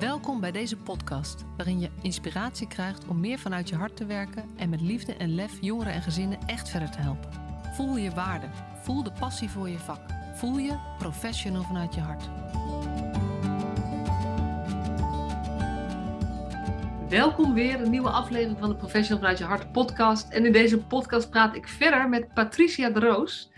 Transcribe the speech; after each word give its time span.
Welkom 0.00 0.40
bij 0.40 0.52
deze 0.52 0.76
podcast, 0.76 1.44
waarin 1.56 1.80
je 1.80 1.90
inspiratie 2.02 2.68
krijgt 2.68 3.06
om 3.06 3.20
meer 3.20 3.38
vanuit 3.38 3.68
je 3.68 3.74
hart 3.74 3.96
te 3.96 4.06
werken 4.06 4.50
en 4.56 4.68
met 4.68 4.80
liefde 4.80 5.14
en 5.14 5.34
lef 5.34 5.52
jongeren 5.60 5.92
en 5.92 6.02
gezinnen 6.02 6.38
echt 6.46 6.68
verder 6.68 6.90
te 6.90 6.98
helpen. 6.98 7.30
Voel 7.74 7.96
je 7.96 8.10
waarde, 8.10 8.46
voel 8.82 9.02
de 9.02 9.12
passie 9.18 9.50
voor 9.50 9.68
je 9.68 9.78
vak, 9.78 10.00
voel 10.34 10.58
je 10.58 10.78
professional 10.98 11.62
vanuit 11.62 11.94
je 11.94 12.00
hart. 12.00 12.28
Welkom 17.08 17.54
weer, 17.54 17.80
een 17.80 17.90
nieuwe 17.90 18.10
aflevering 18.10 18.58
van 18.58 18.68
de 18.68 18.76
Professional 18.76 19.18
vanuit 19.18 19.38
je 19.38 19.44
hart 19.44 19.72
podcast. 19.72 20.32
En 20.32 20.46
in 20.46 20.52
deze 20.52 20.78
podcast 20.78 21.30
praat 21.30 21.56
ik 21.56 21.68
verder 21.68 22.08
met 22.08 22.34
Patricia 22.34 22.90
de 22.90 23.00
Roos. 23.00 23.50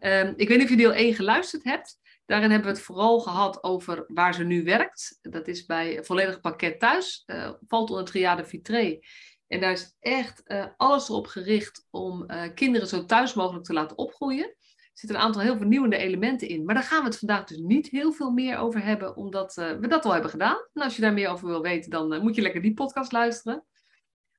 Um, 0.00 0.34
ik 0.36 0.48
weet 0.48 0.56
niet 0.56 0.66
of 0.66 0.70
je 0.70 0.76
deel 0.76 0.94
1 0.94 1.14
geluisterd 1.14 1.64
hebt. 1.64 1.98
Daarin 2.26 2.50
hebben 2.50 2.70
we 2.70 2.76
het 2.76 2.86
vooral 2.86 3.20
gehad 3.20 3.62
over 3.62 4.04
waar 4.06 4.34
ze 4.34 4.44
nu 4.44 4.64
werkt. 4.64 5.18
Dat 5.22 5.48
is 5.48 5.66
bij 5.66 6.04
Volledig 6.04 6.40
Pakket 6.40 6.80
Thuis, 6.80 7.22
uh, 7.26 7.50
valt 7.66 7.90
onder 7.90 8.04
Triade 8.04 8.44
Vitré. 8.44 8.98
En 9.46 9.60
daar 9.60 9.72
is 9.72 9.96
echt 10.00 10.42
uh, 10.46 10.66
alles 10.76 11.08
erop 11.08 11.26
gericht 11.26 11.86
om 11.90 12.30
uh, 12.30 12.42
kinderen 12.54 12.88
zo 12.88 13.04
thuis 13.04 13.34
mogelijk 13.34 13.64
te 13.64 13.72
laten 13.72 13.98
opgroeien. 13.98 14.44
Er 14.44 15.00
zitten 15.00 15.18
een 15.18 15.24
aantal 15.24 15.42
heel 15.42 15.56
vernieuwende 15.56 15.96
elementen 15.96 16.48
in. 16.48 16.64
Maar 16.64 16.74
daar 16.74 16.84
gaan 16.84 17.00
we 17.02 17.08
het 17.08 17.18
vandaag 17.18 17.44
dus 17.44 17.58
niet 17.58 17.88
heel 17.88 18.12
veel 18.12 18.30
meer 18.30 18.56
over 18.56 18.84
hebben, 18.84 19.16
omdat 19.16 19.54
we 19.54 19.86
dat 19.88 20.04
al 20.04 20.12
hebben 20.12 20.30
gedaan. 20.30 20.56
En 20.72 20.82
als 20.82 20.96
je 20.96 21.02
daar 21.02 21.12
meer 21.12 21.28
over 21.28 21.46
wil 21.46 21.62
weten, 21.62 21.90
dan 21.90 22.22
moet 22.22 22.34
je 22.34 22.42
lekker 22.42 22.62
die 22.62 22.74
podcast 22.74 23.12
luisteren. 23.12 23.64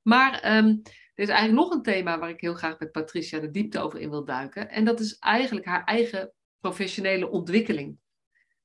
Maar 0.02 0.58
um, 0.58 0.81
er 1.16 1.23
is 1.23 1.30
eigenlijk 1.30 1.59
nog 1.59 1.72
een 1.72 1.81
thema 1.81 2.20
waar 2.20 2.30
ik 2.30 2.41
heel 2.41 2.53
graag 2.53 2.80
met 2.80 2.91
Patricia 2.91 3.39
de 3.39 3.52
diepte 3.52 3.80
over 3.80 3.99
in 3.99 4.09
wil 4.09 4.25
duiken. 4.25 4.70
En 4.70 4.86
dat 4.86 4.99
is 4.99 5.17
eigenlijk 5.17 5.66
haar 5.66 5.83
eigen 5.83 6.33
professionele 6.65 7.29
ontwikkeling. 7.29 7.97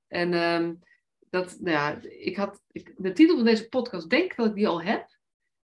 En 0.09 0.34
um, 0.34 0.78
dat, 1.30 1.56
nou 1.60 1.77
ja, 1.77 2.00
ik 2.02 2.36
had, 2.36 2.60
ik, 2.73 2.95
de 2.96 3.12
titel 3.12 3.37
van 3.37 3.45
deze 3.45 3.68
podcast, 3.68 4.10
denk 4.10 4.37
dat 4.37 4.46
ik 4.46 4.54
die 4.54 4.68
al 4.68 4.82
heb. 4.82 5.18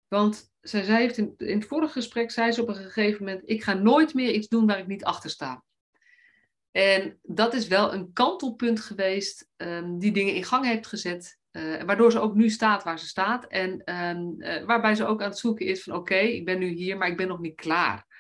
Want 0.07 0.51
zij 0.61 0.83
zei 0.83 0.97
heeft 0.97 1.17
in, 1.17 1.33
het 1.37 1.65
vorige 1.65 1.91
gesprek, 1.91 2.31
zei 2.31 2.51
ze 2.51 2.61
op 2.61 2.67
een 2.67 2.75
gegeven 2.75 3.25
moment, 3.25 3.49
ik 3.49 3.63
ga 3.63 3.73
nooit 3.73 4.13
meer 4.13 4.31
iets 4.31 4.47
doen 4.47 4.67
waar 4.67 4.79
ik 4.79 4.87
niet 4.87 5.03
achter 5.03 5.29
sta. 5.29 5.63
En 6.71 7.19
dat 7.21 7.53
is 7.53 7.67
wel 7.67 7.93
een 7.93 8.13
kantelpunt 8.13 8.79
geweest 8.79 9.49
um, 9.57 9.99
die 9.99 10.11
dingen 10.11 10.35
in 10.35 10.43
gang 10.43 10.65
heeft 10.65 10.87
gezet. 10.87 11.39
Uh, 11.51 11.83
waardoor 11.83 12.11
ze 12.11 12.19
ook 12.19 12.35
nu 12.35 12.49
staat 12.49 12.83
waar 12.83 12.99
ze 12.99 13.07
staat. 13.07 13.45
En 13.47 13.95
um, 13.95 14.35
uh, 14.37 14.65
waarbij 14.65 14.95
ze 14.95 15.05
ook 15.05 15.21
aan 15.21 15.29
het 15.29 15.37
zoeken 15.37 15.65
is 15.65 15.83
van 15.83 15.95
oké, 15.95 16.15
ik 16.15 16.45
ben 16.45 16.59
nu 16.59 16.67
hier, 16.67 16.97
maar 16.97 17.07
ik 17.07 17.17
ben 17.17 17.27
nog 17.27 17.39
niet 17.39 17.55
klaar. 17.55 18.10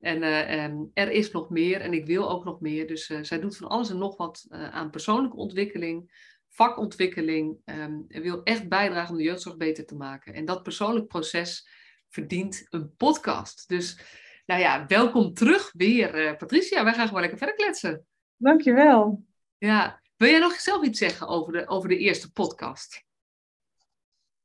En 0.00 0.22
uh, 0.22 1.02
er 1.04 1.10
is 1.10 1.30
nog 1.30 1.50
meer 1.50 1.80
en 1.80 1.92
ik 1.92 2.06
wil 2.06 2.30
ook 2.30 2.44
nog 2.44 2.60
meer. 2.60 2.86
Dus 2.86 3.08
uh, 3.08 3.18
zij 3.22 3.40
doet 3.40 3.56
van 3.56 3.68
alles 3.68 3.90
en 3.90 3.98
nog 3.98 4.16
wat 4.16 4.46
uh, 4.48 4.68
aan 4.68 4.90
persoonlijke 4.90 5.36
ontwikkeling, 5.36 6.10
vakontwikkeling. 6.48 7.58
Um, 7.64 8.04
en 8.08 8.22
wil 8.22 8.42
echt 8.42 8.68
bijdragen 8.68 9.10
om 9.10 9.16
de 9.16 9.22
jeugdzorg 9.22 9.56
beter 9.56 9.86
te 9.86 9.96
maken. 9.96 10.34
En 10.34 10.44
dat 10.44 10.62
persoonlijk 10.62 11.06
proces 11.06 11.68
verdient 12.08 12.66
een 12.70 12.94
podcast. 12.96 13.68
Dus 13.68 14.00
nou 14.46 14.60
ja, 14.60 14.86
welkom 14.86 15.34
terug 15.34 15.72
weer, 15.72 16.36
Patricia. 16.36 16.84
Wij 16.84 16.94
gaan 16.94 17.06
gewoon 17.06 17.20
lekker 17.20 17.38
verder 17.38 17.56
kletsen. 17.56 18.06
Dankjewel. 18.36 19.24
Ja, 19.58 20.02
wil 20.16 20.28
jij 20.28 20.38
nog 20.38 20.52
zelf 20.52 20.84
iets 20.84 20.98
zeggen 20.98 21.28
over 21.28 21.52
de, 21.52 21.66
over 21.66 21.88
de 21.88 21.98
eerste 21.98 22.32
podcast? 22.32 23.06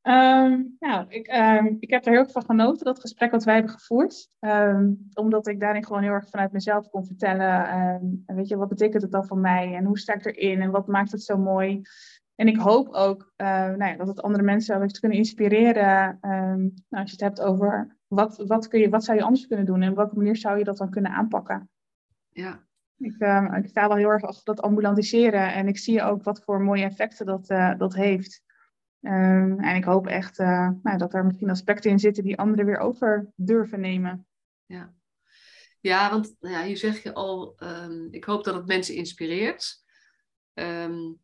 Um, 0.04 0.76
nou, 0.80 1.06
ik, 1.10 1.28
um, 1.34 1.78
ik 1.80 1.90
heb 1.90 2.06
er 2.06 2.12
heel 2.12 2.22
erg 2.22 2.32
van 2.32 2.46
genoten, 2.46 2.86
dat 2.86 3.00
gesprek 3.00 3.32
wat 3.32 3.44
wij 3.44 3.54
hebben 3.54 3.72
gevoerd. 3.72 4.30
Um, 4.40 5.10
omdat 5.14 5.48
ik 5.48 5.60
daarin 5.60 5.86
gewoon 5.86 6.02
heel 6.02 6.12
erg 6.12 6.30
vanuit 6.30 6.52
mezelf 6.52 6.90
kon 6.90 7.06
vertellen. 7.06 8.24
weet 8.26 8.48
je, 8.48 8.58
wat 8.58 8.70
betekent 8.70 9.02
het 9.02 9.12
dan 9.12 9.26
voor 9.26 9.38
mij? 9.38 9.76
En 9.76 9.86
hoe 9.86 10.00
sta 10.00 10.14
ik 10.14 10.26
erin? 10.26 10.62
En 10.62 10.72
wat 10.72 10.88
maakt 10.88 11.12
het 11.12 11.24
zo 11.24 11.38
mooi? 11.38 11.82
En 12.36 12.48
ik 12.48 12.58
hoop 12.58 12.88
ook 12.88 13.34
uh, 13.38 13.48
nou 13.48 13.86
ja, 13.86 13.96
dat 13.96 14.08
het 14.08 14.22
andere 14.22 14.44
mensen 14.44 14.82
heeft 14.82 15.00
kunnen 15.00 15.18
inspireren. 15.18 16.18
nou, 16.22 16.72
als 16.90 17.12
je 17.12 17.26
het 17.26 17.38
hebt 17.38 17.42
over 17.42 17.98
wat, 18.08 18.44
wat, 18.48 18.68
kun 18.68 18.80
je, 18.80 18.90
wat 18.90 19.04
zou 19.04 19.18
je 19.18 19.24
anders 19.24 19.48
kunnen 19.48 19.66
doen? 19.66 19.82
En 19.82 19.90
op 19.90 19.96
welke 19.96 20.16
manier 20.16 20.36
zou 20.36 20.58
je 20.58 20.64
dat 20.64 20.78
dan 20.78 20.90
kunnen 20.90 21.12
aanpakken? 21.12 21.70
Ja. 22.30 22.64
Ik, 22.98 23.16
ik 23.64 23.68
sta 23.68 23.88
wel 23.88 23.98
heel 23.98 24.10
erg 24.10 24.24
achter 24.24 24.44
dat 24.44 24.62
ambulantiseren. 24.62 25.54
En 25.54 25.68
ik 25.68 25.78
zie 25.78 26.04
ook 26.04 26.24
wat 26.24 26.44
voor 26.44 26.62
mooie 26.62 26.84
effecten 26.84 27.26
dat, 27.26 27.50
uh, 27.50 27.78
dat 27.78 27.94
heeft. 27.94 28.44
Um, 29.04 29.60
en 29.60 29.76
ik 29.76 29.84
hoop 29.84 30.08
echt 30.08 30.40
uh, 30.40 30.70
nou, 30.84 30.98
dat 30.98 31.14
er 31.14 31.26
misschien 31.26 31.50
aspecten 31.50 31.92
in 31.92 32.00
zitten 32.00 32.24
die 32.24 32.38
anderen 32.38 32.66
weer 32.66 32.78
over 32.78 33.32
durven 33.36 33.80
nemen. 33.80 34.28
Ja, 34.66 34.94
ja 35.80 36.10
want 36.10 36.36
nou 36.40 36.54
ja, 36.54 36.64
hier 36.64 36.78
zeg 36.78 37.04
je 37.04 37.14
al, 37.14 37.56
um, 37.60 38.08
ik 38.12 38.24
hoop 38.24 38.44
dat 38.44 38.56
het 38.56 38.66
mensen 38.66 38.96
inspireert. 38.96 39.84
Um, 40.54 41.22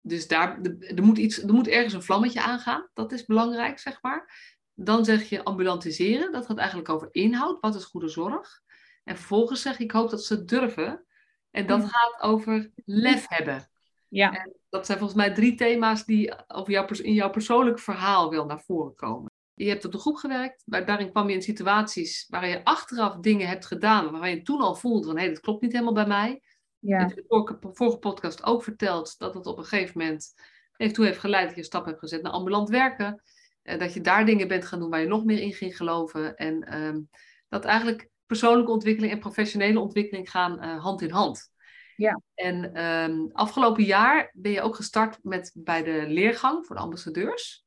dus 0.00 0.28
daar, 0.28 0.60
er, 0.80 1.02
moet 1.02 1.18
iets, 1.18 1.42
er 1.42 1.54
moet 1.54 1.68
ergens 1.68 1.94
een 1.94 2.02
vlammetje 2.02 2.42
aangaan. 2.42 2.88
Dat 2.92 3.12
is 3.12 3.24
belangrijk, 3.24 3.78
zeg 3.78 4.02
maar. 4.02 4.52
Dan 4.74 5.04
zeg 5.04 5.28
je 5.28 5.44
ambulantiseren. 5.44 6.32
Dat 6.32 6.46
gaat 6.46 6.58
eigenlijk 6.58 6.88
over 6.88 7.08
inhoud. 7.10 7.60
Wat 7.60 7.74
is 7.74 7.84
goede 7.84 8.08
zorg? 8.08 8.62
En 9.04 9.16
vervolgens 9.16 9.62
zeg 9.62 9.78
je, 9.78 9.84
ik 9.84 9.90
hoop 9.90 10.10
dat 10.10 10.24
ze 10.24 10.34
het 10.34 10.48
durven. 10.48 11.04
En 11.50 11.66
dat 11.66 11.84
gaat 11.84 12.20
over 12.20 12.70
lef 12.84 13.26
hebben. 13.28 13.68
Ja. 14.14 14.32
En 14.32 14.54
dat 14.68 14.86
zijn 14.86 14.98
volgens 14.98 15.18
mij 15.18 15.34
drie 15.34 15.54
thema's 15.54 16.04
die 16.04 16.48
over 16.48 16.72
jouw, 16.72 16.86
in 17.02 17.12
jouw 17.12 17.30
persoonlijk 17.30 17.78
verhaal 17.78 18.30
wel 18.30 18.46
naar 18.46 18.60
voren 18.60 18.94
komen. 18.94 19.30
Je 19.54 19.68
hebt 19.68 19.84
op 19.84 19.92
de 19.92 19.98
groep 19.98 20.16
gewerkt, 20.16 20.62
maar 20.66 20.86
daarin 20.86 21.10
kwam 21.10 21.28
je 21.28 21.34
in 21.34 21.42
situaties 21.42 22.26
waar 22.28 22.48
je 22.48 22.64
achteraf 22.64 23.16
dingen 23.16 23.48
hebt 23.48 23.66
gedaan, 23.66 24.10
waarvan 24.10 24.30
je 24.30 24.42
toen 24.42 24.60
al 24.60 24.74
voelde 24.74 25.06
van 25.06 25.16
hé, 25.16 25.22
hey, 25.22 25.32
dat 25.32 25.40
klopt 25.40 25.62
niet 25.62 25.72
helemaal 25.72 25.92
bij 25.94 26.06
mij. 26.06 26.42
Ja. 26.78 26.98
Je 26.98 27.04
in 27.04 27.14
de 27.14 27.70
vorige, 27.72 27.98
podcast 27.98 28.44
ook 28.44 28.62
verteld 28.62 29.18
dat 29.18 29.34
het 29.34 29.46
op 29.46 29.58
een 29.58 29.64
gegeven 29.64 29.98
moment 29.98 30.34
heeft, 30.72 30.94
toe 30.94 31.04
heeft 31.04 31.18
geleid 31.18 31.44
dat 31.44 31.54
je 31.54 31.60
een 31.60 31.66
stap 31.66 31.84
hebt 31.84 31.98
gezet 31.98 32.22
naar 32.22 32.32
ambulant 32.32 32.68
werken. 32.68 33.22
Eh, 33.62 33.78
dat 33.78 33.94
je 33.94 34.00
daar 34.00 34.26
dingen 34.26 34.48
bent 34.48 34.64
gaan 34.64 34.78
doen 34.78 34.90
waar 34.90 35.00
je 35.00 35.06
nog 35.06 35.24
meer 35.24 35.40
in 35.40 35.52
ging 35.52 35.76
geloven. 35.76 36.36
En 36.36 36.82
um, 36.82 37.08
dat 37.48 37.64
eigenlijk 37.64 38.08
persoonlijke 38.26 38.70
ontwikkeling 38.70 39.12
en 39.12 39.18
professionele 39.18 39.80
ontwikkeling 39.80 40.30
gaan 40.30 40.64
uh, 40.64 40.82
hand 40.82 41.02
in 41.02 41.10
hand. 41.10 41.52
Ja. 41.96 42.20
En 42.34 42.84
um, 42.84 43.30
afgelopen 43.32 43.84
jaar 43.84 44.30
ben 44.32 44.52
je 44.52 44.60
ook 44.60 44.74
gestart 44.74 45.18
met, 45.22 45.52
bij 45.54 45.82
de 45.82 46.04
leergang 46.08 46.66
voor 46.66 46.76
de 46.76 46.82
ambassadeurs. 46.82 47.64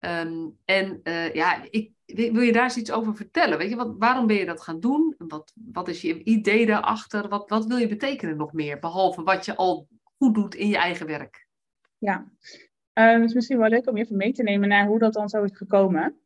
Um, 0.00 0.58
en 0.64 1.00
uh, 1.04 1.34
ja, 1.34 1.66
ik, 1.70 1.92
wil 2.06 2.40
je 2.40 2.52
daar 2.52 2.64
eens 2.64 2.76
iets 2.76 2.92
over 2.92 3.16
vertellen? 3.16 3.58
Weet 3.58 3.70
je, 3.70 3.76
wat, 3.76 3.94
waarom 3.98 4.26
ben 4.26 4.36
je 4.36 4.44
dat 4.44 4.62
gaan 4.62 4.80
doen? 4.80 5.14
Wat, 5.18 5.52
wat 5.54 5.88
is 5.88 6.00
je 6.00 6.22
idee 6.22 6.66
daarachter? 6.66 7.28
Wat, 7.28 7.48
wat 7.48 7.66
wil 7.66 7.76
je 7.76 7.88
betekenen 7.88 8.36
nog 8.36 8.52
meer? 8.52 8.78
Behalve 8.78 9.22
wat 9.22 9.44
je 9.44 9.56
al 9.56 9.88
goed 10.18 10.34
doet 10.34 10.54
in 10.54 10.68
je 10.68 10.76
eigen 10.76 11.06
werk. 11.06 11.46
Ja, 11.98 12.16
um, 12.92 13.20
het 13.20 13.24
is 13.24 13.34
misschien 13.34 13.58
wel 13.58 13.68
leuk 13.68 13.88
om 13.88 13.96
je 13.96 14.02
even 14.02 14.16
mee 14.16 14.32
te 14.32 14.42
nemen 14.42 14.68
naar 14.68 14.86
hoe 14.86 14.98
dat 14.98 15.12
dan 15.12 15.28
zo 15.28 15.42
is 15.42 15.56
gekomen. 15.56 16.18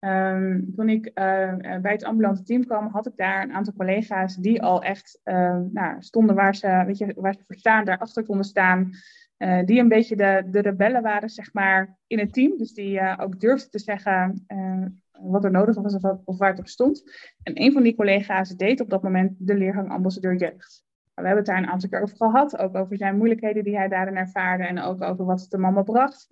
Um, 0.00 0.74
toen 0.74 0.88
ik 0.88 1.06
uh, 1.06 1.54
bij 1.56 1.92
het 1.92 2.04
ambulante 2.04 2.42
team 2.42 2.64
kwam, 2.64 2.88
had 2.88 3.06
ik 3.06 3.16
daar 3.16 3.42
een 3.42 3.52
aantal 3.52 3.74
collega's 3.76 4.36
die 4.36 4.62
al 4.62 4.82
echt 4.82 5.20
uh, 5.24 5.60
nou, 5.72 5.96
stonden 5.98 6.34
waar 6.34 6.54
ze, 6.54 6.82
weet 6.86 6.98
je, 6.98 7.14
waar 7.16 7.34
ze 7.34 7.44
voor 7.46 7.56
staan, 7.56 7.84
daarachter 7.84 8.24
konden 8.24 8.44
staan. 8.44 8.90
Uh, 9.38 9.64
die 9.64 9.80
een 9.80 9.88
beetje 9.88 10.16
de, 10.16 10.42
de 10.50 10.60
rebellen 10.60 11.02
waren, 11.02 11.28
zeg 11.28 11.52
maar, 11.52 11.96
in 12.06 12.18
het 12.18 12.32
team. 12.32 12.58
Dus 12.58 12.72
die 12.72 13.18
ook 13.18 13.40
durfden 13.40 13.70
te 13.70 13.78
zeggen 13.78 14.46
wat 15.20 15.44
er 15.44 15.50
nodig 15.50 15.74
was 15.74 15.94
of, 15.94 16.18
of, 16.24 16.38
waar 16.38 16.50
het 16.50 16.58
op 16.58 16.68
stond. 16.68 17.02
En 17.42 17.62
een 17.62 17.72
van 17.72 17.82
die 17.82 17.96
collega's 17.96 18.56
deed 18.56 18.80
op 18.80 18.90
dat 18.90 19.02
moment 19.02 19.32
de 19.38 19.54
leergang 19.54 19.90
ambassadeur 19.90 20.36
jeugd. 20.36 20.84
We 21.14 21.26
hebben 21.26 21.36
het 21.36 21.46
daar 21.46 21.58
een 21.58 21.70
aantal 21.70 21.88
keer 21.88 22.02
over 22.02 22.16
gehad, 22.16 22.58
ook 22.58 22.74
over 22.74 22.96
zijn 22.96 23.16
moeilijkheden 23.16 23.64
die 23.64 23.76
hij 23.76 23.88
daarin 23.88 24.16
ervaarde 24.16 24.64
en 24.64 24.80
ook 24.80 25.02
over 25.02 25.24
wat 25.24 25.40
het 25.40 25.50
de 25.50 25.58
mama 25.58 25.82
bracht. 25.82 26.26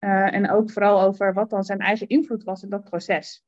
Uh, 0.00 0.34
en 0.34 0.50
ook 0.50 0.70
vooral 0.70 1.02
over 1.02 1.32
wat 1.32 1.50
dan 1.50 1.64
zijn 1.64 1.78
eigen 1.78 2.08
invloed 2.08 2.44
was 2.44 2.62
in 2.62 2.70
dat 2.70 2.84
proces. 2.84 3.44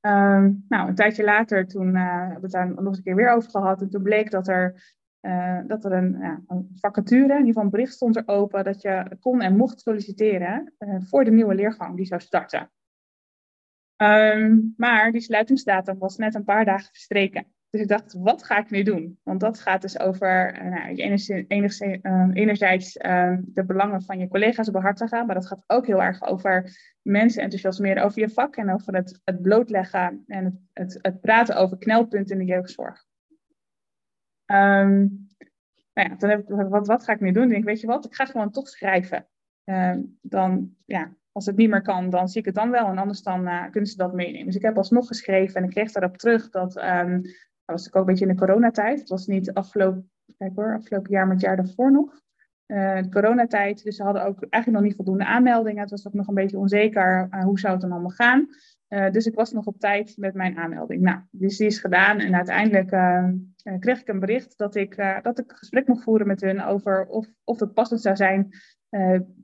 Um, 0.00 0.64
nou, 0.68 0.88
een 0.88 0.94
tijdje 0.94 1.24
later, 1.24 1.66
toen 1.66 1.94
uh, 1.94 2.18
hebben 2.18 2.34
we 2.34 2.42
het 2.42 2.50
daar 2.50 2.68
nog 2.68 2.86
eens 2.86 2.96
een 2.96 3.02
keer 3.02 3.14
weer 3.14 3.30
over 3.30 3.50
gehad. 3.50 3.80
En 3.80 3.90
toen 3.90 4.02
bleek 4.02 4.30
dat 4.30 4.48
er, 4.48 4.94
uh, 5.20 5.60
dat 5.66 5.84
er 5.84 5.92
een, 5.92 6.16
ja, 6.20 6.42
een, 6.46 6.68
vacature, 6.74 7.22
in 7.22 7.28
ieder 7.30 7.46
geval 7.46 7.62
een 7.62 7.70
bericht 7.70 7.92
stond 7.92 8.16
er 8.16 8.28
open, 8.28 8.64
dat 8.64 8.82
je 8.82 9.16
kon 9.20 9.40
en 9.40 9.56
mocht 9.56 9.80
solliciteren 9.80 10.74
voor 10.98 11.24
de 11.24 11.30
nieuwe 11.30 11.54
leergang 11.54 11.96
die 11.96 12.06
zou 12.06 12.20
starten. 12.20 12.70
Um, 14.02 14.74
maar 14.76 15.12
die 15.12 15.20
sluitingsdatum 15.20 15.98
was 15.98 16.16
net 16.16 16.34
een 16.34 16.44
paar 16.44 16.64
dagen 16.64 16.88
verstreken. 16.92 17.46
Dus 17.70 17.80
ik 17.80 17.88
dacht, 17.88 18.12
wat 18.12 18.42
ga 18.44 18.58
ik 18.58 18.70
nu 18.70 18.82
doen? 18.82 19.18
Want 19.22 19.40
dat 19.40 19.60
gaat 19.60 19.82
dus 19.82 19.98
over 19.98 20.62
uh, 20.62 20.70
nou, 20.70 20.94
enerzijds, 20.94 21.80
uh, 21.80 22.28
enerzijds 22.32 22.96
uh, 22.96 23.36
de 23.40 23.64
belangen 23.64 24.02
van 24.02 24.18
je 24.18 24.28
collega's 24.28 24.70
behartigen, 24.70 25.26
maar 25.26 25.34
dat 25.34 25.46
gaat 25.46 25.64
ook 25.66 25.86
heel 25.86 26.02
erg 26.02 26.22
over 26.22 26.78
mensen 27.02 27.42
enthousiasmeren 27.42 28.04
over 28.04 28.20
je 28.20 28.28
vak 28.28 28.56
en 28.56 28.72
over 28.72 28.94
het, 28.94 29.20
het 29.24 29.42
blootleggen 29.42 30.24
en 30.26 30.44
het, 30.44 30.54
het, 30.72 30.98
het, 31.02 31.20
praten 31.20 31.56
over 31.56 31.78
knelpunten 31.78 32.38
in 32.38 32.46
de 32.46 32.52
jeugdzorg. 32.52 33.04
Um, 34.46 35.28
nou 35.92 36.08
ja, 36.08 36.14
dan 36.16 36.30
heb 36.30 36.40
ik, 36.40 36.48
wat, 36.48 36.86
wat 36.86 37.04
ga 37.04 37.12
ik 37.12 37.20
nu 37.20 37.32
doen? 37.32 37.44
Ik 37.44 37.50
denk, 37.50 37.64
weet 37.64 37.80
je 37.80 37.86
wat, 37.86 38.04
ik 38.04 38.14
ga 38.14 38.24
gewoon 38.24 38.50
toch 38.50 38.68
schrijven. 38.68 39.26
dan, 40.20 40.74
ja, 40.84 41.14
als 41.32 41.46
het 41.46 41.56
niet 41.56 41.70
meer 41.70 41.82
kan, 41.82 42.10
dan 42.10 42.28
zie 42.28 42.40
ik 42.40 42.46
het 42.46 42.54
dan 42.54 42.70
wel. 42.70 42.86
En 42.86 42.98
anders 42.98 43.22
dan 43.22 43.48
uh, 43.48 43.70
kunnen 43.70 43.90
ze 43.90 43.96
dat 43.96 44.14
meenemen. 44.14 44.46
Dus 44.46 44.56
ik 44.56 44.62
heb 44.62 44.76
alsnog 44.76 45.06
geschreven 45.06 45.54
en 45.54 45.64
ik 45.64 45.70
kreeg 45.70 45.92
daarop 45.92 46.16
terug 46.16 46.50
dat 46.50 46.76
dat 47.70 47.80
was 47.80 47.86
natuurlijk 47.86 47.96
ook 47.96 48.06
een 48.06 48.12
beetje 48.12 48.26
in 48.26 48.32
de 48.34 48.46
coronatijd. 48.46 48.98
Het 48.98 49.08
was 49.08 49.26
niet 49.26 49.52
afgelopen, 49.52 50.10
kijk 50.38 50.52
hoor, 50.54 50.74
afgelopen 50.74 51.10
jaar, 51.10 51.24
maar 51.24 51.34
het 51.34 51.44
jaar 51.44 51.56
daarvoor 51.56 51.92
nog. 51.92 52.20
de 52.66 53.06
coronatijd. 53.10 53.82
Dus 53.84 53.96
ze 53.96 54.02
hadden 54.02 54.24
ook 54.24 54.40
eigenlijk 54.40 54.82
nog 54.82 54.82
niet 54.82 54.96
voldoende 54.96 55.24
aanmeldingen. 55.24 55.80
Het 55.80 55.90
was 55.90 56.06
ook 56.06 56.12
nog 56.12 56.28
een 56.28 56.34
beetje 56.34 56.58
onzeker 56.58 57.28
hoe 57.44 57.58
zou 57.58 57.72
het 57.72 57.82
dan 57.82 57.92
allemaal 57.92 58.10
gaan. 58.10 58.48
dus 59.12 59.26
ik 59.26 59.34
was 59.34 59.52
nog 59.52 59.66
op 59.66 59.78
tijd 59.78 60.16
met 60.16 60.34
mijn 60.34 60.58
aanmelding. 60.58 61.02
Nou, 61.02 61.20
dus 61.30 61.56
die 61.56 61.66
is 61.66 61.78
gedaan 61.78 62.18
en 62.18 62.34
uiteindelijk 62.34 62.88
kreeg 63.78 64.00
ik 64.00 64.08
een 64.08 64.20
bericht 64.20 64.58
dat 64.58 64.74
ik, 64.74 64.96
dat 65.22 65.38
ik 65.38 65.50
een 65.50 65.56
gesprek 65.56 65.86
mocht 65.86 66.02
voeren 66.02 66.26
met 66.26 66.40
hun 66.40 66.62
over 66.62 67.06
of, 67.06 67.26
of 67.44 67.60
het 67.60 67.74
passend 67.74 68.00
zou 68.00 68.16
zijn, 68.16 68.48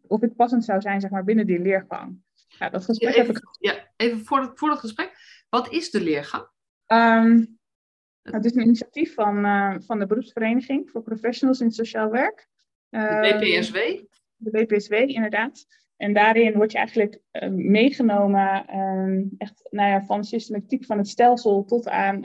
of 0.06 0.20
het 0.20 0.36
passend 0.36 0.64
zou 0.64 0.80
zijn 0.80 1.00
zeg 1.00 1.10
maar, 1.10 1.24
binnen 1.24 1.46
die 1.46 1.60
leergang. 1.60 2.18
Ja, 2.48 2.70
dat 2.70 2.84
gesprek 2.84 3.14
even, 3.14 3.26
heb 3.26 3.36
ik... 3.36 3.56
Ja, 3.58 3.74
even 3.96 4.24
voor, 4.24 4.40
het, 4.40 4.50
voor 4.54 4.68
dat 4.68 4.78
gesprek. 4.78 5.12
Wat 5.48 5.72
is 5.72 5.90
de 5.90 6.00
leergang? 6.00 6.46
Um, 6.86 7.55
het 8.32 8.44
is 8.44 8.54
een 8.54 8.62
initiatief 8.62 9.14
van, 9.14 9.44
uh, 9.44 9.74
van 9.78 9.98
de 9.98 10.06
beroepsvereniging 10.06 10.90
voor 10.90 11.02
professionals 11.02 11.60
in 11.60 11.70
sociaal 11.70 12.10
werk. 12.10 12.48
de 12.88 12.98
ehm, 12.98 13.38
BPSW? 13.38 13.76
De 14.36 14.50
BPSW, 14.50 14.92
inderdaad. 14.92 15.66
En 15.96 16.12
daarin 16.12 16.52
word 16.52 16.72
je 16.72 16.78
eigenlijk 16.78 17.20
uh, 17.32 17.48
meegenomen, 17.48 18.64
uh, 18.70 19.24
echt 19.38 19.68
nou 19.70 19.88
ja, 19.88 20.04
van 20.04 20.24
systematiek 20.24 20.84
van 20.84 20.98
het 20.98 21.08
stelsel 21.08 21.64
tot 21.64 21.88
aan 21.88 22.20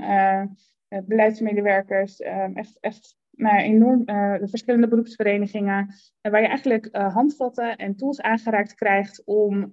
beleidsmedewerkers. 1.06 2.20
echt, 2.54 2.78
echt 2.80 3.16
nou 3.32 3.56
ja, 3.56 3.64
enorm 3.64 4.06
de 4.40 4.48
verschillende 4.50 4.88
beroepsverenigingen. 4.88 5.94
waar 6.22 6.42
je 6.42 6.48
eigenlijk 6.48 6.90
handvatten 6.92 7.76
en 7.76 7.96
tools 7.96 8.22
aangeraakt 8.22 8.76
krijgt 8.76 9.22
om 9.26 9.70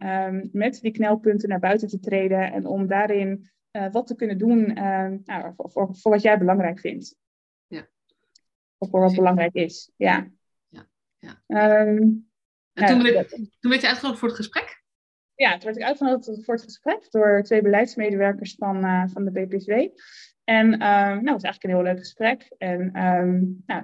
met 0.52 0.80
die 0.80 0.92
knelpunten 0.92 1.48
naar 1.48 1.58
buiten 1.58 1.88
te 1.88 1.98
treden. 1.98 2.52
En 2.52 2.66
om 2.66 2.86
daarin 2.86 3.50
wat 3.70 4.06
te 4.06 4.14
kunnen 4.14 4.38
doen 4.38 4.78
uh, 4.78 5.08
nou, 5.24 5.54
voor, 5.56 5.70
voor, 5.70 5.96
voor, 5.96 6.10
wat 6.10 6.22
jij 6.22 6.38
belangrijk 6.38 6.80
vindt. 6.80 7.16
Ja. 7.66 7.88
Of 8.78 8.90
voor 8.90 9.00
wat 9.00 9.14
belangrijk 9.14 9.54
is, 9.54 9.90
ja. 9.96 10.30
ja, 10.68 10.86
ja. 11.18 11.42
Um, 11.80 12.30
en 12.72 12.86
toen, 12.86 13.02
werd, 13.02 13.28
toen 13.30 13.70
werd 13.70 13.80
je 13.80 13.88
uitgenodigd 13.88 14.20
voor 14.20 14.28
het 14.28 14.36
gesprek? 14.36 14.82
Ja, 15.34 15.50
toen 15.50 15.64
werd 15.64 15.76
ik 15.76 15.82
uitgenodigd 15.82 16.44
voor 16.44 16.54
het 16.54 16.62
gesprek 16.62 17.10
door 17.10 17.42
twee 17.42 17.62
beleidsmedewerkers 17.62 18.54
van, 18.54 18.84
uh, 18.84 19.02
van 19.06 19.24
de 19.24 19.30
BPSW. 19.30 19.72
En 20.44 20.72
um, 20.72 20.78
nou, 20.78 21.24
dat 21.24 21.32
was 21.32 21.42
eigenlijk 21.42 21.64
een 21.64 21.70
heel 21.70 21.82
leuk 21.82 21.98
gesprek. 21.98 22.54
En 22.58 23.04
um, 23.04 23.62
nou, 23.66 23.82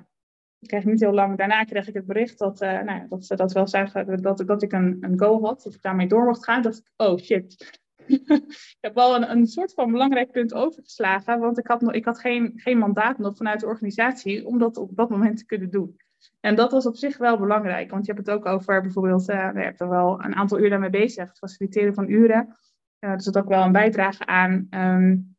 ik 0.59 0.69
kreeg 0.69 0.85
niet 0.85 1.01
heel 1.01 1.13
lang 1.13 1.39
daarna 1.39 1.65
kreeg 1.65 1.89
ik 1.89 1.95
het 1.95 2.07
bericht 2.07 2.39
dat, 2.39 2.63
uh, 2.63 2.83
nou, 2.83 3.09
dat 3.09 3.27
ze 3.27 3.37
dat 3.37 3.53
wel 3.53 3.69
zeggen 3.69 4.23
dat, 4.23 4.43
dat 4.47 4.63
ik 4.63 4.73
een, 4.73 4.97
een 5.01 5.19
go 5.19 5.41
had, 5.41 5.63
dat 5.63 5.75
ik 5.75 5.83
daarmee 5.83 6.07
door 6.07 6.25
mocht 6.25 6.45
gaan. 6.45 6.63
Dat 6.63 6.77
ik, 6.77 6.91
oh 6.97 7.19
shit, 7.19 7.81
ik 8.17 8.77
heb 8.81 8.95
wel 8.95 9.23
een, 9.23 9.47
soort 9.47 9.75
van 9.75 9.93
belangrijk 9.93 10.31
punt 10.31 10.55
overgeslagen, 10.55 11.39
want 11.39 11.59
ik 11.59 11.67
had, 11.67 11.81
nog, 11.81 11.93
ik 11.93 12.05
had 12.05 12.19
geen, 12.19 12.53
geen 12.55 12.79
mandaat 12.79 13.19
nog 13.19 13.37
vanuit 13.37 13.61
de 13.61 13.67
organisatie 13.67 14.47
om 14.47 14.59
dat 14.59 14.77
op 14.77 14.97
dat 14.97 15.11
moment 15.11 15.39
te 15.39 15.47
kunnen 15.47 15.71
doen. 15.71 15.97
En 16.41 16.55
dat 16.55 16.73
was 16.73 16.87
op 16.87 16.97
zich 16.97 17.17
wel 17.17 17.39
belangrijk, 17.39 17.91
want 17.91 18.07
je 18.07 18.13
hebt 18.13 18.27
het 18.27 18.37
ook 18.37 18.47
over 18.47 18.83
bijvoorbeeld, 18.83 19.31
uh, 19.31 19.51
je 19.55 19.61
hebt 19.61 19.81
er 19.81 19.89
wel 19.89 20.25
een 20.25 20.35
aantal 20.35 20.59
uren 20.59 20.71
daarmee 20.71 20.91
bezig, 20.91 21.29
het 21.29 21.39
faciliteren 21.39 21.95
van 21.95 22.11
uren. 22.11 22.57
Uh, 23.01 23.11
er 23.11 23.23
zit 23.23 23.39
ook 23.39 23.49
wel 23.49 23.63
een 23.63 23.73
bijdrage 23.73 24.27
aan. 24.27 24.67
Um, 24.71 25.37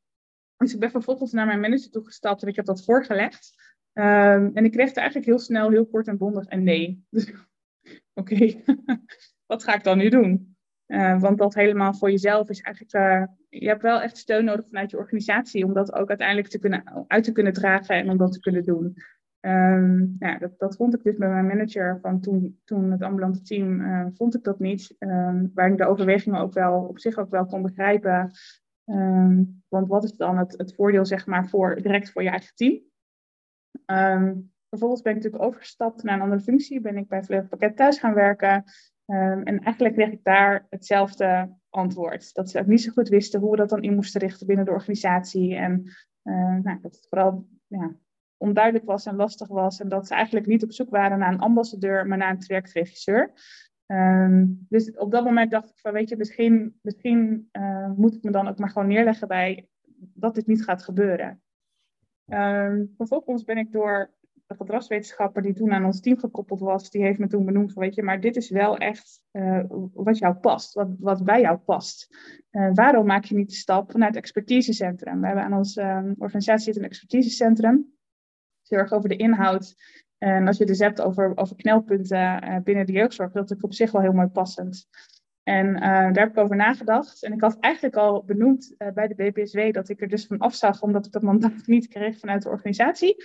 dus 0.57 0.73
ik 0.73 0.79
ben 0.79 0.91
vervolgens 0.91 1.31
naar 1.31 1.45
mijn 1.45 1.59
manager 1.59 1.91
toegestapt 1.91 2.41
en 2.41 2.47
ik 2.47 2.55
heb 2.55 2.65
dat 2.65 2.83
voorgelegd. 2.83 3.53
Um, 3.93 4.51
en 4.53 4.65
ik 4.65 4.71
kreeg 4.71 4.89
er 4.89 4.97
eigenlijk 4.97 5.25
heel 5.25 5.39
snel, 5.39 5.69
heel 5.69 5.85
kort 5.85 6.07
en 6.07 6.17
bondig 6.17 6.45
een 6.47 6.63
nee. 6.63 7.03
Dus 7.09 7.31
oké, 8.13 8.63
wat 9.51 9.63
ga 9.63 9.75
ik 9.75 9.83
dan 9.83 9.97
nu 9.97 10.09
doen? 10.09 10.54
Uh, 10.87 11.19
want 11.19 11.37
dat 11.37 11.53
helemaal 11.53 11.93
voor 11.93 12.11
jezelf 12.11 12.49
is 12.49 12.61
eigenlijk. 12.61 12.95
Uh, 12.95 13.35
je 13.49 13.67
hebt 13.67 13.81
wel 13.81 14.01
echt 14.01 14.17
steun 14.17 14.45
nodig 14.45 14.65
vanuit 14.65 14.91
je 14.91 14.97
organisatie 14.97 15.65
om 15.65 15.73
dat 15.73 15.93
ook 15.93 16.09
uiteindelijk 16.09 16.47
te 16.47 16.59
kunnen, 16.59 17.05
uit 17.07 17.23
te 17.23 17.31
kunnen 17.31 17.53
dragen 17.53 17.95
en 17.95 18.09
om 18.09 18.17
dat 18.17 18.31
te 18.31 18.39
kunnen 18.39 18.63
doen. 18.63 18.95
Um, 19.45 20.15
ja, 20.19 20.37
dat, 20.37 20.51
dat 20.57 20.75
vond 20.75 20.93
ik 20.95 21.03
dus 21.03 21.17
bij 21.17 21.29
mijn 21.29 21.47
manager 21.47 21.99
van 22.01 22.21
toen, 22.21 22.61
toen 22.63 22.91
het 22.91 23.01
ambulante 23.01 23.41
team, 23.41 23.81
uh, 23.81 24.05
vond 24.13 24.35
ik 24.35 24.43
dat 24.43 24.59
niet. 24.59 24.95
Um, 24.99 25.51
waar 25.53 25.71
ik 25.71 25.77
de 25.77 25.85
overwegingen 25.85 26.39
ook 26.39 26.53
wel 26.53 26.81
op 26.81 26.99
zich 26.99 27.17
ook 27.17 27.29
wel 27.29 27.45
kon 27.45 27.61
begrijpen. 27.61 28.31
Um, 28.85 29.63
want 29.67 29.87
wat 29.87 30.03
is 30.03 30.13
dan 30.13 30.37
het, 30.37 30.57
het 30.57 30.75
voordeel, 30.75 31.05
zeg 31.05 31.25
maar, 31.25 31.49
voor, 31.49 31.75
direct 31.81 32.11
voor 32.11 32.23
je 32.23 32.29
eigen 32.29 32.55
team? 32.55 32.83
vervolgens 34.69 35.01
ben 35.01 35.15
ik 35.15 35.23
natuurlijk 35.23 35.43
overgestapt 35.43 36.03
naar 36.03 36.15
een 36.15 36.21
andere 36.21 36.41
functie. 36.41 36.81
Ben 36.81 36.97
ik 36.97 37.07
bij 37.07 37.23
Vleugel 37.23 37.47
Pakket 37.47 37.75
thuis 37.75 37.99
gaan 37.99 38.13
werken. 38.13 38.63
Um, 39.07 39.43
en 39.43 39.59
eigenlijk 39.59 39.95
kreeg 39.95 40.11
ik 40.11 40.23
daar 40.23 40.65
hetzelfde 40.69 41.57
antwoord. 41.69 42.33
Dat 42.33 42.49
ze 42.49 42.59
ook 42.59 42.65
niet 42.65 42.81
zo 42.81 42.91
goed 42.91 43.09
wisten 43.09 43.39
hoe 43.39 43.51
we 43.51 43.57
dat 43.57 43.69
dan 43.69 43.83
in 43.83 43.95
moesten 43.95 44.21
richten 44.21 44.47
binnen 44.47 44.65
de 44.65 44.71
organisatie. 44.71 45.55
En 45.55 45.83
uh, 46.23 46.57
nou, 46.63 46.79
dat 46.81 46.95
het 46.95 47.07
vooral 47.09 47.47
ja, 47.67 47.95
onduidelijk 48.37 48.85
was 48.85 49.05
en 49.05 49.15
lastig 49.15 49.47
was. 49.47 49.79
En 49.79 49.89
dat 49.89 50.07
ze 50.07 50.13
eigenlijk 50.13 50.45
niet 50.45 50.63
op 50.63 50.71
zoek 50.71 50.89
waren 50.89 51.19
naar 51.19 51.33
een 51.33 51.39
ambassadeur, 51.39 52.07
maar 52.07 52.17
naar 52.17 52.29
een 52.29 52.39
trajectregisseur. 52.39 53.33
Um, 53.87 54.65
dus 54.69 54.91
op 54.97 55.11
dat 55.11 55.23
moment 55.23 55.51
dacht 55.51 55.69
ik 55.69 55.79
van, 55.79 55.93
weet 55.93 56.09
je, 56.09 56.17
misschien, 56.17 56.79
misschien 56.81 57.49
uh, 57.51 57.91
moet 57.91 58.15
ik 58.15 58.23
me 58.23 58.31
dan 58.31 58.47
ook 58.47 58.59
maar 58.59 58.69
gewoon 58.69 58.87
neerleggen 58.87 59.27
bij 59.27 59.67
dat 59.97 60.35
dit 60.35 60.47
niet 60.47 60.63
gaat 60.63 60.83
gebeuren. 60.83 61.41
Um, 62.25 62.93
vervolgens 62.97 63.43
ben 63.43 63.57
ik 63.57 63.71
door 63.71 64.13
gedragswetenschapper 64.47 65.41
die 65.41 65.53
toen 65.53 65.71
aan 65.71 65.85
ons 65.85 66.01
team 66.01 66.17
gekoppeld 66.17 66.59
was, 66.59 66.89
die 66.89 67.01
heeft 67.01 67.19
me 67.19 67.27
toen 67.27 67.45
benoemd 67.45 67.73
van, 67.73 67.81
weet 67.81 67.95
je, 67.95 68.03
maar 68.03 68.19
dit 68.19 68.35
is 68.35 68.49
wel 68.49 68.77
echt 68.77 69.21
uh, 69.31 69.63
wat 69.93 70.17
jou 70.17 70.35
past, 70.35 70.73
wat, 70.99 71.23
bij 71.23 71.41
jou 71.41 71.57
past. 71.57 72.07
Uh, 72.51 72.69
waarom 72.73 73.05
maak 73.05 73.23
je 73.23 73.35
niet 73.35 73.49
de 73.49 73.55
stap 73.55 73.93
naar 73.93 74.07
het 74.07 74.17
expertisecentrum? 74.17 75.19
We 75.21 75.25
hebben 75.25 75.43
aan 75.43 75.53
onze 75.53 75.81
uh, 75.81 76.11
organisatie 76.17 76.77
een 76.77 76.83
expertisecentrum. 76.83 77.75
Het 77.75 78.63
is 78.63 78.69
heel 78.69 78.79
erg 78.79 78.91
over 78.91 79.09
de 79.09 79.15
inhoud. 79.15 79.75
En 80.17 80.47
als 80.47 80.57
je 80.57 80.63
het 80.63 80.71
dus 80.71 80.81
hebt 80.81 81.01
over, 81.01 81.37
over 81.37 81.55
knelpunten 81.55 82.41
eh, 82.41 82.61
binnen 82.63 82.85
de 82.85 82.91
jeugdzorg, 82.91 83.31
dat 83.31 83.51
is 83.51 83.61
op 83.61 83.73
zich 83.73 83.91
wel 83.91 84.01
heel 84.01 84.13
mooi 84.13 84.27
passend. 84.27 84.87
En 85.43 85.73
daar 85.73 86.19
heb 86.19 86.29
ik 86.29 86.37
over 86.37 86.55
nagedacht. 86.55 87.23
En 87.23 87.33
ik 87.33 87.41
had 87.41 87.59
eigenlijk 87.59 87.95
al 87.95 88.23
benoemd 88.23 88.75
bij 88.93 89.07
de 89.07 89.15
BPSW 89.15 89.71
dat 89.71 89.89
ik 89.89 90.01
er 90.01 90.07
dus 90.07 90.25
van 90.25 90.37
afzag, 90.37 90.81
omdat 90.81 91.05
ik 91.05 91.11
dat 91.11 91.21
mandaat 91.21 91.67
niet 91.75 91.87
kreeg 91.87 92.19
vanuit 92.19 92.41
de 92.41 92.49
organisatie. 92.49 93.15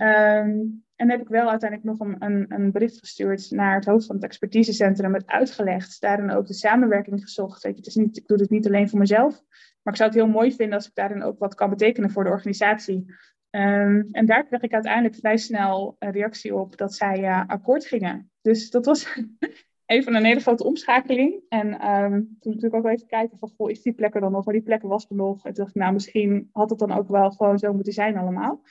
Um, 0.00 0.84
en 0.96 1.10
heb 1.10 1.20
ik 1.20 1.28
wel 1.28 1.50
uiteindelijk 1.50 1.90
nog 1.90 2.08
een, 2.08 2.16
een, 2.18 2.46
een, 2.48 2.72
bericht 2.72 2.98
gestuurd 2.98 3.50
naar 3.50 3.74
het 3.74 3.84
hoofd 3.84 4.06
van 4.06 4.14
het 4.14 4.24
expertisecentrum, 4.24 5.10
met 5.10 5.26
uitgelegd, 5.26 6.00
daarin 6.00 6.30
ook 6.30 6.46
de 6.46 6.54
samenwerking 6.54 7.22
gezocht. 7.22 7.62
Het 7.62 7.86
is 7.86 7.94
niet, 7.94 8.16
ik 8.16 8.26
doe 8.26 8.40
het 8.40 8.50
niet 8.50 8.66
alleen 8.66 8.88
voor 8.88 8.98
mezelf, 8.98 9.42
maar 9.82 9.92
ik 9.92 9.96
zou 9.96 10.10
het 10.10 10.18
heel 10.18 10.28
mooi 10.28 10.52
vinden 10.52 10.74
als 10.74 10.86
ik 10.86 10.94
daarin 10.94 11.22
ook 11.22 11.38
wat 11.38 11.54
kan 11.54 11.70
betekenen 11.70 12.10
voor 12.10 12.24
de 12.24 12.30
organisatie. 12.30 13.04
Um, 13.50 14.08
en 14.12 14.26
daar 14.26 14.46
kreeg 14.46 14.60
ik 14.60 14.72
uiteindelijk 14.72 15.14
vrij 15.14 15.36
snel 15.36 15.96
een 15.98 16.10
reactie 16.10 16.54
op 16.54 16.76
dat 16.76 16.94
zij 16.94 17.20
uh, 17.20 17.42
akkoord 17.46 17.84
gingen. 17.84 18.30
Dus 18.40 18.70
dat 18.70 18.84
was 18.84 19.18
even 19.86 20.14
een 20.14 20.24
hele 20.24 20.40
grote 20.40 20.64
omschakeling. 20.64 21.42
En 21.48 21.88
um, 21.90 22.36
toen 22.40 22.52
natuurlijk 22.52 22.74
ook 22.74 22.92
even 22.92 23.06
kijken 23.06 23.38
van, 23.38 23.52
goh, 23.56 23.70
is 23.70 23.82
die 23.82 23.92
plek 23.92 24.14
er 24.14 24.20
dan 24.20 24.32
nog? 24.32 24.44
Maar 24.44 24.54
die 24.54 24.62
plek 24.62 24.82
was 24.82 25.06
er 25.08 25.16
nog. 25.16 25.44
En 25.44 25.52
toen 25.52 25.64
dacht 25.64 25.76
ik, 25.76 25.82
nou, 25.82 25.92
misschien 25.92 26.48
had 26.52 26.70
het 26.70 26.78
dan 26.78 26.92
ook 26.92 27.08
wel 27.08 27.30
gewoon 27.30 27.58
zo 27.58 27.72
moeten 27.72 27.92
zijn 27.92 28.16
allemaal. 28.16 28.62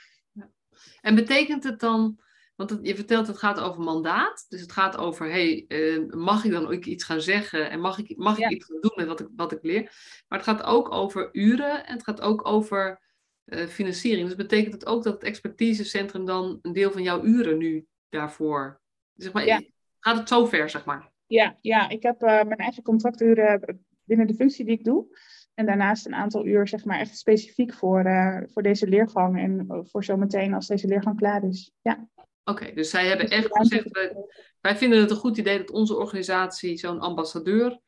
En 1.01 1.15
betekent 1.15 1.63
het 1.63 1.79
dan, 1.79 2.19
want 2.55 2.79
je 2.81 2.95
vertelt 2.95 3.27
het 3.27 3.37
gaat 3.37 3.59
over 3.59 3.81
mandaat, 3.81 4.45
dus 4.49 4.61
het 4.61 4.71
gaat 4.71 4.97
over, 4.97 5.29
hey, 5.29 5.65
uh, 5.67 6.13
mag 6.13 6.45
ik 6.45 6.51
dan 6.51 6.67
ook 6.67 6.85
iets 6.85 7.03
gaan 7.03 7.21
zeggen 7.21 7.69
en 7.69 7.79
mag 7.79 7.97
ik, 7.97 8.17
mag 8.17 8.37
ik 8.37 8.49
iets 8.49 8.65
gaan 8.65 8.81
doen 8.81 8.93
met 8.95 9.07
wat 9.07 9.19
ik, 9.19 9.27
wat 9.35 9.51
ik 9.51 9.63
leer? 9.63 9.81
Maar 10.27 10.39
het 10.39 10.47
gaat 10.47 10.63
ook 10.63 10.91
over 10.91 11.29
uren 11.31 11.85
en 11.85 11.93
het 11.93 12.03
gaat 12.03 12.21
ook 12.21 12.47
over 12.47 13.01
uh, 13.45 13.67
financiering. 13.67 14.27
Dus 14.27 14.35
betekent 14.35 14.73
het 14.73 14.85
ook 14.85 15.03
dat 15.03 15.13
het 15.13 15.23
expertisecentrum 15.23 16.25
dan 16.25 16.59
een 16.61 16.73
deel 16.73 16.91
van 16.91 17.03
jouw 17.03 17.23
uren 17.23 17.57
nu 17.57 17.85
daarvoor, 18.09 18.81
zeg 19.15 19.33
maar, 19.33 19.45
ja. 19.45 19.61
gaat 19.99 20.17
het 20.17 20.27
zo 20.27 20.45
ver, 20.45 20.69
zeg 20.69 20.85
maar? 20.85 21.11
Ja, 21.27 21.57
ja 21.61 21.89
ik 21.89 22.03
heb 22.03 22.21
uh, 22.21 22.27
mijn 22.43 22.59
eigen 22.59 22.83
contracturen 22.83 23.85
binnen 24.03 24.27
de 24.27 24.33
functie 24.35 24.65
die 24.65 24.77
ik 24.77 24.83
doe. 24.83 25.17
En 25.59 25.65
daarnaast 25.65 26.05
een 26.05 26.15
aantal 26.15 26.45
uur, 26.45 26.67
zeg 26.67 26.85
maar, 26.85 26.99
echt 26.99 27.17
specifiek 27.17 27.73
voor, 27.73 28.05
uh, 28.05 28.41
voor 28.45 28.63
deze 28.63 28.87
leergang 28.87 29.39
en 29.39 29.65
voor 29.89 30.03
zometeen 30.03 30.53
als 30.53 30.67
deze 30.67 30.87
leergang 30.87 31.17
klaar 31.17 31.43
is. 31.43 31.71
Ja. 31.81 32.09
Oké, 32.43 32.73
dus 32.73 32.89
zij 32.89 33.07
hebben 33.07 33.25
dus 33.25 33.35
echt 33.35 33.47
gezegd, 33.57 33.89
wij, 33.89 34.15
wij, 34.61 34.77
vinden 34.77 34.99
het 34.99 35.11
een 35.11 35.17
goed 35.17 35.37
idee 35.37 35.57
dat 35.57 35.71
onze 35.71 35.95
organisatie 35.95 36.77
zo'n 36.77 36.99
ambassadeur 36.99 37.79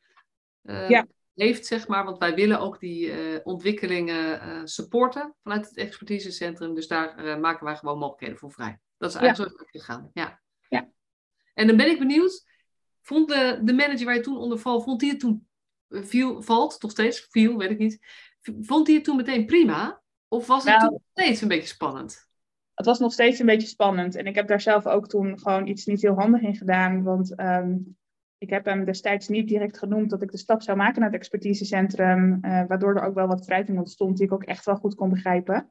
uh, 0.62 1.02
heeft, 1.34 1.66
zeg 1.66 1.88
maar, 1.88 2.04
want 2.04 2.18
wij 2.18 2.34
willen 2.34 2.60
ook 2.60 2.80
die 2.80 3.06
uh, 3.06 3.40
ontwikkelingen 3.42 4.68
supporten 4.68 5.34
vanuit 5.42 5.68
het 5.68 5.76
expertisecentrum. 5.76 6.74
Dus 6.74 6.86
daar 6.86 7.38
maken 7.40 7.64
wij 7.64 7.76
gewoon 7.76 7.98
mogelijkheden 7.98 8.38
voor 8.38 8.52
vrij. 8.52 8.78
Dat 8.98 9.10
is 9.10 9.16
eigenlijk 9.16 9.50
ja. 9.50 9.58
zo 9.58 9.64
gegaan. 9.78 10.10
Ja. 10.12 10.40
ja. 10.68 10.90
En 11.54 11.66
dan 11.66 11.76
ben 11.76 11.90
ik 11.90 11.98
benieuwd, 11.98 12.44
vond 13.00 13.28
de, 13.28 13.60
de 13.62 13.72
manager 13.72 14.04
waar 14.04 14.14
je 14.14 14.20
toen 14.20 14.38
onder 14.38 14.58
val, 14.58 14.80
vond 14.80 15.00
hij 15.00 15.10
het 15.10 15.20
toen 15.20 15.46
viel, 15.92 16.42
valt, 16.42 16.82
nog 16.82 16.90
steeds, 16.90 17.26
viel, 17.30 17.56
weet 17.56 17.70
ik 17.70 17.78
niet. 17.78 17.98
Vond 18.60 18.86
hij 18.86 18.96
het 18.96 19.04
toen 19.04 19.16
meteen 19.16 19.46
prima? 19.46 20.02
Of 20.28 20.46
was 20.46 20.64
het 20.64 20.72
nou, 20.72 20.80
toen 20.80 20.92
nog 20.92 21.02
steeds 21.12 21.40
een 21.40 21.48
beetje 21.48 21.68
spannend? 21.68 22.30
Het 22.74 22.86
was 22.86 22.98
nog 22.98 23.12
steeds 23.12 23.38
een 23.38 23.46
beetje 23.46 23.68
spannend. 23.68 24.14
En 24.14 24.26
ik 24.26 24.34
heb 24.34 24.48
daar 24.48 24.60
zelf 24.60 24.86
ook 24.86 25.08
toen 25.08 25.38
gewoon 25.38 25.66
iets 25.66 25.86
niet 25.86 26.02
heel 26.02 26.14
handig 26.14 26.40
in 26.40 26.56
gedaan. 26.56 27.02
Want 27.02 27.34
ehm, 27.34 27.76
ik 28.38 28.50
heb 28.50 28.64
hem 28.64 28.84
destijds 28.84 29.28
niet 29.28 29.48
direct 29.48 29.78
genoemd 29.78 30.10
dat 30.10 30.22
ik 30.22 30.30
de 30.30 30.38
stap 30.38 30.62
zou 30.62 30.76
maken 30.76 31.00
naar 31.00 31.10
het 31.10 31.18
expertisecentrum. 31.18 32.38
Uh, 32.42 32.62
waardoor 32.66 32.96
er 32.96 33.02
ook 33.02 33.14
wel 33.14 33.26
wat 33.26 33.46
wrijving 33.46 33.78
ontstond 33.78 34.16
die 34.16 34.26
ik 34.26 34.32
ook 34.32 34.44
echt 34.44 34.64
wel 34.64 34.76
goed 34.76 34.94
kon 34.94 35.08
begrijpen. 35.08 35.70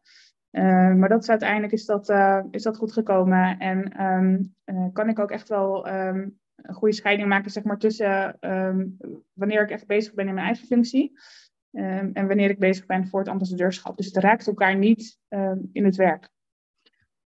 maar 0.98 1.10
dat 1.10 1.22
is 1.22 1.30
uiteindelijk 1.30 1.74
is 1.74 1.86
dat, 1.86 2.14
is 2.52 2.64
dat 2.64 2.78
goed 2.78 2.94
gekomen. 2.94 3.60
En 3.60 3.92
ehm, 3.92 4.92
kan 4.92 5.10
ik 5.10 5.20
ook 5.20 5.32
echt 5.32 5.50
wel 5.50 5.88
ehm, 5.88 6.28
een 6.62 6.74
goede 6.74 6.96
scheiding 6.96 7.28
maken 7.28 7.52
zeg 7.52 7.64
maar, 7.64 7.78
tussen 7.78 8.38
wanneer 9.34 9.62
ik 9.62 9.70
echt 9.70 9.88
bezig 9.88 10.14
ben 10.14 10.28
in 10.28 10.34
mijn 10.34 10.46
eigen 10.46 10.68
functie. 10.68 11.20
en 11.72 12.28
wanneer 12.28 12.50
ik 12.50 12.60
bezig 12.60 12.86
ben 12.86 13.08
voor 13.08 13.20
het 13.20 13.30
ambassadeurschap. 13.30 13.98
Dus 13.98 14.06
het 14.06 14.18
raakt 14.18 14.48
elkaar 14.48 14.78
niet 14.78 15.20
in 15.72 15.86
het 15.86 15.96
werk. 15.96 16.30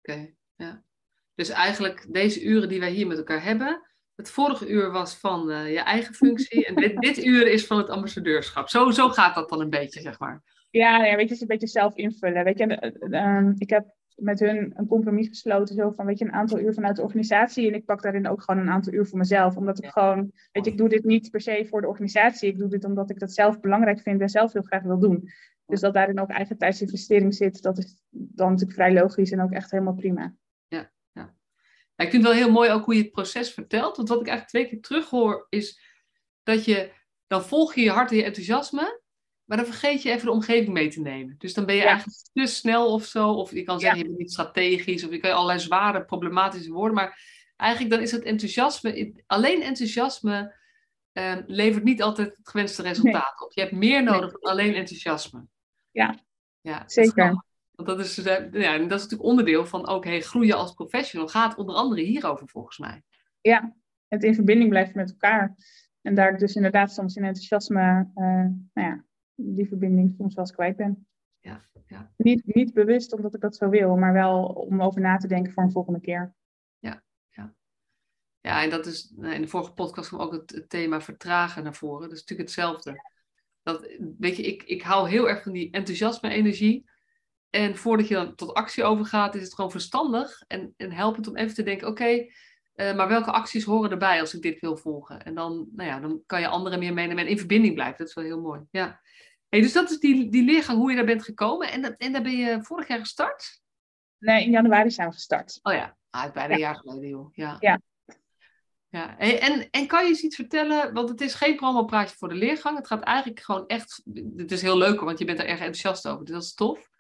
Oké, 0.03 0.35
ja. 0.57 0.83
Dus 1.35 1.49
eigenlijk 1.49 2.07
deze 2.13 2.43
uren 2.43 2.69
die 2.69 2.81
wij 2.81 2.91
hier 2.91 3.07
met 3.07 3.19
elkaar 3.19 3.43
hebben, 3.43 3.91
het 4.21 4.31
vorige 4.31 4.69
uur 4.69 4.91
was 4.91 5.15
van 5.15 5.51
uh, 5.51 5.73
je 5.73 5.81
eigen 5.81 6.15
functie 6.15 6.67
en 6.67 6.75
dit, 6.75 7.01
dit, 7.01 7.25
uur 7.25 7.47
is 7.47 7.67
van 7.67 7.79
het 7.79 7.89
ambassadeurschap. 7.89 8.69
Zo, 8.69 8.91
zo 8.91 9.09
gaat 9.09 9.35
dat 9.35 9.49
dan 9.49 9.61
een 9.61 9.71
beetje, 9.71 10.01
zeg 10.01 10.19
maar. 10.19 10.43
Ja, 10.71 11.05
ja 11.05 11.17
weet 11.17 11.17
je, 11.17 11.23
het 11.23 11.31
is 11.31 11.41
een 11.41 11.47
beetje 11.47 11.67
zelf 11.67 11.95
invullen. 11.95 12.45
Weet 12.45 12.59
je, 12.59 12.95
uh, 13.01 13.51
ik 13.59 13.71
heb 13.71 13.87
met 14.21 14.41
hun 14.41 14.73
een 14.75 14.87
compromis 14.87 15.29
gesloten, 15.29 15.75
zo 15.75 15.91
van, 15.91 16.07
weet 16.07 16.19
je, 16.19 16.25
een 16.25 16.33
aantal 16.33 16.59
uur 16.59 16.75
vanuit 16.75 16.97
de 16.97 17.03
organisatie. 17.03 17.69
En 17.69 17.75
ik 17.75 17.85
pak 17.85 18.03
daarin 18.03 18.29
ook 18.29 18.43
gewoon 18.43 18.61
een 18.61 18.71
aantal 18.71 18.93
uur 18.93 19.07
voor 19.07 19.19
mezelf, 19.19 19.57
omdat 19.57 19.85
ik 19.85 19.91
gewoon, 19.91 20.33
weet 20.53 20.65
je, 20.65 20.71
ik 20.71 20.79
doe 20.79 20.89
dit 20.89 21.05
niet 21.05 21.31
per 21.31 21.41
se 21.41 21.67
voor 21.69 21.81
de 21.81 21.89
organisatie, 21.89 22.49
ik 22.49 22.59
doe 22.59 22.69
dit 22.69 22.85
omdat 22.85 23.11
ik 23.11 23.19
dat 23.19 23.33
zelf 23.33 23.61
belangrijk 23.61 24.01
vind 24.01 24.21
en 24.21 24.29
zelf 24.29 24.53
heel 24.53 24.63
graag 24.63 24.83
wil 24.83 24.99
doen. 24.99 25.29
Dus 25.67 25.81
dat 25.81 25.95
daarin 25.95 26.21
ook 26.21 26.31
eigen 26.31 26.59
tijdsinvestering 26.59 27.35
zit, 27.35 27.63
dat 27.63 27.79
is 27.79 28.03
dan 28.09 28.49
natuurlijk 28.49 28.79
vrij 28.79 28.93
logisch 28.93 29.31
en 29.31 29.41
ook 29.41 29.53
echt 29.53 29.71
helemaal 29.71 29.95
prima. 29.95 30.35
Ik 32.01 32.11
vind 32.11 32.25
het 32.25 32.33
wel 32.33 32.43
heel 32.43 32.53
mooi 32.53 32.71
ook 32.71 32.85
hoe 32.85 32.95
je 32.95 33.03
het 33.03 33.11
proces 33.11 33.53
vertelt. 33.53 33.97
Want 33.97 34.09
wat 34.09 34.21
ik 34.21 34.27
eigenlijk 34.27 34.49
twee 34.49 34.69
keer 34.69 34.81
terug 34.81 35.11
hoor, 35.11 35.47
is 35.49 35.81
dat 36.43 36.65
je, 36.65 36.93
dan 37.27 37.43
volg 37.43 37.75
je 37.75 37.81
je 37.81 37.91
hart 37.91 38.11
en 38.11 38.17
je 38.17 38.25
enthousiasme, 38.25 39.00
maar 39.51 39.59
dan 39.59 39.69
vergeet 39.69 40.03
je 40.03 40.11
even 40.11 40.25
de 40.25 40.33
omgeving 40.33 40.73
mee 40.73 40.89
te 40.89 41.01
nemen. 41.01 41.35
Dus 41.39 41.55
dan 41.55 41.67
ben 41.67 41.75
je 41.75 41.83
eigenlijk 41.83 42.19
te 42.33 42.47
snel 42.47 42.93
of 42.93 43.05
zo, 43.05 43.33
of 43.33 43.53
je 43.53 43.63
kan 43.63 43.81
zeggen, 43.81 43.99
je 43.99 44.05
bent 44.05 44.19
niet 44.19 44.33
strategisch, 44.33 45.05
of 45.05 45.11
je 45.11 45.19
kan 45.19 45.33
allerlei 45.33 45.59
zware, 45.59 46.05
problematische 46.05 46.73
woorden, 46.73 46.95
maar 46.95 47.23
eigenlijk 47.57 47.95
dan 47.95 48.03
is 48.03 48.13
het 48.13 48.23
enthousiasme, 48.23 49.23
alleen 49.27 49.63
enthousiasme 49.63 50.55
ehm, 51.13 51.43
levert 51.47 51.85
niet 51.85 52.03
altijd 52.03 52.37
het 52.37 52.49
gewenste 52.49 52.83
resultaat 52.83 53.43
op. 53.45 53.53
Je 53.53 53.61
hebt 53.61 53.73
meer 53.73 54.03
nodig 54.03 54.33
dan 54.33 54.51
alleen 54.51 54.75
enthousiasme. 54.75 55.47
Ja, 55.91 56.19
ja 56.61 56.83
zeker. 56.87 57.45
Want 57.71 57.89
dat 57.89 58.01
is, 58.01 58.19
eh, 58.19 58.53
ja, 58.53 58.79
dat 58.79 58.99
is 58.99 59.03
natuurlijk 59.03 59.23
onderdeel 59.23 59.67
van 59.67 59.87
ook 59.87 60.05
hey, 60.05 60.21
groeien 60.21 60.57
als 60.57 60.73
professional. 60.73 61.29
Gaat 61.29 61.57
onder 61.57 61.75
andere 61.75 62.03
hierover 62.03 62.49
volgens 62.49 62.79
mij. 62.79 63.03
Ja, 63.41 63.77
het 64.09 64.25
in 64.25 64.35
verbinding 64.35 64.71
blijven 64.71 64.97
met 64.97 65.11
elkaar. 65.11 65.55
En 66.03 66.15
daar 66.15 66.39
dus 66.39 66.55
inderdaad 66.55 66.93
soms 66.93 67.17
in 67.17 67.25
enthousiasme, 67.25 68.11
uh, 68.15 68.25
nou 68.73 68.89
ja, 68.89 69.05
die 69.43 69.69
verbinding 69.69 70.15
soms 70.17 70.35
wel 70.35 70.45
eens 70.45 70.55
kwijt 70.55 70.77
ben. 70.77 71.07
Ja, 71.41 71.69
ja. 71.87 72.13
Niet, 72.17 72.55
niet 72.55 72.73
bewust 72.75 73.13
omdat 73.13 73.35
ik 73.35 73.41
dat 73.41 73.57
zo 73.57 73.69
wil, 73.69 73.97
maar 73.97 74.13
wel 74.13 74.45
om 74.45 74.83
over 74.83 75.01
na 75.01 75.17
te 75.17 75.29
denken 75.29 75.53
voor 75.53 75.63
een 75.63 75.73
volgende 75.73 76.01
keer. 76.01 76.35
Ja, 76.79 77.03
ja. 77.29 77.55
ja 78.41 78.63
en 78.63 78.71
dat 78.71 78.87
is, 78.87 79.13
nou, 79.17 79.35
in 79.35 79.43
de 79.43 79.49
vorige 79.49 79.73
podcast 79.73 80.09
kwam 80.09 80.21
ook 80.21 80.33
het, 80.33 80.65
thema 80.69 81.01
vertragen 81.01 81.63
naar 81.63 81.75
voren. 81.75 82.09
Dat 82.09 82.13
is 82.13 82.21
natuurlijk 82.21 82.49
hetzelfde. 82.49 83.09
Dat, 83.63 83.89
weet 84.19 84.37
je, 84.37 84.43
ik, 84.43 84.63
ik 84.63 84.83
hou 84.83 85.09
heel 85.09 85.29
erg 85.29 85.43
van 85.43 85.53
die 85.53 85.71
enthousiasme-energie. 85.71 86.89
En 87.51 87.77
voordat 87.77 88.09
je 88.09 88.15
dan 88.15 88.35
tot 88.35 88.55
actie 88.55 88.85
overgaat, 88.85 89.35
is 89.35 89.43
het 89.43 89.55
gewoon 89.55 89.71
verstandig 89.71 90.45
en, 90.47 90.75
en 90.77 90.93
helpend 90.93 91.29
om 91.29 91.37
even 91.37 91.55
te 91.55 91.63
denken: 91.63 91.89
oké, 91.89 92.27
eh, 92.73 92.97
maar 92.97 93.09
welke 93.09 93.31
acties 93.31 93.65
horen 93.65 93.91
erbij 93.91 94.21
als 94.21 94.35
ik 94.35 94.43
dit 94.43 94.61
wil 94.61 94.77
volgen? 94.77 95.23
En 95.23 95.35
dan, 95.35 95.69
nou 95.73 95.89
ja, 95.89 96.01
dan 96.01 96.23
kan 96.27 96.41
je 96.41 96.49
anderen 96.49 96.79
meer 96.79 96.95
meenemen 96.95 97.25
en 97.25 97.31
in 97.31 97.39
verbinding 97.39 97.75
blijven. 97.75 97.99
Dat 97.99 98.09
is 98.09 98.15
wel 98.15 98.25
heel 98.25 98.41
mooi. 98.41 98.61
Ja. 98.71 99.00
Hey, 99.51 99.61
dus 99.61 99.73
dat 99.73 99.91
is 99.91 99.99
die, 99.99 100.31
die 100.31 100.45
leergang, 100.45 100.79
hoe 100.79 100.91
je 100.91 100.97
daar 100.97 101.05
bent 101.05 101.23
gekomen. 101.23 101.73
En, 101.73 101.97
en 101.97 102.13
daar 102.13 102.23
ben 102.23 102.37
je 102.37 102.63
vorig 102.63 102.89
jaar 102.89 102.99
gestart? 102.99 103.61
Nee, 104.19 104.45
in 104.45 104.51
januari 104.51 104.91
zijn 104.91 105.09
we 105.09 105.15
gestart. 105.15 105.59
Oh 105.63 105.73
ja, 105.73 105.97
ah, 106.11 106.33
bijna 106.33 106.55
een 106.55 106.61
jaar 106.61 106.77
geleden, 106.77 107.09
joh. 107.09 107.29
Ja. 107.33 107.57
ja. 107.61 107.81
Ja, 108.89 109.19
en, 109.19 109.71
en 109.71 109.87
kan 109.87 110.03
je 110.03 110.09
eens 110.09 110.23
iets 110.23 110.37
vertellen, 110.37 110.93
want 110.93 111.09
het 111.09 111.21
is 111.21 111.35
geen 111.35 111.57
promopraatje 111.57 112.17
voor 112.17 112.29
de 112.29 112.35
leergang. 112.35 112.77
Het 112.77 112.87
gaat 112.87 113.03
eigenlijk 113.03 113.41
gewoon 113.41 113.67
echt, 113.67 114.03
het 114.37 114.53
is 114.53 114.63
heel 114.63 114.79
leuk 114.79 115.01
want 115.01 115.19
je 115.19 115.25
bent 115.25 115.39
er 115.39 115.47
erg 115.47 115.59
enthousiast 115.59 116.09
over, 116.09 116.25
dus 116.25 116.35
dat 116.35 116.43
is 116.43 116.55
tof. 116.55 116.91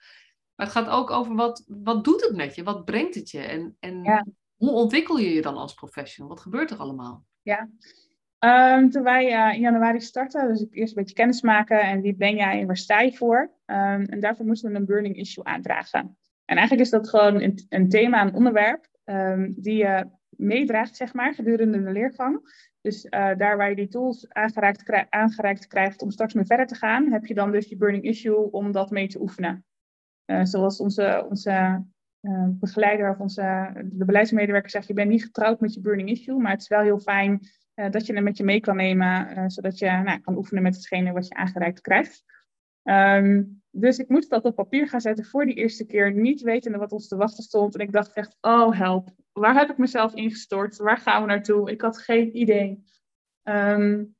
Maar 0.54 0.66
het 0.66 0.76
gaat 0.76 0.88
ook 0.88 1.11
over 1.11 1.35
wat, 1.35 1.64
wat 1.66 2.04
doet 2.04 2.21
het 2.23 2.37
met 2.37 2.54
je? 2.54 2.62
Wat 2.62 2.85
brengt 2.85 3.14
het 3.14 3.30
je? 3.30 3.40
En, 3.40 3.76
en 3.80 4.25
hoe 4.57 4.71
ontwikkel 4.71 5.19
je 5.19 5.35
je 5.35 5.42
dan 5.42 5.57
als 5.57 5.75
professional? 5.75 6.30
Wat 6.30 6.40
gebeurt 6.40 6.71
er 6.71 6.76
allemaal? 6.76 7.25
Ja, 7.42 7.69
ehm, 8.40 8.88
toen 8.88 9.02
wij 9.02 9.32
uh, 9.32 9.54
in 9.54 9.61
januari 9.61 10.00
starten, 10.00 10.49
dus 10.49 10.61
ik 10.61 10.75
eerst 10.75 10.97
een 10.97 11.02
beetje 11.02 11.14
kennis 11.14 11.42
maken 11.42 11.80
en 11.80 12.00
wie 12.00 12.16
ben 12.16 12.37
jij 12.37 12.61
en 12.61 12.66
waar 12.66 12.76
sta 12.76 13.00
je 13.00 13.12
voor? 13.12 13.40
Um, 13.66 14.04
en 14.04 14.20
daarvoor 14.20 14.47
moesten 14.47 14.73
we 14.73 14.78
een 14.78 14.87
burning 14.87 15.16
issue 15.16 15.44
aandragen. 15.44 16.16
En 16.44 16.56
eigenlijk 16.56 16.80
is 16.80 16.90
dat 16.90 17.09
gewoon 17.09 17.40
een, 17.40 17.66
een 17.68 17.88
thema, 17.88 18.23
een 18.23 18.35
onderwerp, 18.35 18.87
um, 19.04 19.54
die 19.56 19.76
je 19.76 20.06
meedraagt, 20.30 20.97
zeg 20.97 21.14
maar, 21.14 21.35
gedurende 21.35 21.82
de 21.82 21.92
leergang. 21.92 22.40
Dus 22.80 23.04
uh, 23.04 23.11
daar 23.37 23.56
waar 23.56 23.68
je 23.68 23.76
die 23.76 23.88
tools 23.88 24.28
aangereikt, 24.28 25.06
aangereikt 25.09 25.66
krijgt 25.66 26.02
om 26.02 26.11
straks 26.11 26.35
mee 26.35 26.44
verder 26.44 26.66
te 26.66 26.75
gaan, 26.75 27.12
heb 27.12 27.26
je 27.26 27.35
dan 27.35 27.52
dus 27.52 27.68
je 27.68 27.76
burning 27.76 28.04
issue 28.04 28.50
om 28.50 28.73
dat 28.73 28.90
mee 28.90 29.09
te 29.09 29.20
oefenen. 29.20 29.64
Uh, 30.26 30.44
zoals 30.44 30.80
onze, 30.80 31.26
onze 31.28 31.85
begeleider 32.47 33.11
of 33.11 33.18
onze, 33.18 33.70
de 33.85 34.04
beleidsmedewerker 34.04 34.70
zegt, 34.70 34.87
je 34.87 34.94
bent 34.94 35.11
niet 35.11 35.25
getrouwd 35.25 35.61
met 35.61 35.75
je 35.75 35.80
burning 35.80 36.09
issue, 36.09 36.38
maar 36.38 36.52
het 36.52 36.61
is 36.61 36.68
wel 36.68 36.80
heel 36.80 36.99
fijn 36.99 37.40
uh, 37.80 37.90
dat 37.90 38.06
je 38.06 38.12
hem 38.12 38.22
met 38.22 38.37
je 38.37 38.44
mee 38.44 38.60
kan 38.60 38.76
nemen, 38.76 39.50
zodat 39.50 39.78
je 39.78 39.87
nou, 39.87 40.20
kan 40.20 40.37
oefenen 40.37 40.62
met 40.62 40.75
hetgene 40.75 41.12
wat 41.12 41.28
je 41.28 41.34
aangereikt 41.34 41.80
krijgt. 41.80 42.25
Um, 42.82 43.62
dus 43.70 43.99
ik 43.99 44.08
moest 44.08 44.30
dat 44.30 44.44
op 44.44 44.54
papier 44.54 44.88
gaan 44.88 45.00
zetten 45.00 45.25
voor 45.25 45.46
die 45.46 45.54
eerste 45.54 45.87
keer, 45.87 46.12
niet 46.12 46.40
wetende 46.40 46.78
wat 46.78 46.92
ons 46.92 47.08
te 47.08 47.16
wachten 47.16 47.42
stond. 47.42 47.75
En 47.75 47.80
ik 47.80 47.92
dacht 47.92 48.12
echt, 48.12 48.37
oh 48.40 48.78
help, 48.78 49.08
waar 49.32 49.54
heb 49.54 49.70
ik 49.70 49.78
mezelf 49.78 50.14
ingestort? 50.14 50.76
Waar 50.76 50.99
gaan 50.99 51.22
we 51.22 51.28
naartoe? 51.28 51.70
Ik 51.70 51.80
had 51.80 51.99
geen 51.99 52.37
idee. 52.37 52.84
Um, 53.44 54.14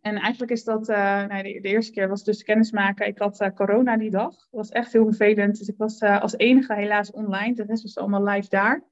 en 0.00 0.16
eigenlijk 0.16 0.52
is 0.52 0.64
dat, 0.64 0.88
uh, 0.88 0.96
nou, 1.26 1.42
de, 1.42 1.60
eerste 1.60 1.92
keer 1.92 2.08
was 2.08 2.24
dus 2.24 2.42
kennismaken. 2.42 3.06
Ik 3.06 3.18
had 3.18 3.50
corona 3.54 3.96
die 3.96 4.10
dag. 4.10 4.30
Dat 4.30 4.48
was 4.50 4.68
echt 4.68 4.92
heel 4.92 5.04
vervelend. 5.04 5.58
Dus 5.58 5.68
ik 5.68 5.76
was 5.76 6.00
als 6.00 6.36
enige 6.36 6.74
helaas 6.74 7.10
online. 7.10 7.54
De 7.54 7.64
rest 7.64 7.82
was 7.82 7.96
allemaal 7.96 8.24
live 8.24 8.48
daar. 8.48 8.82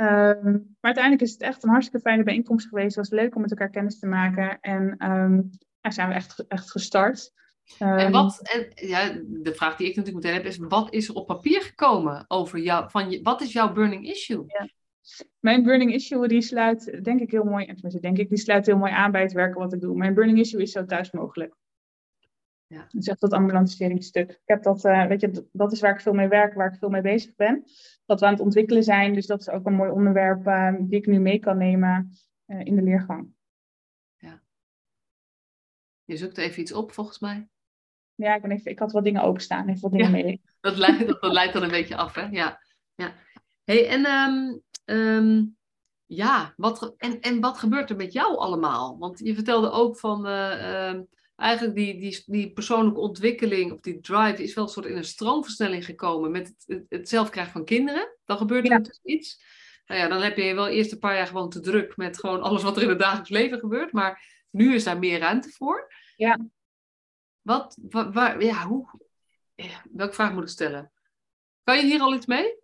Um, 0.00 0.76
maar 0.80 0.94
uiteindelijk 0.94 1.22
is 1.22 1.32
het 1.32 1.40
echt 1.40 1.62
een 1.62 1.70
hartstikke 1.70 2.08
fijne 2.08 2.22
bijeenkomst 2.22 2.68
geweest. 2.68 2.96
Het 2.96 3.08
was 3.08 3.20
leuk 3.20 3.34
om 3.34 3.40
met 3.40 3.50
elkaar 3.50 3.70
kennis 3.70 3.98
te 3.98 4.06
maken. 4.06 4.60
En 4.60 5.10
um, 5.10 5.50
ja, 5.80 5.90
zijn 5.90 6.08
we 6.08 6.14
echt, 6.14 6.46
echt 6.48 6.70
gestart. 6.70 7.32
Um, 7.78 7.88
en 7.88 7.98
ehm, 7.98 8.12
wat, 8.12 8.40
en, 8.42 8.88
ja, 8.88 9.12
de 9.26 9.54
vraag 9.54 9.76
die 9.76 9.88
ik 9.88 9.96
natuurlijk 9.96 10.24
meteen 10.24 10.42
heb 10.42 10.50
is, 10.50 10.58
wat 10.58 10.92
is 10.92 11.08
er 11.08 11.14
op 11.14 11.26
papier 11.26 11.62
gekomen 11.62 12.24
over 12.28 12.58
jou? 12.58 12.90
Van 12.90 13.10
je, 13.10 13.22
wat 13.22 13.40
is 13.40 13.52
jouw 13.52 13.72
burning 13.72 14.08
issue? 14.08 14.44
Ja. 14.46 14.68
Mijn 15.40 15.62
burning 15.62 15.94
issue 15.94 16.28
die 16.28 16.42
sluit, 16.42 17.04
denk 17.04 17.20
ik 17.20 17.30
heel 17.30 17.44
mooi, 17.44 17.64
tenminste 17.64 18.00
denk 18.00 18.18
ik, 18.18 18.28
die 18.28 18.38
sluit 18.38 18.66
heel 18.66 18.78
mooi 18.78 18.92
aan 18.92 19.12
bij 19.12 19.22
het 19.22 19.32
werken 19.32 19.60
wat 19.60 19.72
ik 19.72 19.80
doe. 19.80 19.96
Mijn 19.96 20.14
burning 20.14 20.38
issue 20.38 20.62
is 20.62 20.72
zo 20.72 20.84
thuis 20.84 21.10
mogelijk. 21.10 21.54
Ja. 22.70 22.86
Dus 22.90 23.06
echt 23.06 23.20
dat 23.20 23.32
ambulanceringstuk. 23.32 24.30
Ik 24.30 24.40
heb 24.44 24.62
dat, 24.62 24.84
uh, 24.84 25.06
weet 25.06 25.20
je, 25.20 25.48
dat 25.52 25.72
is 25.72 25.80
waar 25.80 25.94
ik 25.94 26.00
veel 26.00 26.12
mee 26.12 26.28
werk, 26.28 26.54
waar 26.54 26.72
ik 26.72 26.78
veel 26.78 26.88
mee 26.88 27.02
bezig 27.02 27.34
ben. 27.34 27.64
Dat 28.06 28.20
we 28.20 28.26
aan 28.26 28.32
het 28.32 28.42
ontwikkelen 28.42 28.82
zijn, 28.82 29.14
dus 29.14 29.26
dat 29.26 29.40
is 29.40 29.48
ook 29.48 29.66
een 29.66 29.74
mooi 29.74 29.90
onderwerp 29.90 30.46
uh, 30.46 30.74
die 30.78 30.98
ik 30.98 31.06
nu 31.06 31.18
mee 31.18 31.38
kan 31.38 31.58
nemen 31.58 32.10
uh, 32.46 32.60
in 32.64 32.76
de 32.76 32.82
leergang. 32.82 33.28
Ja. 34.16 34.42
Je 36.04 36.16
zoekt 36.16 36.38
even 36.38 36.60
iets 36.62 36.72
op, 36.72 36.92
volgens 36.92 37.18
mij. 37.18 37.48
Ja, 38.14 38.34
ik, 38.34 38.42
ben 38.42 38.50
even, 38.50 38.70
ik 38.70 38.78
had 38.78 38.92
wat 38.92 39.04
dingen 39.04 39.22
openstaan, 39.22 39.68
even 39.68 39.80
wat 39.80 39.92
dingen 39.92 40.10
mee. 40.10 40.40
Dat 40.60 40.76
leidt, 40.76 41.06
dat, 41.06 41.20
dat 41.20 41.32
leidt 41.32 41.52
dan 41.52 41.62
een 41.62 41.70
beetje 41.70 41.96
af, 41.96 42.14
hè? 42.14 42.26
Ja. 42.30 42.60
ja. 42.94 43.12
Hey, 43.64 43.88
en 43.88 44.06
um, 44.06 44.62
Ehm, 44.90 45.44
ja, 46.06 46.54
wat, 46.56 46.94
en, 46.96 47.20
en 47.20 47.40
wat 47.40 47.58
gebeurt 47.58 47.90
er 47.90 47.96
met 47.96 48.12
jou 48.12 48.36
allemaal? 48.36 48.98
Want 48.98 49.18
je 49.18 49.34
vertelde 49.34 49.70
ook 49.70 49.98
van 49.98 50.26
uh, 50.26 51.00
eigenlijk 51.40 51.76
die, 51.76 51.98
die, 51.98 52.22
die 52.26 52.52
persoonlijke 52.52 53.00
ontwikkeling 53.00 53.72
of 53.72 53.80
die 53.80 54.00
drive 54.00 54.42
is 54.42 54.54
wel 54.54 54.64
een 54.64 54.70
soort 54.70 54.86
in 54.86 54.96
een 54.96 55.04
stroomversnelling 55.04 55.84
gekomen 55.84 56.30
met 56.30 56.54
het, 56.66 56.84
het, 56.88 57.08
zelf 57.08 57.30
krijgen 57.30 57.52
van 57.52 57.64
kinderen. 57.64 58.16
Dan 58.24 58.36
gebeurt 58.36 58.70
er 58.70 58.82
dus 58.82 59.00
iets. 59.02 59.44
Nou 59.86 60.00
ja, 60.00 60.08
dan 60.08 60.22
heb 60.22 60.36
je 60.36 60.54
wel 60.54 60.68
eerst 60.68 60.92
een 60.92 60.98
paar 60.98 61.16
jaar 61.16 61.26
gewoon 61.26 61.50
te 61.50 61.60
druk 61.60 61.96
met 61.96 62.18
gewoon 62.18 62.42
alles 62.42 62.62
wat 62.62 62.76
er 62.76 62.82
in 62.82 62.88
het 62.88 62.98
dagelijks 62.98 63.30
leven 63.30 63.58
gebeurt. 63.58 63.92
Maar 63.92 64.44
nu 64.50 64.74
is 64.74 64.84
daar 64.84 64.98
meer 64.98 65.18
ruimte 65.18 65.50
voor. 65.50 65.92
Ja. 66.16 66.38
Wat, 67.40 67.76
waar, 67.90 68.42
ja, 68.42 68.66
hoe, 68.66 68.88
welke 69.92 70.14
vraag 70.14 70.32
moet 70.32 70.42
ik 70.42 70.48
stellen? 70.48 70.92
Kan 71.64 71.76
je 71.76 71.82
hier 71.82 72.00
al 72.00 72.14
iets 72.14 72.26
mee? 72.26 72.54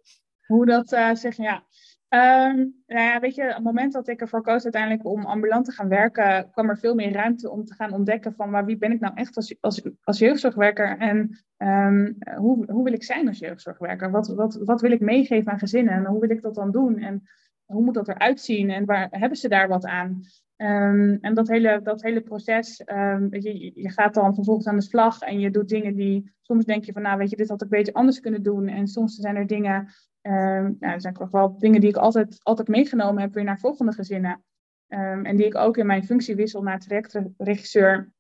Hoe 0.46 0.66
dat 0.66 0.92
uh, 0.92 1.14
zeg 1.14 1.36
ja. 1.36 1.66
Um, 2.08 2.74
nou 2.86 3.02
ja, 3.02 3.20
weet 3.20 3.34
je, 3.34 3.42
op 3.42 3.54
het 3.54 3.62
moment 3.62 3.92
dat 3.92 4.08
ik 4.08 4.20
ervoor 4.20 4.42
koos 4.42 4.62
uiteindelijk 4.62 5.04
om 5.06 5.24
ambulant 5.24 5.64
te 5.64 5.72
gaan 5.72 5.88
werken, 5.88 6.50
kwam 6.50 6.68
er 6.68 6.78
veel 6.78 6.94
meer 6.94 7.12
ruimte 7.12 7.50
om 7.50 7.64
te 7.64 7.74
gaan 7.74 7.92
ontdekken 7.92 8.34
van 8.34 8.50
maar 8.50 8.64
wie 8.64 8.76
ben 8.76 8.92
ik 8.92 9.00
nou 9.00 9.14
echt 9.14 9.36
als, 9.36 9.54
als, 9.60 9.82
als 10.02 10.18
jeugdzorgwerker 10.18 10.98
en 10.98 11.38
um, 11.56 12.16
hoe, 12.36 12.72
hoe 12.72 12.84
wil 12.84 12.92
ik 12.92 13.04
zijn 13.04 13.28
als 13.28 13.38
jeugdzorgwerker? 13.38 14.10
Wat, 14.10 14.28
wat, 14.28 14.54
wat 14.64 14.80
wil 14.80 14.90
ik 14.90 15.00
meegeven 15.00 15.52
aan 15.52 15.58
gezinnen 15.58 15.94
en 15.94 16.04
hoe 16.04 16.20
wil 16.20 16.30
ik 16.30 16.42
dat 16.42 16.54
dan 16.54 16.70
doen? 16.70 16.98
En 16.98 17.22
hoe 17.64 17.82
moet 17.82 17.94
dat 17.94 18.08
eruit 18.08 18.40
zien 18.40 18.70
en 18.70 18.84
waar 18.84 19.08
hebben 19.10 19.38
ze 19.38 19.48
daar 19.48 19.68
wat 19.68 19.86
aan? 19.86 20.20
Um, 20.56 21.18
en 21.20 21.34
dat 21.34 21.48
hele, 21.48 21.80
dat 21.82 22.02
hele 22.02 22.20
proces, 22.20 22.82
um, 22.86 23.28
je, 23.30 23.70
je 23.74 23.90
gaat 23.90 24.14
dan 24.14 24.34
vervolgens 24.34 24.66
aan 24.66 24.76
de 24.76 24.82
slag 24.82 25.20
en 25.20 25.40
je 25.40 25.50
doet 25.50 25.68
dingen 25.68 25.96
die, 25.96 26.34
soms 26.42 26.64
denk 26.64 26.84
je 26.84 26.92
van, 26.92 27.02
nou 27.02 27.18
weet 27.18 27.30
je, 27.30 27.36
dit 27.36 27.48
had 27.48 27.62
ik 27.62 27.68
beter 27.68 27.92
anders 27.92 28.20
kunnen 28.20 28.42
doen. 28.42 28.68
En 28.68 28.86
soms 28.86 29.14
zijn 29.14 29.36
er 29.36 29.46
dingen, 29.46 29.88
um, 30.26 30.76
nou, 30.80 30.92
er 30.92 31.00
zijn 31.00 31.16
wel 31.30 31.58
dingen 31.58 31.80
die 31.80 31.88
ik 31.88 31.96
altijd, 31.96 32.38
altijd 32.42 32.68
meegenomen 32.68 33.22
heb 33.22 33.34
weer 33.34 33.44
naar 33.44 33.58
volgende 33.58 33.92
gezinnen. 33.92 34.44
en 34.88 35.36
die 35.36 35.46
ik 35.46 35.54
ook 35.54 35.76
in 35.76 35.86
mijn 35.86 36.04
functiewissel 36.04 36.62
naar 36.62 36.78
trajectregisseur 36.78 38.12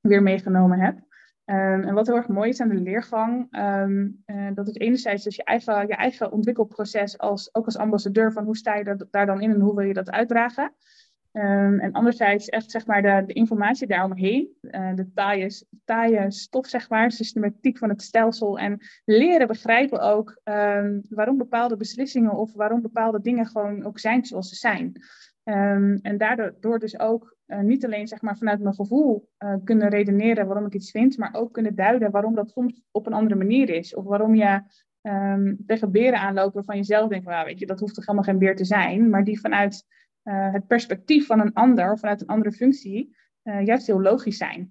weer 0.00 0.22
meegenomen 0.22 0.78
heb. 0.78 0.98
en 1.44 1.94
wat 1.94 2.06
heel 2.06 2.16
erg 2.16 2.28
mooi 2.28 2.48
is 2.48 2.60
aan 2.60 2.68
de 2.68 2.74
leergang, 2.74 3.46
uh, 3.50 4.48
dat 4.54 4.68
is 4.68 4.74
enerzijds 4.74 5.24
dus 5.24 5.36
je 5.36 5.44
eigen, 5.44 5.86
je 5.86 5.94
eigen 5.94 6.32
ontwikkelproces, 6.32 7.18
als, 7.18 7.54
ook 7.54 7.64
als 7.64 7.76
ambassadeur, 7.76 8.32
van 8.32 8.44
hoe 8.44 8.56
sta 8.56 8.74
je 8.74 9.06
daar 9.10 9.26
dan 9.26 9.40
in 9.40 9.50
en 9.50 9.60
hoe 9.60 9.74
wil 9.74 9.86
je 9.86 9.94
dat 9.94 10.10
uitdragen. 10.10 10.74
Um, 11.32 11.80
en 11.80 11.92
anderzijds 11.92 12.48
echt 12.48 12.70
zeg 12.70 12.86
maar 12.86 13.02
de, 13.02 13.22
de 13.26 13.32
informatie 13.32 13.86
daaromheen, 13.86 14.48
uh, 14.60 14.94
de 14.94 15.10
taaie, 15.84 16.30
stof 16.30 16.66
zeg 16.66 16.88
maar, 16.88 17.12
systematiek 17.12 17.78
van 17.78 17.88
het 17.88 18.02
stelsel 18.02 18.58
en 18.58 18.78
leren 19.04 19.46
begrijpen 19.46 20.00
ook 20.00 20.40
um, 20.44 21.02
waarom 21.08 21.38
bepaalde 21.38 21.76
beslissingen 21.76 22.36
of 22.36 22.52
waarom 22.54 22.82
bepaalde 22.82 23.20
dingen 23.20 23.46
gewoon 23.46 23.84
ook 23.84 23.98
zijn 23.98 24.24
zoals 24.24 24.48
ze 24.48 24.54
zijn. 24.54 25.02
Um, 25.44 25.98
en 26.02 26.18
daardoor 26.18 26.78
dus 26.78 26.98
ook 26.98 27.36
uh, 27.46 27.60
niet 27.60 27.84
alleen 27.84 28.08
zeg 28.08 28.22
maar 28.22 28.36
vanuit 28.36 28.60
mijn 28.60 28.74
gevoel 28.74 29.28
uh, 29.38 29.54
kunnen 29.64 29.88
redeneren 29.88 30.46
waarom 30.46 30.66
ik 30.66 30.74
iets 30.74 30.90
vind, 30.90 31.18
maar 31.18 31.34
ook 31.34 31.52
kunnen 31.52 31.74
duiden 31.74 32.10
waarom 32.10 32.34
dat 32.34 32.50
soms 32.50 32.82
op 32.90 33.06
een 33.06 33.12
andere 33.12 33.34
manier 33.36 33.70
is. 33.70 33.94
Of 33.94 34.04
waarom 34.04 34.34
je 34.34 34.62
tegen 35.66 35.90
beren 35.90 36.18
aanloopt 36.18 36.54
waarvan 36.54 36.76
je 36.76 36.84
zelf 36.84 37.08
denkt, 37.08 37.44
weet 37.44 37.58
je, 37.58 37.66
dat 37.66 37.80
hoeft 37.80 37.94
toch 37.94 38.06
helemaal 38.06 38.28
geen 38.28 38.38
beer 38.38 38.56
te 38.56 38.64
zijn, 38.64 39.10
maar 39.10 39.24
die 39.24 39.40
vanuit 39.40 39.84
uh, 40.24 40.52
het 40.52 40.66
perspectief 40.66 41.26
van 41.26 41.40
een 41.40 41.52
ander, 41.52 41.98
vanuit 41.98 42.20
een 42.20 42.26
andere 42.26 42.52
functie, 42.52 43.16
uh, 43.44 43.64
juist 43.64 43.86
heel 43.86 44.00
logisch 44.00 44.36
zijn. 44.36 44.68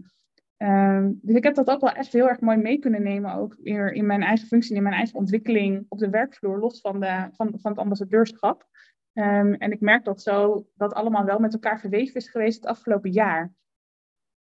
Uh, 0.58 1.08
dus 1.12 1.36
ik 1.36 1.44
heb 1.44 1.56
dat 1.56 1.70
ook 1.70 1.82
wel 1.82 1.92
echt 1.92 2.14
heel 2.14 2.30
erg 2.30 2.40
mooi 2.40 2.58
mee 2.58 2.80
kunnen 2.80 3.04
nemen, 3.04 3.34
ook 3.34 3.56
weer 3.62 3.92
in 3.92 4.06
mijn 4.06 4.22
eigen 4.22 4.48
functie, 4.48 4.76
in 4.76 4.84
mijn 4.84 4.96
eigen 4.96 5.16
ontwikkeling 5.16 5.86
op 5.90 5.98
de 5.98 6.10
werkvloer, 6.10 6.60
los 6.60 6.82
van, 6.82 7.00
de, 7.00 7.30
van, 7.32 7.60
van 7.60 7.72
het 7.72 7.80
ambassadeurschap. 7.80 8.68
Um, 9.14 9.54
en 9.54 9.72
ik 9.72 9.80
merk 9.80 10.06
dat 10.06 10.22
zo 10.22 10.68
dat 10.76 10.94
allemaal 10.94 11.26
wel 11.26 11.40
met 11.40 11.54
elkaar 11.54 11.80
verweven 11.80 12.16
is 12.16 12.30
geweest 12.30 12.56
het 12.56 12.66
afgelopen 12.66 13.12
jaar. 13.12 13.54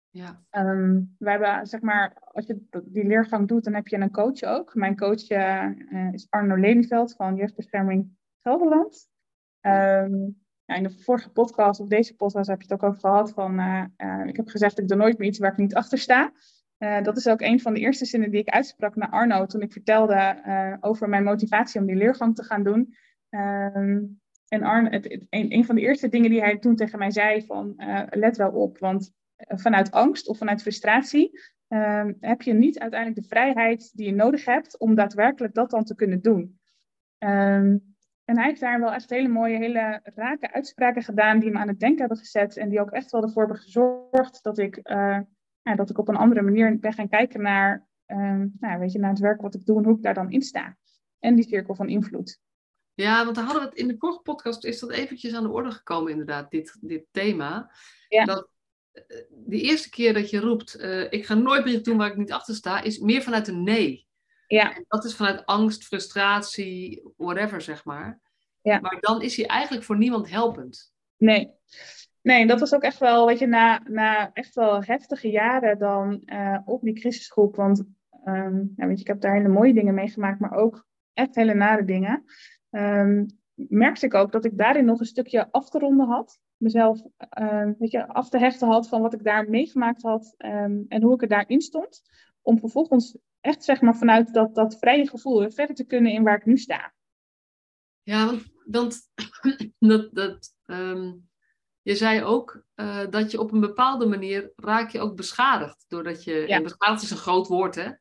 Ja. 0.10 0.44
Um, 0.52 1.16
we 1.18 1.30
hebben, 1.30 1.68
zeg 1.68 1.82
maar, 1.82 2.18
als 2.20 2.46
je 2.46 2.62
die 2.86 3.06
leergang 3.06 3.48
doet, 3.48 3.64
dan 3.64 3.74
heb 3.74 3.88
je 3.88 3.98
een 3.98 4.12
coach 4.12 4.44
ook. 4.44 4.76
Mijn 4.76 4.98
coach 4.98 5.30
uh, 5.30 5.70
is 6.12 6.28
Arno 6.30 6.56
Lelyveld 6.56 7.16
van 7.16 7.36
Jeugdbescherming 7.36 8.18
Gelderland. 8.42 9.10
Um, 9.62 10.41
in 10.76 10.84
de 10.84 10.90
vorige 10.90 11.30
podcast 11.30 11.80
of 11.80 11.88
deze 11.88 12.16
podcast 12.16 12.50
heb 12.50 12.62
je 12.62 12.68
het 12.68 12.84
ook 12.84 12.90
over 12.90 13.00
gehad 13.00 13.32
van, 13.32 13.60
uh, 13.60 13.84
uh, 13.98 14.26
ik 14.26 14.36
heb 14.36 14.48
gezegd 14.48 14.80
ik 14.80 14.88
doe 14.88 14.98
nooit 14.98 15.18
meer 15.18 15.28
iets 15.28 15.40
waar 15.40 15.52
ik 15.52 15.58
niet 15.58 15.76
achter 15.76 15.98
sta. 15.98 16.32
Uh, 16.80 17.02
dat 17.02 17.18
is 17.18 17.28
ook 17.28 17.42
een 17.42 17.60
van 17.60 17.74
de 17.74 17.80
eerste 17.80 18.06
zinnen 18.06 18.32
die 18.32 18.40
ik 18.40 18.50
uitsprak 18.50 18.96
naar 18.96 19.10
Arno 19.10 19.46
toen 19.46 19.62
ik 19.62 19.72
vertelde 19.72 20.78
over 20.82 21.10
mijn 21.10 21.24
motivatie 21.24 21.80
om 21.80 21.86
die 21.86 21.96
leergang 21.96 22.36
te 22.36 22.44
gaan 22.44 22.64
doen. 22.64 22.96
Ehm, 23.30 24.00
en 24.48 24.64
Arno, 24.64 24.90
het, 24.90 25.26
een, 25.30 25.66
van 25.66 25.76
de 25.76 25.82
eerste 25.82 26.10
dingen 26.10 26.30
die 26.30 26.42
hij 26.42 26.58
toen 26.58 26.76
tegen 26.76 27.00
mij 27.00 27.12
zei 27.12 27.46
van, 27.46 27.74
let 28.10 28.38
wel 28.38 28.52
op, 28.52 28.78
want 28.78 29.12
vanuit 29.48 29.92
angst 29.92 30.28
of 30.28 30.38
vanuit 30.38 30.62
frustratie 30.62 31.40
ehm, 31.68 32.14
heb 32.20 32.42
je 32.42 32.54
niet 32.54 32.80
uiteindelijk 32.80 33.22
de 33.22 33.28
vrijheid 33.28 33.92
die 33.94 34.06
je 34.06 34.16
nodig 34.16 34.46
hebt 34.46 34.80
om 34.80 34.96
daadwerkelijk 34.96 35.54
dat 35.54 35.70
dan 35.70 35.84
te 35.84 35.96
kunnen 35.96 36.22
doen. 36.22 36.60
Um, 37.20 37.91
en 38.32 38.38
hij 38.38 38.48
heeft 38.48 38.60
daar 38.60 38.80
wel 38.80 38.94
echt 38.94 39.10
hele 39.10 39.28
mooie, 39.28 39.58
hele 39.58 40.02
rake 40.04 40.54
uitspraken 40.54 41.04
gedaan 41.04 41.40
die 41.40 41.52
me 41.52 41.58
aan 41.58 41.68
het 41.68 41.80
denken 41.80 42.00
hebben 42.00 42.18
gezet. 42.18 42.58
En 42.58 42.70
die 42.70 42.80
ook 42.80 42.92
echt 42.92 43.12
wel 43.12 43.24
ervoor 43.24 43.44
hebben 43.44 43.62
gezorgd 43.62 44.44
dat 44.44 44.58
ik, 44.58 44.78
uh, 44.78 45.20
ja, 45.62 45.76
dat 45.76 45.90
ik 45.90 45.98
op 45.98 46.08
een 46.08 46.16
andere 46.16 46.42
manier 46.42 46.80
ben 46.80 46.94
gaan 46.94 47.10
kijken 47.10 47.42
naar, 47.42 47.88
uh, 48.08 48.44
nou, 48.60 48.80
weet 48.80 48.92
je, 48.92 49.00
naar 49.00 49.10
het 49.10 49.20
werk 49.20 49.42
wat 49.42 49.56
ik 49.56 49.66
doe 49.66 49.78
en 49.78 49.84
hoe 49.84 49.96
ik 49.96 50.04
daar 50.04 50.14
dan 50.14 50.32
in 50.32 50.42
sta. 50.42 50.78
En 51.20 51.36
die 51.36 51.48
cirkel 51.48 51.76
van 51.76 51.90
invloed. 51.90 52.40
Ja, 52.94 53.24
want 53.24 53.36
daar 53.36 53.46
hadden 53.46 53.64
we 53.64 53.70
het 53.70 53.78
in 53.78 53.88
de 53.88 53.96
vorige 53.98 54.22
podcast, 54.22 54.66
is 54.66 54.80
dat 54.80 54.92
eventjes 54.92 55.34
aan 55.34 55.44
de 55.44 55.52
orde 55.52 55.72
gekomen 55.72 56.12
inderdaad, 56.12 56.52
dit, 56.52 56.78
dit 56.82 57.06
thema. 57.12 57.72
Ja. 58.08 58.26
Dat 58.26 58.50
eh, 58.92 59.04
de 59.30 59.62
eerste 59.62 59.90
keer 59.90 60.14
dat 60.14 60.30
je 60.30 60.40
roept, 60.40 60.80
uh, 60.80 61.12
ik 61.12 61.26
ga 61.26 61.34
nooit 61.34 61.66
meer 61.66 61.84
doen 61.84 61.98
waar 61.98 62.12
ik 62.12 62.18
niet 62.18 62.32
achter 62.32 62.56
sta, 62.56 62.82
is 62.82 63.00
meer 63.00 63.22
vanuit 63.22 63.48
een 63.48 63.64
nee. 63.64 64.10
Ja. 64.52 64.76
En 64.76 64.86
dat 64.88 65.06
is 65.06 65.16
vanuit 65.16 65.46
angst, 65.46 65.84
frustratie, 65.84 67.04
whatever, 67.18 67.62
zeg 67.62 67.86
maar. 67.86 68.20
Ja. 68.62 68.80
Maar 68.80 68.98
dan 69.00 69.22
is 69.22 69.38
hij 69.38 69.46
eigenlijk 69.46 69.86
voor 69.86 69.98
niemand 69.98 70.30
helpend. 70.30 70.94
Nee. 71.18 71.52
Nee, 72.22 72.48
dat 72.48 72.60
was 72.60 72.74
ook 72.74 72.82
echt 72.82 72.98
wel, 72.98 73.26
weet 73.26 73.40
je, 73.40 73.48
na, 73.48 73.82
na 73.84 74.34
echt 74.34 74.56
wel 74.56 74.84
heftige 74.84 75.30
jaren 75.30 75.78
dan 75.78 76.22
uh, 76.26 76.58
op 76.66 76.82
die 76.82 76.94
crisisgroep. 76.94 77.56
Want 77.56 77.84
um, 78.26 78.74
ja, 78.76 78.88
weet 78.88 78.96
je, 78.96 79.02
ik 79.02 79.08
heb 79.08 79.22
daar 79.22 79.36
hele 79.36 79.48
mooie 79.48 79.74
dingen 79.74 79.94
meegemaakt, 79.94 80.40
maar 80.40 80.54
ook 80.54 80.88
echt 81.14 81.36
hele 81.36 81.54
nare 81.54 81.86
dingen. 81.86 82.24
Um, 82.70 83.26
merkte 83.54 84.06
ik 84.06 84.14
ook 84.14 84.32
dat 84.32 84.46
ik 84.46 84.58
daarin 84.58 84.86
nog 84.86 85.00
een 85.00 85.06
stukje 85.06 85.52
af 85.52 85.70
te 85.70 85.80
ronden 85.80 86.08
had. 86.08 86.40
Mezelf 86.58 87.02
uh, 87.40 87.70
weet 87.78 87.92
je, 87.92 88.08
af 88.08 88.30
te 88.30 88.38
hechten 88.38 88.68
had 88.68 88.88
van 88.88 89.02
wat 89.02 89.14
ik 89.14 89.24
daar 89.24 89.50
meegemaakt 89.50 90.02
had 90.02 90.36
um, 90.38 90.86
en 90.88 91.02
hoe 91.02 91.14
ik 91.14 91.22
er 91.22 91.28
daarin 91.28 91.62
stond. 91.62 92.02
Om 92.42 92.60
vervolgens 92.60 93.18
echt 93.42 93.64
zeg 93.64 93.82
maar 93.82 93.96
vanuit 93.96 94.34
dat, 94.34 94.56
dat 94.56 94.78
vrije 94.80 95.10
gevoel 95.10 95.52
verder 95.52 95.76
te 95.76 95.86
kunnen 95.86 96.12
in 96.12 96.24
waar 96.24 96.38
ik 96.38 96.46
nu 96.46 96.58
sta. 96.58 96.94
Ja, 98.04 98.26
want, 98.26 98.44
want 98.66 99.02
dat, 99.80 100.10
dat, 100.12 100.56
um, 100.66 101.30
je 101.82 101.96
zei 101.96 102.24
ook 102.24 102.64
uh, 102.76 103.04
dat 103.10 103.32
je 103.32 103.40
op 103.40 103.52
een 103.52 103.60
bepaalde 103.60 104.06
manier 104.06 104.52
raak 104.56 104.90
je 104.90 105.00
ook 105.00 105.16
beschadigd. 105.16 105.86
Doordat 105.88 106.24
je, 106.24 106.44
ja. 106.48 106.62
beschadigd 106.62 107.04
is 107.04 107.12
een 107.12 107.18
groot 107.18 107.48
woord 107.48 107.76
hè, 107.76 107.92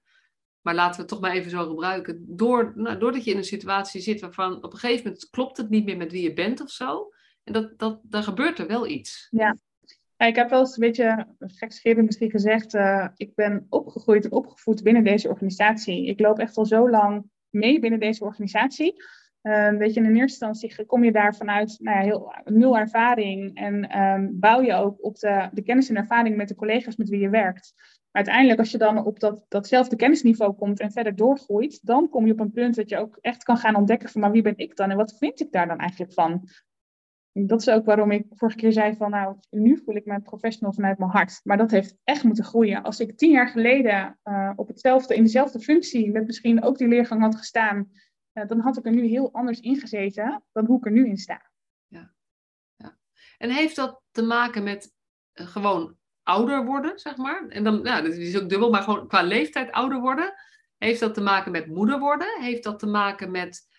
maar 0.61 0.75
laten 0.75 0.95
we 0.95 1.01
het 1.01 1.09
toch 1.09 1.21
maar 1.21 1.33
even 1.33 1.51
zo 1.51 1.69
gebruiken. 1.69 2.25
Door, 2.29 2.73
nou, 2.75 2.99
doordat 2.99 3.25
je 3.25 3.31
in 3.31 3.37
een 3.37 3.45
situatie 3.45 4.01
zit 4.01 4.21
waarvan 4.21 4.63
op 4.63 4.73
een 4.73 4.79
gegeven 4.79 5.05
moment 5.05 5.31
klopt 5.31 5.57
het 5.57 5.71
niet 5.71 5.85
meer 5.85 5.97
met 5.97 6.13
wie 6.13 6.23
je 6.23 6.33
bent 6.33 6.61
of 6.61 6.71
zo. 6.71 7.09
En 7.45 7.53
dat, 7.53 7.79
dat, 7.79 8.01
dan 8.03 8.23
gebeurt 8.23 8.59
er 8.59 8.67
wel 8.67 8.87
iets. 8.87 9.27
Ja, 9.31 9.57
ik 10.27 10.37
heb 10.37 10.51
wel 10.51 10.61
eens 10.61 10.77
een 10.77 10.87
beetje 10.87 11.27
gekscherend 11.39 12.07
misschien 12.07 12.31
gezegd, 12.31 12.75
uh, 12.75 13.07
ik 13.17 13.35
ben 13.35 13.67
opgegroeid 13.69 14.25
en 14.25 14.33
opgevoed 14.33 14.83
binnen 14.83 15.05
deze 15.05 15.29
organisatie. 15.29 16.07
Ik 16.07 16.21
loop 16.21 16.39
echt 16.39 16.57
al 16.57 16.67
zo 16.67 16.91
lang 16.91 17.25
mee 17.51 17.79
binnen 17.79 18.01
deze 18.01 18.25
organisatie. 18.25 18.95
Uh, 19.43 19.69
weet 19.69 19.95
je, 19.95 20.01
in 20.01 20.17
eerste 20.17 20.47
instantie 20.47 20.87
kom 20.87 21.05
je 21.05 21.13
daar 21.13 21.37
vanuit 21.37 21.77
nou 21.79 21.97
ja, 21.97 22.03
heel, 22.03 22.35
nul 22.45 22.79
ervaring 22.79 23.57
en 23.57 24.01
um, 24.01 24.39
bouw 24.41 24.63
je 24.63 24.75
ook 24.75 25.05
op 25.05 25.19
de, 25.19 25.49
de, 25.53 25.63
kennis 25.63 25.89
en 25.89 25.97
ervaring 25.97 26.37
met 26.37 26.49
de 26.49 26.55
collega's 26.55 26.97
met 26.97 27.09
wie 27.09 27.21
je 27.21 27.29
werkt. 27.29 27.73
Maar 27.77 28.23
uiteindelijk, 28.23 28.59
als 28.59 28.71
je 28.71 28.79
dan 28.79 29.05
op 29.05 29.21
dat, 29.21 29.45
datzelfde 29.49 29.97
kennisniveau 29.97 30.53
komt 30.53 30.81
en 30.81 30.93
verder 30.93 31.17
doorgroeit, 31.17 31.87
dan 31.87 32.09
kom 32.09 32.27
je 32.27 32.33
op 32.33 32.41
een 32.41 32.53
punt 32.53 32.75
dat 32.75 32.89
je 32.89 32.97
ook 32.97 33.19
echt 33.21 33.43
kan 33.43 33.57
gaan 33.57 33.77
ontdekken 33.77 34.09
van, 34.09 34.21
maar 34.21 34.31
wie 34.31 34.43
ben 34.43 34.59
ik 34.59 34.77
dan 34.77 34.91
en 34.91 34.97
wat 34.97 35.17
vind 35.19 35.41
ik 35.41 35.53
daar 35.53 35.69
dan 35.69 35.79
eigenlijk 35.79 36.13
van? 36.13 36.49
Dat 37.47 37.61
is 37.61 37.69
ook 37.69 37.85
waarom 37.85 38.11
ik 38.11 38.27
vorige 38.31 38.57
keer 38.57 38.73
zei 38.73 38.97
van 38.97 39.11
nou, 39.11 39.37
nu 39.51 39.81
voel 39.85 39.97
ik 39.97 40.07
me 40.07 40.21
professional 40.21 40.73
vanuit 40.73 40.99
mijn 40.99 41.11
hart. 41.11 41.41
Maar 41.45 41.57
dat 41.57 41.71
heeft 41.71 41.97
echt 42.05 42.25
moeten 42.25 42.45
groeien. 42.45 42.83
Als 42.83 43.01
ik 43.01 43.17
tien 43.17 43.31
jaar 43.31 43.49
geleden 43.49 44.19
uh, 44.25 44.53
op 44.57 44.69
hetzelfde, 44.69 45.15
in 45.15 45.23
dezelfde 45.23 45.61
functie 45.61 46.11
met 46.11 46.27
misschien 46.27 46.63
ook 46.63 46.79
die 46.79 46.89
leergang 46.89 47.21
had 47.21 47.37
gestaan, 47.37 47.91
uh, 48.35 48.47
dan 48.47 48.61
had 48.61 48.77
ik 48.77 48.87
er 48.87 48.93
nu 48.93 49.07
heel 49.07 49.33
anders 49.33 49.61
in 49.61 49.77
gezeten 49.77 50.45
dan 50.53 50.67
hoe 50.67 50.79
ik 50.79 50.87
er 50.87 50.93
nu 50.93 51.07
in 51.07 51.17
sta. 51.17 51.51
Ja. 51.87 52.13
ja. 52.77 52.99
En 53.39 53.51
heeft 53.51 53.77
dat 53.77 54.03
te 54.11 54.23
maken 54.23 54.63
met 54.63 54.93
uh, 55.35 55.47
gewoon 55.47 55.97
ouder 56.23 56.65
worden, 56.65 56.99
zeg 56.99 57.17
maar? 57.17 57.49
En 57.49 57.65
dan, 57.65 57.81
ja, 57.83 58.01
dat 58.01 58.13
is 58.13 58.41
ook 58.41 58.49
dubbel, 58.49 58.71
maar 58.71 58.83
gewoon 58.83 59.09
qua 59.09 59.23
leeftijd 59.23 59.73
ouder 59.73 60.01
worden. 60.01 60.35
Heeft 60.79 61.01
dat 61.01 61.15
te 61.15 61.21
maken 61.21 61.53
met 61.53 61.67
moeder 61.67 61.99
worden? 61.99 62.41
Heeft 62.41 62.65
dat 62.65 62.79
te 62.79 62.87
maken 62.87 63.31
met 63.31 63.70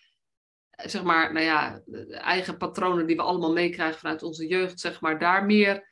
zeg 0.84 1.02
maar, 1.02 1.32
nou 1.32 1.44
ja, 1.44 1.82
eigen 2.08 2.56
patronen 2.56 3.06
die 3.06 3.16
we 3.16 3.22
allemaal 3.22 3.52
meekrijgen 3.52 3.98
vanuit 3.98 4.22
onze 4.22 4.46
jeugd, 4.46 4.80
zeg 4.80 5.00
maar, 5.00 5.18
daar 5.18 5.44
meer, 5.44 5.88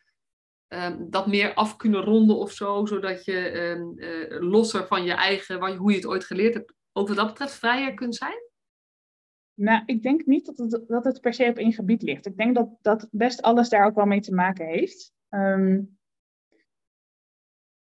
um, 0.68 1.10
dat 1.10 1.26
meer 1.26 1.54
af 1.54 1.76
kunnen 1.76 2.02
ronden 2.02 2.36
of 2.36 2.52
zo, 2.52 2.86
zodat 2.86 3.24
je 3.24 3.60
um, 3.60 3.98
uh, 3.98 4.40
losser 4.40 4.86
van 4.86 5.04
je 5.04 5.12
eigen, 5.12 5.76
hoe 5.76 5.90
je 5.90 5.96
het 5.96 6.06
ooit 6.06 6.24
geleerd 6.24 6.54
hebt, 6.54 6.74
ook 6.92 7.08
wat 7.08 7.16
dat 7.16 7.26
betreft 7.26 7.54
vrijer 7.54 7.94
kunt 7.94 8.16
zijn? 8.16 8.48
Nou, 9.54 9.82
ik 9.86 10.02
denk 10.02 10.26
niet 10.26 10.46
dat 10.46 10.58
het, 10.58 10.88
dat 10.88 11.04
het 11.04 11.20
per 11.20 11.34
se 11.34 11.44
op 11.44 11.56
één 11.56 11.72
gebied 11.72 12.02
ligt. 12.02 12.26
Ik 12.26 12.36
denk 12.36 12.54
dat, 12.54 12.68
dat 12.80 13.08
best 13.10 13.42
alles 13.42 13.68
daar 13.68 13.86
ook 13.86 13.94
wel 13.94 14.06
mee 14.06 14.20
te 14.20 14.34
maken 14.34 14.66
heeft. 14.66 15.12
Um, 15.28 15.98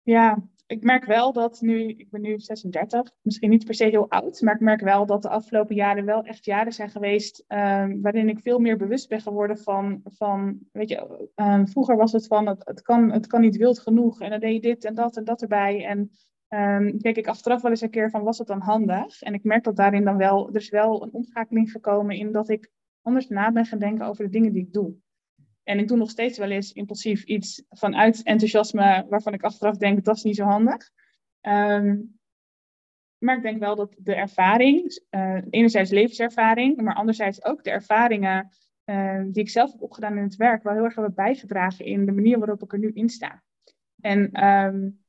ja, 0.01 0.49
ik 0.71 0.83
merk 0.83 1.05
wel 1.05 1.33
dat 1.33 1.61
nu, 1.61 1.87
ik 1.87 2.09
ben 2.09 2.21
nu 2.21 2.39
36, 2.39 3.11
misschien 3.21 3.49
niet 3.49 3.65
per 3.65 3.73
se 3.73 3.85
heel 3.85 4.09
oud, 4.09 4.41
maar 4.41 4.53
ik 4.53 4.59
merk 4.59 4.81
wel 4.81 5.05
dat 5.05 5.21
de 5.21 5.29
afgelopen 5.29 5.75
jaren 5.75 6.05
wel 6.05 6.23
echt 6.23 6.45
jaren 6.45 6.73
zijn 6.73 6.89
geweest 6.89 7.43
um, 7.47 8.01
waarin 8.01 8.29
ik 8.29 8.39
veel 8.39 8.59
meer 8.59 8.77
bewust 8.77 9.09
ben 9.09 9.21
geworden 9.21 9.57
van, 9.57 10.01
van 10.03 10.59
weet 10.71 10.89
je, 10.89 11.29
um, 11.35 11.67
vroeger 11.67 11.95
was 11.95 12.11
het 12.11 12.27
van 12.27 12.47
het, 12.47 12.61
het, 12.65 12.81
kan, 12.81 13.11
het 13.11 13.27
kan 13.27 13.41
niet 13.41 13.57
wild 13.57 13.79
genoeg 13.79 14.21
en 14.21 14.29
dan 14.29 14.39
deed 14.39 14.53
je 14.53 14.61
dit 14.61 14.85
en 14.85 14.93
dat 14.93 15.17
en 15.17 15.23
dat 15.23 15.41
erbij. 15.41 15.85
En 15.85 16.11
um, 16.49 17.01
keek 17.01 17.17
ik 17.17 17.27
achteraf 17.27 17.61
wel 17.61 17.71
eens 17.71 17.81
een 17.81 17.89
keer 17.89 18.09
van 18.09 18.23
was 18.23 18.37
het 18.37 18.47
dan 18.47 18.61
handig? 18.61 19.21
En 19.21 19.33
ik 19.33 19.43
merk 19.43 19.63
dat 19.63 19.75
daarin 19.75 20.03
dan 20.03 20.17
wel, 20.17 20.49
er 20.49 20.55
is 20.55 20.69
wel 20.69 21.03
een 21.03 21.13
omschakeling 21.13 21.71
gekomen 21.71 22.15
in 22.15 22.31
dat 22.31 22.49
ik 22.49 22.71
anders 23.01 23.27
na 23.27 23.51
ben 23.51 23.65
gaan 23.65 23.79
denken 23.79 24.05
over 24.05 24.23
de 24.23 24.31
dingen 24.31 24.53
die 24.53 24.63
ik 24.63 24.73
doe. 24.73 24.95
En 25.71 25.79
ik 25.79 25.87
doe 25.87 25.97
nog 25.97 26.09
steeds 26.09 26.37
wel 26.37 26.49
eens 26.49 26.71
impulsief 26.71 27.23
iets 27.23 27.63
vanuit 27.69 28.23
enthousiasme 28.23 29.05
waarvan 29.09 29.33
ik 29.33 29.43
achteraf 29.43 29.77
denk 29.77 30.03
dat 30.03 30.15
is 30.15 30.23
niet 30.23 30.35
zo 30.35 30.43
handig. 30.43 30.89
Ehm, 31.41 31.97
maar 33.17 33.37
ik 33.37 33.41
denk 33.41 33.59
wel 33.59 33.75
dat 33.75 33.95
de 33.97 34.15
ervaring, 34.15 35.01
uh, 35.09 35.41
enerzijds 35.49 35.91
levenservaring, 35.91 36.81
maar 36.81 36.95
anderzijds 36.95 37.43
ook 37.43 37.63
de 37.63 37.71
ervaringen 37.71 38.49
uh, 38.85 39.21
die 39.27 39.43
ik 39.43 39.49
zelf 39.49 39.71
heb 39.71 39.81
opgedaan 39.81 40.17
in 40.17 40.23
het 40.23 40.35
werk, 40.35 40.63
wel 40.63 40.73
heel 40.73 40.83
erg 40.83 40.95
hebben 40.95 41.13
bijgedragen 41.13 41.85
in 41.85 42.05
de 42.05 42.11
manier 42.11 42.39
waarop 42.39 42.63
ik 42.63 42.73
er 42.73 42.79
nu 42.79 42.91
in 42.93 43.09
sta. 43.09 43.43
En 43.99 44.45
um, 44.45 45.03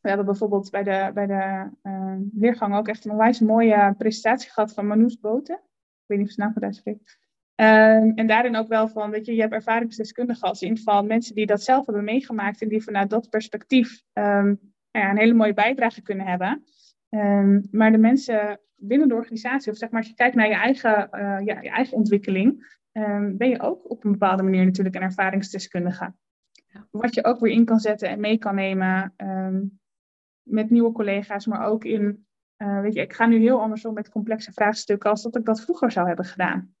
we 0.00 0.08
hebben 0.08 0.26
bijvoorbeeld 0.26 0.70
bij 0.70 0.82
de, 0.82 1.10
bij 1.14 1.26
de 1.26 1.70
uh, 1.82 2.16
leergang 2.32 2.76
ook 2.76 2.88
echt 2.88 3.04
een 3.04 3.10
onwijs 3.10 3.40
mooie 3.40 3.94
presentatie 3.98 4.50
gehad 4.50 4.72
van 4.72 4.86
Manous 4.86 5.18
Boten. 5.18 5.56
Ik 5.56 6.06
weet 6.06 6.18
niet 6.18 6.26
of 6.26 6.32
ze 6.32 6.40
naam 6.40 6.52
goed 6.52 6.62
uitspreekt. 6.62 7.18
Um, 7.60 8.12
en 8.14 8.26
daarin 8.26 8.56
ook 8.56 8.68
wel 8.68 8.88
van, 8.88 9.10
weet 9.10 9.26
je, 9.26 9.34
je 9.34 9.40
hebt 9.40 9.52
ervaringsdeskundigen 9.52 10.48
als 10.48 10.62
in 10.62 10.78
van 10.78 11.06
mensen 11.06 11.34
die 11.34 11.46
dat 11.46 11.62
zelf 11.62 11.86
hebben 11.86 12.04
meegemaakt 12.04 12.62
en 12.62 12.68
die 12.68 12.82
vanuit 12.82 13.10
dat 13.10 13.28
perspectief 13.28 14.02
um, 14.12 14.60
ja, 14.90 15.10
een 15.10 15.18
hele 15.18 15.34
mooie 15.34 15.54
bijdrage 15.54 16.02
kunnen 16.02 16.26
hebben. 16.26 16.64
Um, 17.08 17.68
maar 17.70 17.92
de 17.92 17.98
mensen 17.98 18.60
binnen 18.76 19.08
de 19.08 19.14
organisatie, 19.14 19.72
of 19.72 19.78
zeg 19.78 19.90
maar 19.90 20.00
als 20.00 20.08
je 20.08 20.14
kijkt 20.14 20.34
naar 20.34 20.48
je 20.48 20.54
eigen, 20.54 21.08
uh, 21.12 21.20
ja, 21.20 21.60
je 21.60 21.70
eigen 21.70 21.96
ontwikkeling, 21.96 22.78
ben 23.36 23.48
je 23.48 23.60
ook 23.60 23.90
op 23.90 24.04
een 24.04 24.12
bepaalde 24.12 24.42
manier 24.42 24.64
natuurlijk 24.64 24.94
een 24.94 25.02
ervaringsdeskundige. 25.02 26.14
Wat 26.90 27.14
je 27.14 27.24
ook 27.24 27.40
weer 27.40 27.52
in 27.52 27.64
kan 27.64 27.78
zetten 27.78 28.08
en 28.08 28.20
mee 28.20 28.38
kan 28.38 28.54
nemen 28.54 29.14
met 30.42 30.70
nieuwe 30.70 30.92
collega's, 30.92 31.46
maar 31.46 31.66
ook 31.66 31.84
in, 31.84 32.26
uh, 32.62 32.80
weet 32.80 32.94
je, 32.94 33.00
ik 33.00 33.12
ga 33.12 33.26
nu 33.26 33.38
heel 33.38 33.60
anders 33.60 33.84
om 33.84 33.94
met 33.94 34.10
complexe 34.10 34.52
vraagstukken 34.52 35.10
als 35.10 35.22
dat 35.22 35.36
ik 35.36 35.44
dat 35.44 35.60
vroeger 35.60 35.90
zou 35.90 36.06
hebben 36.06 36.24
gedaan. 36.24 36.74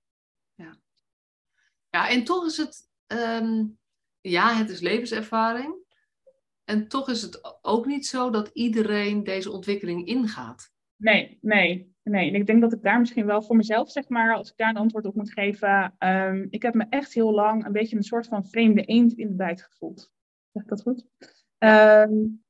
Ja, 1.90 2.08
en 2.08 2.24
toch 2.24 2.46
is 2.46 2.56
het, 2.56 2.88
um, 3.06 3.78
ja, 4.20 4.54
het 4.54 4.70
is 4.70 4.80
levenservaring. 4.80 5.74
En 6.64 6.88
toch 6.88 7.08
is 7.08 7.22
het 7.22 7.64
ook 7.64 7.86
niet 7.86 8.06
zo 8.06 8.30
dat 8.30 8.50
iedereen 8.52 9.24
deze 9.24 9.50
ontwikkeling 9.50 10.06
ingaat. 10.06 10.72
Nee, 10.96 11.38
nee, 11.40 11.94
nee. 12.02 12.28
En 12.28 12.34
ik 12.34 12.46
denk 12.46 12.60
dat 12.60 12.72
ik 12.72 12.82
daar 12.82 13.00
misschien 13.00 13.26
wel 13.26 13.42
voor 13.42 13.56
mezelf, 13.56 13.90
zeg 13.90 14.08
maar, 14.08 14.34
als 14.34 14.50
ik 14.50 14.56
daar 14.56 14.68
een 14.68 14.76
antwoord 14.76 15.04
op 15.04 15.14
moet 15.14 15.32
geven. 15.32 15.96
Um, 15.98 16.46
ik 16.50 16.62
heb 16.62 16.74
me 16.74 16.86
echt 16.88 17.12
heel 17.12 17.32
lang 17.32 17.66
een 17.66 17.72
beetje 17.72 17.96
een 17.96 18.02
soort 18.02 18.26
van 18.26 18.46
vreemde 18.46 18.82
eend 18.82 19.12
in 19.12 19.28
de 19.28 19.34
bijt 19.34 19.62
gevoeld. 19.62 20.12
Zeg 20.52 20.62
ik 20.62 20.68
dat 20.68 20.82
goed? 20.82 21.06
Um, 21.58 22.44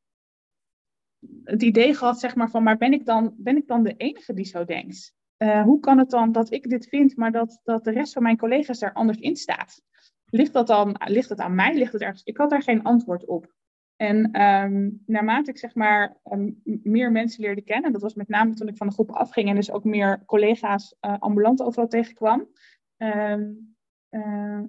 het 1.45 1.63
idee 1.63 1.95
gehad, 1.95 2.21
zeg 2.21 2.35
maar, 2.35 2.51
van, 2.51 2.63
maar 2.63 2.77
ben 2.77 2.93
ik 2.93 3.07
dan, 3.07 3.35
ben 3.37 3.57
ik 3.57 3.67
dan 3.67 3.83
de 3.83 3.97
enige 3.97 4.35
die 4.35 4.45
zo 4.45 4.65
denkt? 4.65 5.15
Uh, 5.43 5.63
hoe 5.63 5.81
kan 5.81 5.99
het 5.99 6.11
dan 6.11 6.33
dat 6.33 6.53
ik 6.53 6.71
dit 6.71 6.89
vind, 6.89 7.17
maar 7.17 7.33
dat, 7.33 7.61
dat 7.65 7.85
de 7.85 7.91
rest 7.91 8.13
van 8.13 8.23
mijn 8.23 8.37
collega's 8.37 8.79
daar 8.79 8.93
anders 8.93 9.19
in 9.19 9.37
staat? 9.37 9.83
Ligt 10.27 10.53
dat 10.53 10.67
dan, 10.67 10.97
ligt 11.05 11.29
het 11.29 11.39
aan 11.39 11.55
mij? 11.55 11.75
Ligt 11.75 11.93
het 11.93 12.03
ergens? 12.03 12.23
Ik 12.23 12.37
had 12.37 12.51
daar 12.51 12.63
geen 12.63 12.83
antwoord 12.83 13.25
op. 13.25 13.55
En 13.97 14.43
um, 14.43 15.03
naarmate 15.07 15.51
ik 15.51 15.59
zeg 15.59 15.75
maar 15.75 16.17
um, 16.33 16.61
meer 16.83 17.13
mensen 17.13 17.43
leerde 17.43 17.63
kennen, 17.63 17.93
dat 17.93 18.03
was 18.03 18.15
met 18.15 18.29
name 18.29 18.55
toen 18.55 18.69
ik 18.69 18.77
van 18.77 18.87
de 18.87 18.93
groep 18.93 19.11
afging 19.11 19.49
en 19.49 19.55
dus 19.55 19.71
ook 19.71 19.85
meer 19.85 20.23
collega's 20.27 20.97
uh, 21.01 21.19
ambulant 21.19 21.63
overal 21.63 21.89
tegenkwam, 21.89 22.49
um, 22.97 23.75
uh, 24.11 24.23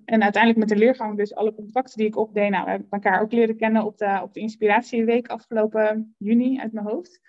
en 0.06 0.24
uiteindelijk 0.24 0.58
met 0.58 0.70
de 0.70 0.76
leergang, 0.76 1.18
dus 1.18 1.36
alle 1.36 1.54
contacten 1.54 1.98
die 1.98 2.08
ik 2.08 2.18
opdeed, 2.18 2.50
nou, 2.50 2.64
we 2.64 2.70
hebben 2.70 2.88
elkaar 2.90 3.22
ook 3.22 3.32
leren 3.32 3.58
kennen 3.58 3.86
op 3.86 3.98
de, 3.98 4.20
op 4.24 4.34
de 4.34 4.40
Inspiratieweek 4.40 5.28
afgelopen 5.28 6.16
juni 6.18 6.60
uit 6.60 6.74
mijn 6.74 6.86
hoofd. 6.86 7.22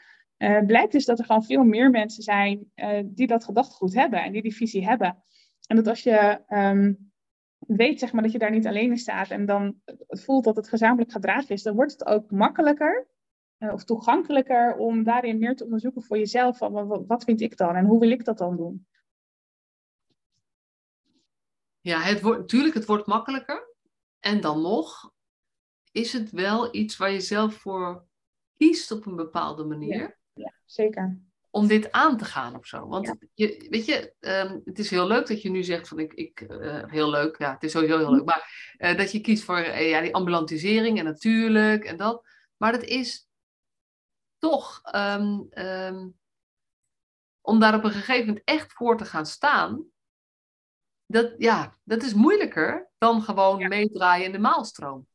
Uh, 0.43 0.67
blijkt 0.67 0.93
dus 0.93 1.05
dat 1.05 1.19
er 1.19 1.25
gewoon 1.25 1.45
veel 1.45 1.65
meer 1.65 1.91
mensen 1.91 2.23
zijn 2.23 2.71
uh, 2.75 3.01
die 3.05 3.27
dat 3.27 3.45
gedachtegoed 3.45 3.95
hebben 3.95 4.23
en 4.23 4.33
die 4.33 4.43
die 4.43 4.55
visie 4.55 4.85
hebben. 4.85 5.23
En 5.67 5.77
dat 5.77 5.87
als 5.87 6.03
je 6.03 6.45
um, 6.49 7.13
weet 7.59 7.99
zeg 7.99 8.13
maar, 8.13 8.23
dat 8.23 8.33
je 8.33 8.39
daar 8.39 8.51
niet 8.51 8.67
alleen 8.67 8.91
in 8.91 8.99
staat 8.99 9.31
en 9.31 9.47
dan 9.47 9.81
voelt 10.09 10.45
dat 10.45 10.57
het 10.57 10.69
gezamenlijk 10.69 11.13
gedragen 11.13 11.49
is, 11.49 11.63
dan 11.63 11.75
wordt 11.75 11.93
het 11.93 12.07
ook 12.07 12.31
makkelijker 12.31 13.09
uh, 13.59 13.73
of 13.73 13.85
toegankelijker 13.85 14.77
om 14.77 15.03
daarin 15.03 15.39
meer 15.39 15.57
te 15.57 15.65
onderzoeken 15.65 16.03
voor 16.03 16.19
jezelf. 16.19 16.59
Van, 16.59 16.73
wat, 16.73 17.07
wat 17.07 17.25
vind 17.25 17.41
ik 17.41 17.57
dan 17.57 17.75
en 17.75 17.85
hoe 17.85 18.01
wil 18.01 18.11
ik 18.11 18.25
dat 18.25 18.39
dan 18.39 18.57
doen? 18.57 18.87
Ja, 21.81 22.01
het 22.01 22.21
wordt, 22.21 22.39
natuurlijk, 22.39 22.75
het 22.75 22.87
wordt 22.87 23.07
makkelijker. 23.07 23.75
En 24.21 24.41
dan 24.41 24.63
nog 24.63 25.13
is 25.93 26.13
het 26.13 26.31
wel 26.31 26.75
iets 26.75 26.97
waar 26.97 27.11
je 27.11 27.21
zelf 27.21 27.55
voor 27.55 28.07
kiest 28.57 28.91
op 28.91 29.07
een 29.07 29.17
bepaalde 29.17 29.65
manier. 29.65 29.99
Ja, 29.99 30.21
ja 30.33 30.53
zeker. 30.65 31.19
Om 31.51 31.67
dit 31.67 31.93
aan 31.93 32.17
te 32.17 32.25
gaan 32.25 32.57
of 32.57 32.67
zo. 32.67 32.89
Want 32.89 33.15
je, 33.35 33.67
weet 33.71 33.87
je, 33.87 34.15
um, 34.21 34.61
het 34.65 34.79
is 34.79 34.91
heel 34.91 35.07
leuk 35.07 35.27
dat 35.27 35.43
je 35.43 35.51
nu 35.51 35.63
zegt 35.63 35.89
van 35.89 35.99
ik, 35.99 36.13
ik 36.13 36.41
uh, 36.41 36.85
heel 36.87 37.11
leuk, 37.11 37.39
ja, 37.39 37.53
het 37.53 37.63
is 37.63 37.73
sowieso 37.73 37.99
heel 37.99 38.13
leuk, 38.13 38.25
maar 38.25 38.75
uh, 38.79 38.97
dat 38.97 39.13
je 39.13 39.21
kiest 39.21 39.45
voor 39.45 39.59
uh, 39.59 39.91
ja, 39.91 40.01
die 40.01 40.15
ambulantisering 40.15 40.99
en 40.99 41.05
natuurlijk 41.05 41.85
en 41.85 41.97
dat. 41.97 42.27
Maar 42.57 42.73
het 42.73 42.85
is 42.85 43.29
toch 44.39 44.81
um, 44.95 45.49
um, 45.55 46.15
om 47.41 47.61
daar 47.61 47.75
op 47.75 47.85
een 47.85 47.91
gegeven 47.91 48.27
moment 48.27 48.45
echt 48.45 48.73
voor 48.73 48.97
te 48.97 49.05
gaan 49.05 49.27
staan 49.27 49.87
dat, 51.07 51.35
ja, 51.39 51.79
dat 51.85 52.03
is 52.03 52.15
moeilijker 52.15 52.91
dan 52.99 53.23
gewoon 53.23 53.69
meedraaien 53.69 54.27
in 54.27 54.33
de 54.33 54.39
maalstroom. 54.39 55.07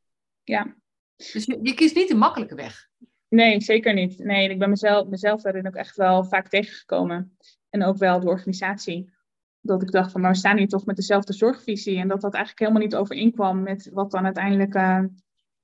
Ja. 0.42 0.76
Dus 1.16 1.44
je, 1.44 1.58
je, 1.62 1.74
kiest 1.74 1.94
niet 1.94 2.08
de 2.08 2.14
makkelijke 2.14 2.54
weg. 2.54 2.87
Nee, 3.28 3.60
zeker 3.60 3.94
niet. 3.94 4.18
Nee, 4.18 4.48
ik 4.48 4.58
ben 4.58 4.68
mezelf, 4.68 5.08
mezelf 5.08 5.42
daarin 5.42 5.66
ook 5.66 5.74
echt 5.74 5.96
wel 5.96 6.24
vaak 6.24 6.48
tegengekomen. 6.48 7.36
En 7.70 7.84
ook 7.84 7.96
wel 7.96 8.20
de 8.20 8.26
organisatie. 8.26 9.12
Dat 9.60 9.82
ik 9.82 9.90
dacht 9.90 10.12
van, 10.12 10.20
nou, 10.20 10.32
we 10.32 10.38
staan 10.38 10.56
hier 10.56 10.68
toch 10.68 10.86
met 10.86 10.96
dezelfde 10.96 11.32
zorgvisie. 11.32 11.98
En 11.98 12.08
dat 12.08 12.20
dat 12.20 12.34
eigenlijk 12.34 12.62
helemaal 12.62 12.88
niet 12.88 12.96
overeenkwam 12.96 13.62
met 13.62 13.90
wat 13.92 14.10
dan 14.10 14.24
uiteindelijk 14.24 14.74
uh, 14.74 15.04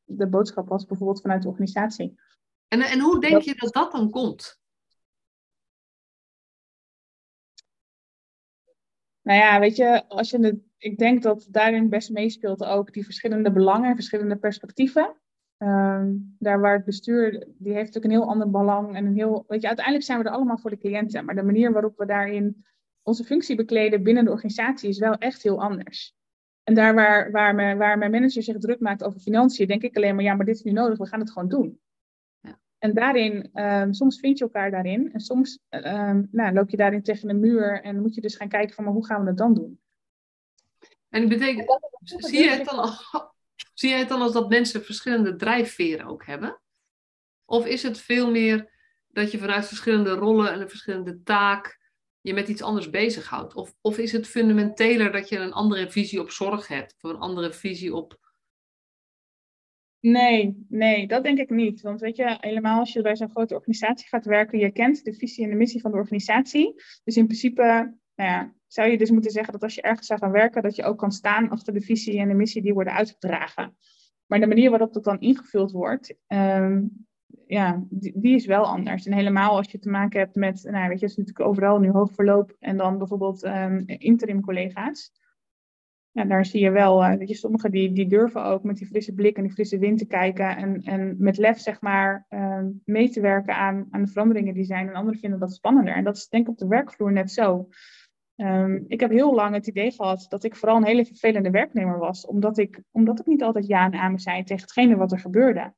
de 0.05 0.29
boodschap 0.29 0.69
was, 0.69 0.87
bijvoorbeeld 0.87 1.21
vanuit 1.21 1.43
de 1.43 1.49
organisatie. 1.49 2.15
En, 2.69 2.81
en 2.81 3.01
hoe 3.01 3.21
denk 3.21 3.43
je 3.43 3.55
dat 3.55 3.73
dat 3.73 3.93
dan 3.93 4.11
komt? 4.11 4.63
Nou 9.23 9.39
ja, 9.39 9.61
weet 9.61 9.77
je, 9.77 10.09
als 10.09 10.31
je 10.31 10.39
het, 10.39 10.59
ik 10.79 10.99
denk 10.99 11.23
dat 11.23 11.47
daarin 11.51 11.89
best 11.89 12.11
meespeelt 12.11 12.65
ook 12.65 12.93
die 12.93 13.05
verschillende 13.05 13.53
belangen, 13.53 13.95
verschillende 13.95 14.37
perspectieven. 14.37 15.17
Um, 15.65 16.37
daar 16.39 16.61
waar 16.61 16.75
het 16.75 16.85
bestuur, 16.85 17.31
die 17.59 17.73
heeft 17.73 17.95
natuurlijk 17.95 18.05
een 18.05 18.21
heel 18.21 18.29
ander 18.29 18.51
belang 18.51 18.97
en 18.97 19.07
een 19.07 19.15
heel, 19.15 19.45
weet 19.49 19.61
je, 19.61 19.67
uiteindelijk 19.67 20.07
zijn 20.07 20.19
we 20.19 20.25
er 20.25 20.35
allemaal 20.35 20.59
voor 20.59 20.71
de 20.71 20.79
cliënten, 20.79 21.25
maar 21.25 21.35
de 21.35 21.43
manier 21.43 21.73
waarop 21.73 21.99
we 21.99 22.07
daarin 22.07 22.65
onze 23.03 23.25
functie 23.25 23.57
bekleden 23.57 24.03
binnen 24.03 24.25
de 24.25 24.31
organisatie 24.31 24.89
is 24.89 24.99
wel 24.99 25.15
echt 25.15 25.43
heel 25.43 25.63
anders. 25.63 26.15
En 26.63 26.75
daar 26.75 26.95
waar, 26.95 27.31
waar, 27.31 27.55
me, 27.55 27.77
waar 27.77 27.99
mijn 27.99 28.11
manager 28.11 28.43
zich 28.43 28.59
druk 28.59 28.81
maakt 28.81 29.05
over 29.05 29.21
financiën, 29.21 29.67
denk 29.67 29.83
ik 29.83 29.97
alleen 29.97 30.15
maar, 30.15 30.25
ja, 30.25 30.35
maar 30.35 30.47
dit 30.47 30.55
is 30.55 30.63
nu 30.63 30.73
nodig, 30.73 30.99
we 30.99 31.07
gaan 31.07 31.21
het 31.21 31.31
gewoon 31.31 31.49
doen. 31.49 31.79
En 32.79 32.95
daarin, 32.95 33.51
um, 33.55 33.93
soms 33.93 34.21
vind 34.21 34.39
je 34.39 34.45
elkaar 34.45 34.71
daarin. 34.71 35.13
En 35.13 35.21
soms 35.21 35.59
um, 35.71 36.29
nou, 36.31 36.53
loop 36.53 36.71
je 36.71 36.77
daarin 36.77 37.03
tegen 37.03 37.29
een 37.29 37.41
muur. 37.41 37.83
En 37.83 38.01
moet 38.01 38.15
je 38.15 38.21
dus 38.21 38.37
gaan 38.37 38.49
kijken 38.49 38.75
van, 38.75 38.85
maar 38.85 38.93
hoe 38.93 39.07
gaan 39.07 39.21
we 39.21 39.29
het 39.29 39.37
dan 39.37 39.55
doen? 39.55 39.81
En 41.09 41.29
betekent, 41.29 41.79
zie 42.03 42.43
je, 42.43 42.51
het 42.51 42.65
dan 42.65 42.79
als, 42.79 43.11
zie 43.75 43.91
je 43.91 43.97
het 43.97 44.09
dan 44.09 44.21
als 44.21 44.33
dat 44.33 44.49
mensen 44.49 44.85
verschillende 44.85 45.37
drijfveren 45.37 46.07
ook 46.07 46.27
hebben? 46.27 46.61
Of 47.45 47.67
is 47.67 47.83
het 47.83 47.99
veel 47.99 48.31
meer 48.31 48.73
dat 49.09 49.31
je 49.31 49.39
vanuit 49.39 49.67
verschillende 49.67 50.11
rollen 50.11 50.53
en 50.53 50.61
een 50.61 50.69
verschillende 50.69 51.23
taak 51.23 51.83
je 52.21 52.35
met 52.35 52.49
iets 52.49 52.63
anders 52.63 52.91
bezighoudt? 52.91 53.55
Of, 53.55 53.75
of 53.81 53.99
is 53.99 54.13
het 54.13 54.27
fundamenteler 54.27 55.13
dat 55.13 55.29
je 55.29 55.39
een 55.39 55.53
andere 55.53 55.91
visie 55.91 56.21
op 56.21 56.31
zorg 56.31 56.69
hebt? 56.69 56.97
Of 57.01 57.11
een 57.11 57.17
andere 57.17 57.53
visie 57.53 57.95
op 57.95 58.23
Nee, 60.01 60.67
nee, 60.69 61.07
dat 61.07 61.23
denk 61.23 61.39
ik 61.39 61.51
niet. 61.51 61.81
Want 61.81 62.01
weet 62.01 62.17
je, 62.17 62.37
helemaal 62.41 62.79
als 62.79 62.93
je 62.93 63.03
bij 63.03 63.17
zo'n 63.17 63.31
grote 63.31 63.55
organisatie 63.55 64.09
gaat 64.09 64.25
werken, 64.25 64.59
je 64.59 64.73
kent 64.73 65.05
de 65.05 65.15
visie 65.15 65.45
en 65.45 65.51
de 65.51 65.57
missie 65.57 65.81
van 65.81 65.91
de 65.91 65.97
organisatie. 65.97 66.75
Dus 67.05 67.17
in 67.17 67.27
principe 67.27 67.63
nou 68.15 68.31
ja, 68.31 68.55
zou 68.75 68.91
je 68.91 68.99
dus 68.99 69.11
moeten 69.11 69.31
zeggen 69.31 69.53
dat 69.53 69.63
als 69.63 69.75
je 69.75 69.83
ergens 69.83 70.07
zou 70.07 70.21
gaan 70.21 70.31
werken, 70.31 70.63
dat 70.63 70.77
je 70.77 70.85
ook 70.85 70.99
kan 70.99 71.13
staan 71.13 71.49
achter 71.49 71.73
de 71.73 71.81
visie 71.81 72.19
en 72.19 72.29
de 72.29 72.35
missie 72.35 72.63
die 72.63 72.75
worden 72.75 72.93
uitgedragen. 72.93 73.77
Maar 74.27 74.41
de 74.41 74.47
manier 74.47 74.71
waarop 74.71 74.93
dat 74.93 75.05
dan 75.05 75.21
ingevuld 75.21 75.71
wordt, 75.71 76.17
um, 76.29 77.07
ja, 77.47 77.85
die, 77.91 78.35
is 78.35 78.47
wel 78.47 78.65
anders. 78.65 79.07
En 79.07 79.13
helemaal 79.13 79.57
als 79.57 79.71
je 79.71 79.79
te 79.79 79.91
maken 79.91 80.21
hebt 80.21 80.35
met, 80.35 80.63
nou 80.71 80.89
weet 80.89 81.01
je, 81.01 81.07
is 81.07 81.17
natuurlijk 81.17 81.49
overal 81.49 81.79
nu 81.79 81.91
hoog 81.91 82.13
verloop 82.13 82.57
en 82.59 82.77
dan 82.77 82.99
bijvoorbeeld 82.99 83.45
um, 83.45 83.85
interim 83.87 84.41
collega's 84.41 85.13
ja, 86.15 86.25
daar 86.25 86.47
zie 86.47 86.61
je 86.61 86.71
wel, 86.71 86.99
dat 87.19 87.29
je, 87.29 87.35
sommigen 87.35 87.71
die, 87.71 87.93
die 87.93 88.09
durven 88.09 88.45
ook 88.45 88.63
met 88.63 88.77
die 88.77 88.87
frisse 88.87 89.15
blik 89.15 89.37
en 89.37 89.43
die 89.43 89.53
frisse 89.53 89.79
wind 89.79 89.99
te 89.99 90.07
kijken 90.07 90.57
en, 90.57 90.83
en 90.83 91.17
met 91.19 91.37
lef 91.37 91.59
zeg 91.59 91.81
maar 91.81 92.27
uh, 92.31 92.65
mee 92.85 93.11
te 93.11 93.21
werken 93.21 93.55
aan, 93.57 93.87
aan 93.91 94.03
de 94.03 94.11
veranderingen 94.11 94.55
die 94.55 94.65
zijn. 94.65 94.89
En 94.89 94.95
anderen 94.95 95.21
vinden 95.21 95.39
dat 95.39 95.55
spannender. 95.55 95.95
En 95.95 96.05
dat 96.05 96.17
is 96.17 96.29
denk 96.29 96.47
ik 96.47 96.53
op 96.53 96.59
de 96.59 96.67
werkvloer 96.67 97.13
net 97.13 97.31
zo. 97.31 97.69
Um, 98.37 98.85
ik 98.89 99.01
heb 99.01 99.11
heel 99.11 99.35
lang 99.35 99.55
het 99.55 99.67
idee 99.67 99.91
gehad 99.91 100.27
dat 100.29 100.45
ik 100.45 100.57
vooral 100.57 100.77
een 100.77 100.87
hele 100.87 101.05
vervelende 101.05 101.51
werknemer 101.51 101.99
was, 101.99 102.27
omdat 102.27 102.59
ik, 102.59 102.83
omdat 102.91 103.19
ik 103.19 103.27
niet 103.27 103.43
altijd 103.43 103.67
ja 103.67 103.85
en 103.85 103.95
amen 103.95 104.19
zei 104.19 104.43
tegen 104.43 104.63
hetgene 104.63 104.97
wat 104.97 105.13
er 105.13 105.19
gebeurde. 105.19 105.75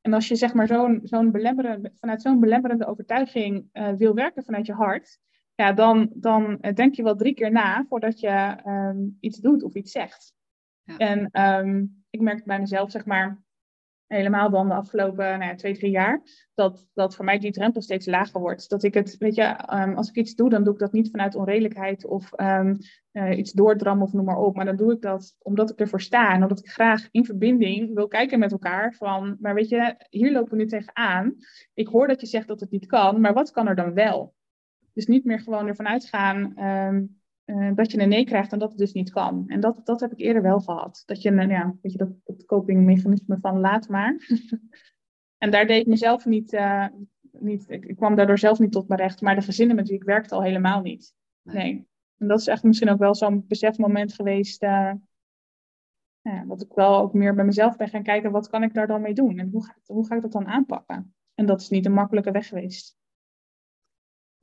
En 0.00 0.12
als 0.12 0.28
je 0.28 0.36
zeg 0.36 0.54
maar 0.54 0.66
zo'n 0.66 1.00
zo'n 1.02 1.30
belemmerende, 1.30 1.92
vanuit 1.94 2.22
zo'n 2.22 2.40
belemmerende 2.40 2.86
overtuiging 2.86 3.68
uh, 3.72 3.92
wil 3.92 4.14
werken 4.14 4.44
vanuit 4.44 4.66
je 4.66 4.72
hart, 4.72 5.18
ja, 5.54 5.72
dan, 5.72 6.10
dan 6.14 6.58
denk 6.74 6.94
je 6.94 7.02
wel 7.02 7.16
drie 7.16 7.34
keer 7.34 7.52
na 7.52 7.84
voordat 7.88 8.20
je 8.20 8.28
ehm, 8.28 8.98
iets 9.20 9.38
doet 9.38 9.62
of 9.62 9.74
iets 9.74 9.92
zegt. 9.92 10.34
Ja. 10.82 10.96
En 10.96 11.28
ehm, 11.30 11.84
ik 12.10 12.20
merk 12.20 12.44
bij 12.44 12.58
mezelf, 12.58 12.90
zeg 12.90 13.04
maar, 13.04 13.42
helemaal 14.12 14.50
dan 14.50 14.68
de 14.68 14.74
afgelopen 14.74 15.24
nou 15.24 15.44
ja, 15.44 15.54
twee, 15.54 15.74
drie 15.74 15.90
jaar, 15.90 16.22
dat, 16.54 16.88
dat 16.94 17.16
voor 17.16 17.24
mij 17.24 17.38
die 17.38 17.52
drempel 17.52 17.82
steeds 17.82 18.06
lager 18.06 18.40
wordt. 18.40 18.68
Dat 18.68 18.82
ik 18.82 18.94
het, 18.94 19.16
weet 19.18 19.34
je, 19.34 19.56
um, 19.72 19.96
als 19.96 20.08
ik 20.08 20.16
iets 20.16 20.34
doe, 20.34 20.50
dan 20.50 20.64
doe 20.64 20.72
ik 20.72 20.78
dat 20.78 20.92
niet 20.92 21.10
vanuit 21.10 21.34
onredelijkheid 21.34 22.06
of 22.06 22.40
um, 22.40 22.78
uh, 23.12 23.38
iets 23.38 23.52
doordrammen 23.52 24.06
of 24.06 24.12
noem 24.12 24.24
maar 24.24 24.36
op. 24.36 24.56
Maar 24.56 24.64
dan 24.64 24.76
doe 24.76 24.92
ik 24.92 25.00
dat 25.00 25.34
omdat 25.38 25.70
ik 25.70 25.78
ervoor 25.78 26.00
sta 26.00 26.34
en 26.34 26.42
omdat 26.42 26.58
ik 26.58 26.70
graag 26.70 27.08
in 27.10 27.24
verbinding 27.24 27.94
wil 27.94 28.08
kijken 28.08 28.38
met 28.38 28.52
elkaar 28.52 28.94
van, 28.94 29.36
maar 29.40 29.54
weet 29.54 29.68
je, 29.68 29.94
hier 30.10 30.32
lopen 30.32 30.50
we 30.50 30.56
nu 30.56 30.66
tegenaan. 30.66 31.34
Ik 31.74 31.88
hoor 31.88 32.06
dat 32.06 32.20
je 32.20 32.26
zegt 32.26 32.48
dat 32.48 32.60
het 32.60 32.70
niet 32.70 32.86
kan, 32.86 33.20
maar 33.20 33.32
wat 33.34 33.50
kan 33.50 33.68
er 33.68 33.76
dan 33.76 33.94
wel? 33.94 34.34
Dus 34.92 35.06
niet 35.06 35.24
meer 35.24 35.40
gewoon 35.40 35.66
ervan 35.66 35.88
uitgaan 35.88 36.58
um, 36.58 37.21
uh, 37.44 37.74
dat 37.74 37.90
je 37.90 38.00
een 38.00 38.08
nee 38.08 38.24
krijgt 38.24 38.52
en 38.52 38.58
dat 38.58 38.68
het 38.68 38.78
dus 38.78 38.92
niet 38.92 39.10
kan. 39.10 39.44
En 39.46 39.60
dat, 39.60 39.80
dat 39.86 40.00
heb 40.00 40.12
ik 40.12 40.18
eerder 40.18 40.42
wel 40.42 40.60
gehad. 40.60 41.02
Dat 41.06 41.22
je, 41.22 41.32
ja, 41.32 41.74
weet 41.82 41.92
je, 41.92 41.98
dat, 41.98 42.10
dat 42.24 42.44
copingmechanisme 42.44 43.38
van 43.40 43.60
laat 43.60 43.88
maar. 43.88 44.16
en 45.42 45.50
daar 45.50 45.66
deed 45.66 45.80
ik 45.80 45.86
mezelf 45.86 46.24
niet, 46.24 46.52
uh, 46.52 46.86
niet 47.32 47.64
ik, 47.68 47.84
ik, 47.84 47.96
kwam 47.96 48.14
daardoor 48.14 48.38
zelf 48.38 48.58
niet 48.58 48.72
tot 48.72 48.88
mijn 48.88 49.00
recht. 49.00 49.20
Maar 49.20 49.34
de 49.34 49.42
gezinnen 49.42 49.76
met 49.76 49.88
wie 49.88 49.96
ik 49.96 50.04
werkte 50.04 50.34
al 50.34 50.42
helemaal 50.42 50.80
niet. 50.80 51.14
Nee. 51.42 51.86
En 52.18 52.28
dat 52.28 52.40
is 52.40 52.46
echt 52.46 52.62
misschien 52.62 52.90
ook 52.90 52.98
wel 52.98 53.14
zo'n 53.14 53.44
besefmoment 53.46 54.12
geweest. 54.12 54.62
Uh, 54.62 54.92
ja, 56.20 56.44
dat 56.44 56.62
ik 56.62 56.72
wel 56.74 56.98
ook 56.98 57.12
meer 57.12 57.34
bij 57.34 57.44
mezelf 57.44 57.76
ben 57.76 57.88
gaan 57.88 58.02
kijken, 58.02 58.30
wat 58.30 58.48
kan 58.48 58.62
ik 58.62 58.74
daar 58.74 58.86
dan 58.86 59.00
mee 59.00 59.14
doen? 59.14 59.38
En 59.38 59.48
hoe 59.48 59.64
ga, 59.64 59.76
hoe 59.86 60.06
ga 60.06 60.14
ik 60.14 60.22
dat 60.22 60.32
dan 60.32 60.46
aanpakken? 60.46 61.14
En 61.34 61.46
dat 61.46 61.60
is 61.60 61.68
niet 61.68 61.86
een 61.86 61.92
makkelijke 61.92 62.30
weg 62.30 62.48
geweest. 62.48 62.96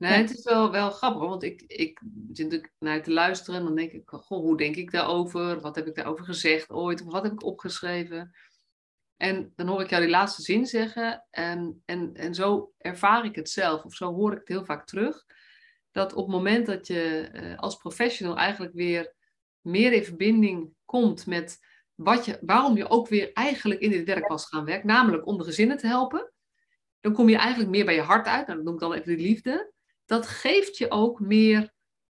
Nee, 0.00 0.12
het 0.12 0.30
is 0.30 0.44
wel, 0.44 0.70
wel 0.70 0.90
grappig, 0.90 1.28
want 1.28 1.42
ik, 1.42 1.62
ik 1.66 2.00
zit 2.32 2.44
natuurlijk 2.46 2.72
naar 2.78 3.02
te 3.02 3.10
luisteren 3.10 3.60
en 3.60 3.66
dan 3.66 3.74
denk 3.74 3.92
ik, 3.92 4.02
goh, 4.10 4.38
hoe 4.38 4.56
denk 4.56 4.76
ik 4.76 4.90
daarover? 4.90 5.60
Wat 5.60 5.74
heb 5.74 5.86
ik 5.86 5.94
daarover 5.94 6.24
gezegd 6.24 6.70
ooit? 6.70 7.00
Of 7.02 7.12
wat 7.12 7.22
heb 7.22 7.32
ik 7.32 7.44
opgeschreven? 7.44 8.34
En 9.16 9.52
dan 9.56 9.66
hoor 9.66 9.80
ik 9.80 9.90
jou 9.90 10.02
die 10.02 10.10
laatste 10.10 10.42
zin 10.42 10.66
zeggen 10.66 11.26
en, 11.30 11.82
en, 11.84 12.14
en 12.14 12.34
zo 12.34 12.72
ervaar 12.78 13.24
ik 13.24 13.34
het 13.34 13.50
zelf, 13.50 13.84
of 13.84 13.94
zo 13.94 14.14
hoor 14.14 14.32
ik 14.32 14.38
het 14.38 14.48
heel 14.48 14.64
vaak 14.64 14.86
terug, 14.86 15.24
dat 15.90 16.12
op 16.12 16.26
het 16.26 16.34
moment 16.34 16.66
dat 16.66 16.86
je 16.86 17.30
uh, 17.32 17.58
als 17.58 17.76
professional 17.76 18.36
eigenlijk 18.36 18.74
weer 18.74 19.14
meer 19.60 19.92
in 19.92 20.04
verbinding 20.04 20.74
komt 20.84 21.26
met 21.26 21.58
wat 21.94 22.24
je, 22.24 22.38
waarom 22.40 22.76
je 22.76 22.88
ook 22.88 23.08
weer 23.08 23.32
eigenlijk 23.32 23.80
in 23.80 23.90
dit 23.90 24.04
werk 24.06 24.28
was 24.28 24.46
gaan 24.46 24.64
werken, 24.64 24.86
namelijk 24.86 25.26
om 25.26 25.38
de 25.38 25.44
gezinnen 25.44 25.76
te 25.76 25.86
helpen, 25.86 26.32
dan 27.00 27.12
kom 27.12 27.28
je 27.28 27.36
eigenlijk 27.36 27.70
meer 27.70 27.84
bij 27.84 27.94
je 27.94 28.00
hart 28.00 28.26
uit, 28.26 28.46
nou, 28.46 28.56
dat 28.56 28.66
noem 28.66 28.74
ik 28.74 28.80
dan 28.80 28.92
even 28.92 29.16
de 29.16 29.22
liefde 29.22 29.72
dat 30.10 30.26
geeft 30.26 30.76
je 30.76 30.90
ook 30.90 31.20
meer 31.20 31.72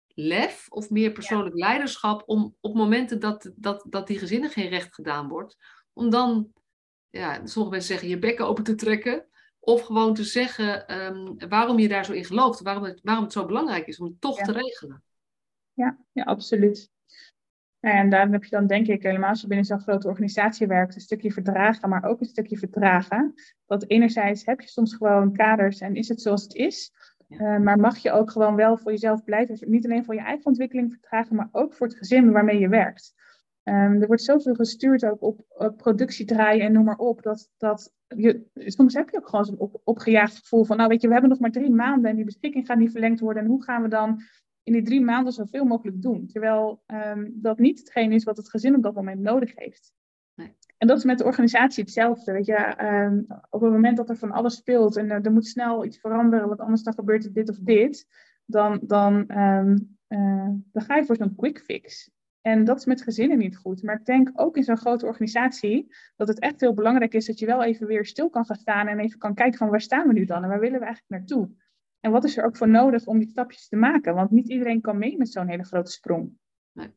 lef 0.07 0.65
of 0.69 0.89
meer 0.89 1.11
persoonlijk 1.11 1.55
leiderschap 1.55 2.23
om 2.25 2.55
op 2.59 2.75
momenten 2.75 3.19
dat, 3.19 3.51
dat, 3.55 3.85
dat 3.89 4.07
die 4.07 4.19
gezinnen 4.19 4.49
geen 4.49 4.69
recht 4.69 4.93
gedaan 4.93 5.27
wordt, 5.27 5.57
om 5.93 6.09
dan, 6.09 6.51
ja, 7.09 7.33
sommige 7.33 7.75
mensen 7.75 7.93
zeggen 7.93 8.09
je 8.09 8.19
bekken 8.19 8.47
open 8.47 8.63
te 8.63 8.75
trekken, 8.75 9.27
of 9.59 9.81
gewoon 9.81 10.13
te 10.13 10.23
zeggen 10.23 11.01
um, 11.05 11.49
waarom 11.49 11.79
je 11.79 11.87
daar 11.87 12.05
zo 12.05 12.11
in 12.11 12.25
gelooft, 12.25 12.61
waarom 12.61 12.83
het, 12.83 12.99
waarom 13.03 13.23
het 13.23 13.33
zo 13.33 13.45
belangrijk 13.45 13.87
is 13.87 13.99
om 13.99 14.05
het 14.05 14.21
toch 14.21 14.37
te 14.37 14.51
regelen. 14.51 15.03
Ja, 15.73 15.99
ja 16.11 16.23
absoluut. 16.23 16.91
en 17.79 18.09
daar 18.09 18.29
heb 18.29 18.43
je 18.43 18.49
dan 18.49 18.67
denk 18.67 18.87
ik 18.87 19.03
helemaal 19.03 19.29
als 19.29 19.41
je 19.41 19.47
binnen 19.47 19.65
zo'n 19.65 19.79
grote 19.79 20.07
organisatie 20.07 20.67
werkt, 20.67 20.95
een 20.95 21.01
stukje 21.01 21.31
verdragen, 21.31 21.89
maar 21.89 22.03
ook 22.03 22.19
een 22.19 22.25
stukje 22.25 22.57
vertragen. 22.57 23.33
Dat 23.65 23.89
enerzijds 23.89 24.45
heb 24.45 24.61
je 24.61 24.67
soms 24.67 24.95
gewoon 24.95 25.33
kaders 25.33 25.79
en 25.79 25.95
is 25.95 26.07
het 26.07 26.21
zoals 26.21 26.43
het 26.43 26.53
is. 26.53 26.91
Uh, 27.29 27.57
maar 27.57 27.79
mag 27.79 27.97
je 27.97 28.11
ook 28.11 28.31
gewoon 28.31 28.55
wel 28.55 28.77
voor 28.77 28.91
jezelf 28.91 29.23
blijven, 29.23 29.69
niet 29.69 29.85
alleen 29.85 30.05
voor 30.05 30.13
je 30.13 30.21
eigen 30.21 30.45
ontwikkeling 30.45 30.91
vertragen, 30.91 31.35
maar 31.35 31.49
ook 31.51 31.73
voor 31.73 31.87
het 31.87 31.97
gezin 31.97 32.31
waarmee 32.31 32.59
je 32.59 32.69
werkt. 32.69 33.13
Um, 33.63 34.01
er 34.01 34.07
wordt 34.07 34.21
zoveel 34.21 34.53
gestuurd 34.53 35.05
ook 35.05 35.21
op, 35.21 35.45
productie 35.77 36.25
draaien 36.25 36.65
en 36.65 36.71
noem 36.71 36.83
maar 36.83 36.97
op, 36.97 37.21
dat, 37.21 37.49
dat 37.57 37.93
je, 38.07 38.45
soms 38.53 38.93
heb 38.93 39.09
je 39.09 39.17
ook 39.17 39.29
gewoon 39.29 39.45
zo'n 39.45 39.59
op, 39.59 39.81
opgejaagd 39.83 40.37
gevoel 40.37 40.65
van, 40.65 40.77
nou 40.77 40.89
weet 40.89 41.01
je, 41.01 41.07
we 41.07 41.13
hebben 41.13 41.31
nog 41.31 41.39
maar 41.39 41.51
drie 41.51 41.71
maanden 41.71 42.09
en 42.09 42.15
die 42.15 42.25
beschikking 42.25 42.65
gaat 42.65 42.77
niet 42.77 42.91
verlengd 42.91 43.19
worden 43.19 43.43
en 43.43 43.49
hoe 43.49 43.63
gaan 43.63 43.81
we 43.81 43.87
dan 43.87 44.21
in 44.63 44.73
die 44.73 44.83
drie 44.83 45.01
maanden 45.01 45.33
zoveel 45.33 45.65
mogelijk 45.65 46.01
doen? 46.01 46.27
Terwijl 46.27 46.83
um, 46.87 47.31
dat 47.35 47.59
niet 47.59 47.79
hetgeen 47.79 48.11
is 48.11 48.23
wat 48.23 48.37
het 48.37 48.49
gezin 48.49 48.75
op 48.75 48.83
dat 48.83 48.95
moment 48.95 49.21
nodig 49.21 49.51
heeft. 49.55 49.93
En 50.77 50.87
dat 50.87 50.97
is 50.97 51.03
met 51.03 51.17
de 51.17 51.23
organisatie 51.23 51.83
hetzelfde. 51.83 52.31
Weet 52.31 52.45
je, 52.45 52.83
um, 52.83 53.25
op 53.49 53.61
het 53.61 53.71
moment 53.71 53.97
dat 53.97 54.09
er 54.09 54.17
van 54.17 54.31
alles 54.31 54.55
speelt 54.55 54.95
en 54.95 55.09
er 55.09 55.31
moet 55.31 55.47
snel 55.47 55.85
iets 55.85 55.99
veranderen, 55.99 56.47
want 56.47 56.59
anders 56.59 56.83
dan 56.83 56.93
gebeurt 56.93 57.33
dit 57.33 57.49
of 57.49 57.57
dit, 57.59 58.07
dan, 58.45 58.83
um, 59.27 59.97
uh, 60.07 60.49
dan 60.71 60.81
ga 60.81 60.95
je 60.95 61.05
voor 61.05 61.15
zo'n 61.15 61.35
quick 61.35 61.59
fix. 61.59 62.13
En 62.41 62.63
dat 62.63 62.77
is 62.77 62.85
met 62.85 63.01
gezinnen 63.01 63.37
niet 63.37 63.57
goed. 63.57 63.83
Maar 63.83 63.99
ik 63.99 64.05
denk 64.05 64.31
ook 64.33 64.57
in 64.57 64.63
zo'n 64.63 64.77
grote 64.77 65.05
organisatie 65.05 65.95
dat 66.15 66.27
het 66.27 66.39
echt 66.39 66.59
heel 66.61 66.73
belangrijk 66.73 67.13
is 67.13 67.25
dat 67.25 67.39
je 67.39 67.45
wel 67.45 67.63
even 67.63 67.87
weer 67.87 68.05
stil 68.05 68.29
kan 68.29 68.45
gaan 68.45 68.55
staan 68.55 68.87
en 68.87 68.99
even 68.99 69.19
kan 69.19 69.33
kijken 69.33 69.57
van 69.57 69.69
waar 69.69 69.81
staan 69.81 70.07
we 70.07 70.13
nu 70.13 70.25
dan 70.25 70.43
en 70.43 70.49
waar 70.49 70.59
willen 70.59 70.79
we 70.79 70.85
eigenlijk 70.85 71.19
naartoe. 71.19 71.49
En 71.99 72.11
wat 72.11 72.23
is 72.23 72.37
er 72.37 72.45
ook 72.45 72.57
voor 72.57 72.69
nodig 72.69 73.05
om 73.05 73.19
die 73.19 73.29
stapjes 73.29 73.67
te 73.67 73.75
maken? 73.75 74.15
Want 74.15 74.31
niet 74.31 74.49
iedereen 74.49 74.81
kan 74.81 74.97
mee 74.97 75.17
met 75.17 75.31
zo'n 75.31 75.47
hele 75.47 75.63
grote 75.63 75.91
sprong. 75.91 76.37
Nee, 76.71 76.95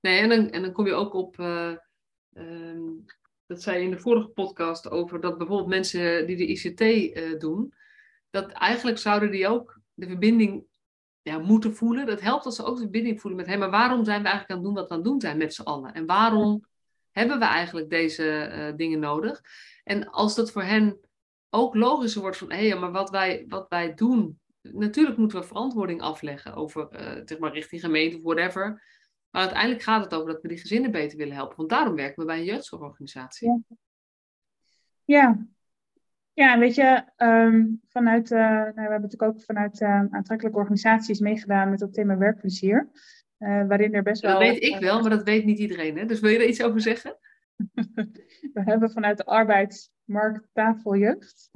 nee 0.00 0.20
en, 0.20 0.28
dan, 0.28 0.50
en 0.50 0.62
dan 0.62 0.72
kom 0.72 0.86
je 0.86 0.94
ook 0.94 1.14
op. 1.14 1.38
Uh 1.38 1.76
Ehm, 2.32 2.80
dat 3.46 3.62
zei 3.62 3.78
je 3.78 3.84
in 3.84 3.90
de 3.90 3.98
vorige 3.98 4.28
podcast 4.28 4.90
over 4.90 5.20
dat 5.20 5.38
bijvoorbeeld 5.38 5.68
mensen 5.68 6.26
die 6.26 6.36
de 6.36 6.46
ICT 6.46 6.80
eh, 6.80 7.38
doen, 7.38 7.74
dat 8.30 8.50
eigenlijk 8.50 8.98
zouden 8.98 9.30
die 9.30 9.48
ook 9.48 9.80
de 9.94 10.06
verbinding 10.06 10.64
ja, 11.22 11.38
moeten 11.38 11.74
voelen. 11.74 12.06
Dat 12.06 12.20
helpt 12.20 12.44
als 12.44 12.56
ze 12.56 12.64
ook 12.64 12.74
de 12.74 12.82
verbinding 12.82 13.20
voelen 13.20 13.40
met, 13.40 13.48
hé, 13.48 13.56
maar 13.56 13.70
waarom 13.70 14.04
zijn 14.04 14.22
we 14.22 14.28
eigenlijk 14.28 14.50
aan 14.50 14.56
het 14.56 14.66
doen 14.66 14.74
wat 14.74 14.88
we 14.88 14.94
aan 14.94 15.00
het 15.00 15.08
doen 15.08 15.20
zijn 15.20 15.38
met 15.38 15.54
z'n 15.54 15.62
allen? 15.62 15.92
En 15.92 16.06
waarom 16.06 16.66
hebben 17.10 17.38
we 17.38 17.44
eigenlijk 17.44 17.90
deze 17.90 18.52
uh, 18.52 18.76
dingen 18.76 18.98
nodig? 18.98 19.40
En 19.84 20.08
als 20.10 20.34
dat 20.34 20.50
voor 20.50 20.62
hen 20.62 21.00
ook 21.50 21.74
logischer 21.74 22.20
wordt 22.20 22.36
van, 22.36 22.52
hé, 22.52 22.74
maar 22.74 22.92
wat 22.92 23.10
wij, 23.10 23.44
wat 23.48 23.68
wij 23.68 23.94
doen, 23.94 24.40
natuurlijk 24.60 25.16
moeten 25.16 25.40
we 25.40 25.46
verantwoording 25.46 26.00
afleggen 26.00 26.54
over, 26.54 26.88
uh, 26.92 27.22
zeg 27.24 27.38
maar, 27.38 27.52
richting 27.52 27.80
gemeente 27.80 28.16
of 28.16 28.22
whatever. 28.22 28.82
Maar 29.32 29.42
uiteindelijk 29.42 29.82
gaat 29.82 30.04
het 30.04 30.14
over 30.14 30.32
dat 30.32 30.42
we 30.42 30.48
die 30.48 30.58
gezinnen 30.58 30.90
beter 30.90 31.18
willen 31.18 31.34
helpen. 31.34 31.56
Want 31.56 31.68
daarom 31.68 31.94
werken 31.94 32.20
we 32.20 32.24
bij 32.24 32.38
een 32.38 32.44
jeugdzorgorganisatie. 32.44 33.48
Ja, 33.48 33.60
ja. 35.04 35.46
ja 36.32 36.58
weet 36.58 36.74
je, 36.74 37.04
um, 37.16 37.80
vanuit, 37.88 38.30
uh, 38.30 38.38
nou, 38.38 38.72
we 38.74 38.80
hebben 38.80 39.00
natuurlijk 39.00 39.32
ook 39.32 39.42
vanuit 39.42 39.80
uh, 39.80 40.04
aantrekkelijke 40.10 40.58
organisaties 40.58 41.20
meegedaan 41.20 41.70
met 41.70 41.80
het 41.80 41.94
thema 41.94 42.16
werkplezier. 42.16 42.90
Uh, 43.38 43.66
waarin 43.66 43.94
er 43.94 44.02
best 44.02 44.22
wel. 44.22 44.30
Dat 44.30 44.40
weet 44.40 44.62
ik 44.62 44.80
wel, 44.80 45.00
maar 45.00 45.10
dat 45.10 45.22
weet 45.22 45.44
niet 45.44 45.58
iedereen. 45.58 45.96
Hè? 45.98 46.04
Dus 46.04 46.20
wil 46.20 46.30
je 46.30 46.38
er 46.38 46.48
iets 46.48 46.62
over 46.62 46.80
zeggen? 46.80 47.16
we 48.54 48.62
hebben 48.64 48.90
vanuit 48.90 49.16
de 49.16 49.24
arbeidsmarkt 50.16 50.48
tafeljeugd, 50.52 51.50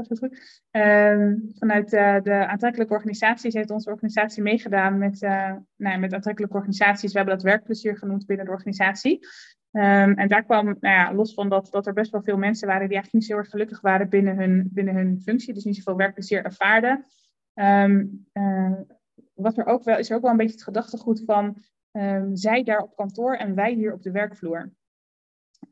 uh, 0.71 1.33
vanuit 1.59 1.93
uh, 1.93 2.21
de 2.21 2.47
aantrekkelijke 2.47 2.95
organisaties 2.95 3.55
heeft 3.55 3.71
onze 3.71 3.91
organisatie 3.91 4.43
meegedaan 4.43 4.99
met, 4.99 5.23
uh, 5.23 5.53
nou, 5.77 5.99
met 5.99 6.15
aantrekkelijke 6.15 6.57
organisaties. 6.57 7.13
We 7.13 7.19
hebben 7.19 7.37
dat 7.37 7.45
werkplezier 7.45 7.97
genoemd 7.97 8.27
binnen 8.27 8.47
de 8.47 8.53
organisatie. 8.53 9.27
Um, 9.71 10.15
en 10.15 10.29
daar 10.29 10.45
kwam, 10.45 10.65
nou 10.65 10.77
ja, 10.81 11.15
los 11.15 11.35
van 11.35 11.49
dat, 11.49 11.69
dat 11.71 11.87
er 11.87 11.93
best 11.93 12.11
wel 12.11 12.23
veel 12.23 12.37
mensen 12.37 12.69
waren 12.69 12.89
die 12.89 12.97
eigenlijk 12.97 13.25
niet 13.25 13.33
zo 13.33 13.39
erg 13.39 13.51
gelukkig 13.51 13.81
waren 13.81 14.09
binnen 14.09 14.37
hun, 14.37 14.69
binnen 14.73 14.95
hun 14.95 15.21
functie, 15.21 15.55
dus 15.55 15.65
niet 15.65 15.77
zoveel 15.77 15.97
werkplezier 15.97 16.45
ervaarden. 16.45 17.05
Um, 17.55 18.27
wat 19.35 19.59
er 19.59 19.67
ook 19.67 19.85
wel, 19.85 19.99
is 19.99 20.11
er 20.11 20.17
ook 20.17 20.23
wel 20.23 20.31
een 20.31 20.37
beetje 20.37 20.55
het 20.55 20.65
gedachtegoed 20.65 21.23
van 21.25 21.63
zij 22.33 22.63
daar 22.63 22.81
op 22.81 22.97
kantoor 22.97 23.35
en 23.35 23.55
wij 23.55 23.73
hier 23.73 23.93
op 23.93 24.03
de 24.03 24.11
werkvloer. 24.11 24.73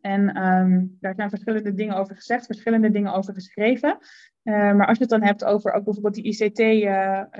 En 0.04 0.46
um, 0.46 0.96
daar 1.00 1.14
zijn 1.14 1.30
verschillende 1.30 1.74
dingen 1.74 1.96
over 1.96 2.14
gezegd, 2.14 2.46
verschillende 2.46 2.90
dingen 2.90 3.12
over 3.12 3.34
geschreven. 3.34 3.98
Uh, 4.42 4.54
maar 4.54 4.86
als 4.86 4.96
je 4.96 5.02
het 5.02 5.12
dan 5.12 5.22
hebt 5.22 5.44
over 5.44 5.72
ook 5.72 5.84
bijvoorbeeld 5.84 6.14
die 6.14 6.24
ICT-dingen, 6.24 7.30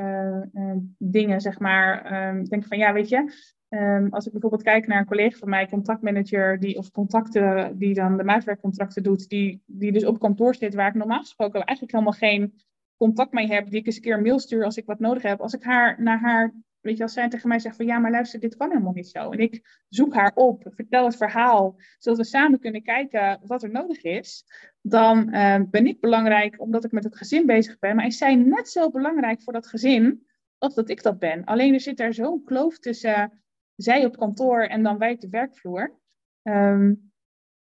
uh, 1.12 1.35
uh, 1.35 1.38
zeg 1.38 1.59
maar, 1.59 2.29
um, 2.29 2.44
denk 2.44 2.66
van 2.66 2.79
ja, 2.79 2.92
weet 2.92 3.09
je, 3.09 3.33
um, 3.68 4.09
als 4.11 4.27
ik 4.27 4.33
bijvoorbeeld 4.33 4.62
kijk 4.62 4.87
naar 4.87 4.98
een 4.98 5.07
collega 5.07 5.38
van 5.38 5.48
mij, 5.48 5.68
contactmanager, 5.68 6.61
die, 6.61 6.77
of 6.77 6.90
contacten, 6.90 7.79
die 7.79 7.94
dan 7.94 8.16
de 8.16 8.24
maatwerkcontracten 8.24 9.03
doet, 9.03 9.29
die, 9.29 9.62
die 9.66 9.92
dus 9.92 10.05
op 10.05 10.18
kantoor 10.18 10.55
zit, 10.55 10.74
waar 10.74 10.88
ik 10.88 10.94
normaal 10.94 11.20
gesproken 11.20 11.64
eigenlijk 11.64 11.92
helemaal 11.92 12.18
geen 12.18 12.55
contact 12.96 13.33
mee 13.33 13.46
heb, 13.46 13.70
die 13.70 13.81
ik 13.81 13.87
eens 13.87 13.96
een 13.96 14.03
keer 14.03 14.20
mail 14.20 14.38
stuur 14.38 14.64
als 14.64 14.77
ik 14.77 14.87
wat 14.87 14.98
nodig 14.98 15.22
heb. 15.22 15.40
Als 15.40 15.55
ik 15.55 15.62
haar 15.62 16.03
naar 16.03 16.20
haar 16.20 16.55
Weet 16.84 16.96
je, 16.96 17.02
als 17.02 17.12
zij 17.12 17.28
tegen 17.28 17.48
mij 17.48 17.58
zegt 17.58 17.76
van 17.76 17.86
ja, 17.86 17.98
maar 17.98 18.10
luister, 18.10 18.40
dit 18.40 18.56
kan 18.56 18.68
helemaal 18.68 18.92
niet 18.92 19.08
zo. 19.08 19.30
En 19.30 19.38
ik 19.38 19.84
zoek 19.88 20.14
haar 20.14 20.32
op, 20.34 20.66
vertel 20.74 21.04
het 21.04 21.16
verhaal, 21.16 21.76
zodat 21.98 22.18
we 22.18 22.24
samen 22.24 22.58
kunnen 22.58 22.82
kijken 22.82 23.40
wat 23.44 23.62
er 23.62 23.70
nodig 23.70 24.02
is. 24.02 24.44
Dan 24.80 25.34
uh, 25.34 25.60
ben 25.70 25.86
ik 25.86 26.00
belangrijk 26.00 26.60
omdat 26.60 26.84
ik 26.84 26.92
met 26.92 27.04
het 27.04 27.16
gezin 27.16 27.46
bezig 27.46 27.78
ben. 27.78 27.96
Maar 27.96 28.06
is 28.06 28.18
zij 28.18 28.34
net 28.34 28.68
zo 28.68 28.90
belangrijk 28.90 29.42
voor 29.42 29.52
dat 29.52 29.66
gezin 29.66 30.26
als 30.58 30.74
dat 30.74 30.88
ik 30.88 31.02
dat 31.02 31.18
ben. 31.18 31.44
Alleen 31.44 31.74
er 31.74 31.80
zit 31.80 31.96
daar 31.96 32.14
zo'n 32.14 32.44
kloof 32.44 32.78
tussen 32.78 33.42
zij 33.76 34.04
op 34.04 34.16
kantoor 34.16 34.60
en 34.62 34.82
dan 34.82 34.98
wij 34.98 35.12
op 35.12 35.20
de 35.20 35.28
werkvloer. 35.28 35.98
Um, 36.42 37.12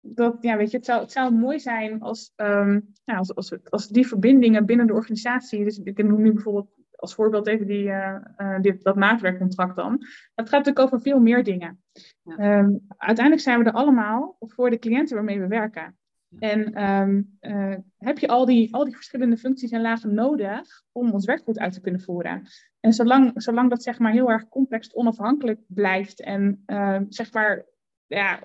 dat, 0.00 0.36
ja, 0.40 0.56
weet 0.56 0.70
je, 0.70 0.76
het 0.76 0.86
zou, 0.86 1.00
het 1.00 1.12
zou 1.12 1.32
mooi 1.32 1.60
zijn 1.60 2.00
als, 2.00 2.32
um, 2.36 2.92
nou, 3.04 3.18
als, 3.18 3.34
als, 3.34 3.70
als 3.70 3.88
die 3.88 4.06
verbindingen 4.06 4.66
binnen 4.66 4.86
de 4.86 4.92
organisatie, 4.92 5.64
dus 5.64 5.78
ik 5.78 6.02
noem 6.02 6.22
nu 6.22 6.32
bijvoorbeeld 6.32 6.79
als 7.00 7.14
voorbeeld 7.14 7.46
even 7.46 7.66
die, 7.66 7.84
uh, 7.84 8.16
dit, 8.60 8.82
dat 8.82 8.96
maatwerkcontract 8.96 9.76
dan. 9.76 9.98
Dat 10.34 10.48
gaat 10.48 10.64
natuurlijk 10.64 10.86
over 10.86 11.00
veel 11.00 11.20
meer 11.20 11.44
dingen. 11.44 11.82
Ja. 12.22 12.36
Ehm, 12.36 12.70
uiteindelijk 12.96 13.40
zijn 13.40 13.58
we 13.58 13.64
er 13.64 13.72
allemaal 13.72 14.36
voor 14.40 14.70
de 14.70 14.78
cliënten 14.78 15.16
waarmee 15.16 15.40
we 15.40 15.46
werken. 15.46 15.98
En 16.38 16.90
um, 16.90 17.38
uh, 17.40 17.74
heb 17.96 18.18
je 18.18 18.28
al 18.28 18.44
die, 18.44 18.74
al 18.74 18.84
die 18.84 18.94
verschillende 18.94 19.36
functies 19.36 19.70
en 19.70 19.80
lagen 19.80 20.14
nodig 20.14 20.82
om 20.92 21.10
ons 21.10 21.24
werk 21.24 21.42
goed 21.42 21.58
uit 21.58 21.72
te 21.72 21.80
kunnen 21.80 22.00
voeren. 22.00 22.42
En 22.80 22.92
zolang, 22.92 23.32
zolang 23.34 23.70
dat 23.70 23.82
zeg 23.82 23.98
maar 23.98 24.12
heel 24.12 24.30
erg 24.30 24.48
complex 24.48 24.94
onafhankelijk 24.94 25.60
blijft 25.66 26.20
en 26.20 26.62
uh, 26.66 27.00
zeg 27.08 27.32
maar, 27.32 27.66
ja, 28.06 28.40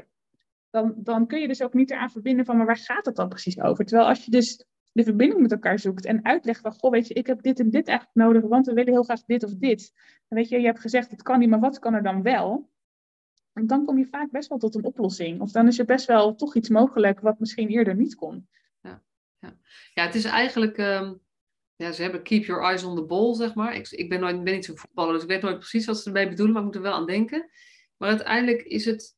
dan, 0.70 0.94
dan 0.98 1.28
kun 1.28 1.40
je 1.40 1.48
dus 1.48 1.62
ook 1.62 1.74
niet 1.74 1.92
eraan 1.92 2.12
verbinden 2.12 2.46
van, 2.46 2.58
maar 2.58 2.66
waar 2.66 2.78
gaat 2.78 3.06
het 3.06 3.16
dan 3.16 3.30
precies 3.30 3.62
over? 3.62 3.86
Terwijl 3.86 4.10
als 4.10 4.26
je 4.26 4.32
dus 4.32 4.66
de 4.96 5.04
verbinding 5.04 5.42
met 5.42 5.52
elkaar 5.52 5.80
zoekt 5.80 6.06
en 6.06 6.26
uitlegt 6.26 6.62
van, 6.62 6.74
goh, 6.74 6.92
weet 6.92 7.08
je, 7.08 7.14
ik 7.14 7.28
heb 7.28 7.42
dit 7.42 7.60
en 7.60 7.70
dit 7.70 7.88
eigenlijk 7.88 8.18
nodig, 8.18 8.50
want 8.50 8.66
we 8.66 8.74
willen 8.74 8.94
heel 8.94 9.04
graag 9.04 9.24
dit 9.24 9.44
of 9.44 9.54
dit. 9.54 9.94
En 10.28 10.38
weet 10.38 10.50
je, 10.50 10.60
je 10.60 10.66
hebt 10.66 10.80
gezegd, 10.80 11.12
het 11.12 11.22
kan 11.22 11.40
niet, 11.40 11.50
maar 11.50 11.60
wat 11.60 11.80
kan 11.80 11.94
er 11.94 12.04
dan 12.04 12.22
wel? 12.22 12.70
En 13.54 13.68
dan 13.68 13.86
kom 13.86 13.98
je 13.98 14.06
vaak 14.06 14.32
best 14.32 14.50
wel 14.50 14.58
tot 14.58 14.76
een 14.76 14.84
oplossing. 14.84 15.42
Of 15.42 15.52
dan 15.52 15.68
is 15.68 15.80
er 15.80 15.86
best 15.86 16.06
wel 16.06 16.36
toch 16.36 16.56
iets 16.56 16.70
mogelijk 16.70 17.20
wat 17.20 17.40
misschien 17.40 17.68
eerder 17.68 17.96
niet 17.96 18.16
kon. 18.16 18.48
Ja, 18.82 19.04
ja. 19.40 19.58
ja 19.94 20.06
het 20.06 20.16
is 20.16 20.24
eigenlijk, 20.24 20.78
ehm, 20.78 21.14
ja, 21.76 21.92
ze 21.92 22.02
hebben 22.02 22.24
keep 22.24 22.44
your 22.44 22.64
eyes 22.64 22.84
on 22.84 22.96
the 22.96 23.06
ball, 23.06 23.34
zeg 23.34 23.56
maar. 23.56 23.76
Ik, 23.76 23.90
ik 23.90 24.10
ben, 24.10 24.20
nooit, 24.20 24.44
ben 24.44 24.54
niet 24.54 24.66
zo'n 24.66 24.78
voetballer, 24.78 25.14
dus 25.14 25.24
ik 25.24 25.30
weet 25.30 25.42
nooit 25.42 25.60
precies 25.60 25.86
wat 25.86 26.00
ze 26.00 26.08
ermee 26.08 26.30
bedoelen, 26.30 26.54
maar 26.54 26.64
ik 26.64 26.68
moet 26.68 26.78
er 26.78 26.90
wel 26.90 26.94
aan 26.94 27.06
denken. 27.06 27.50
Maar 27.98 28.10
uiteindelijk 28.10 28.62
is 28.62 28.86
het, 28.86 29.16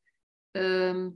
ehm, 0.52 1.10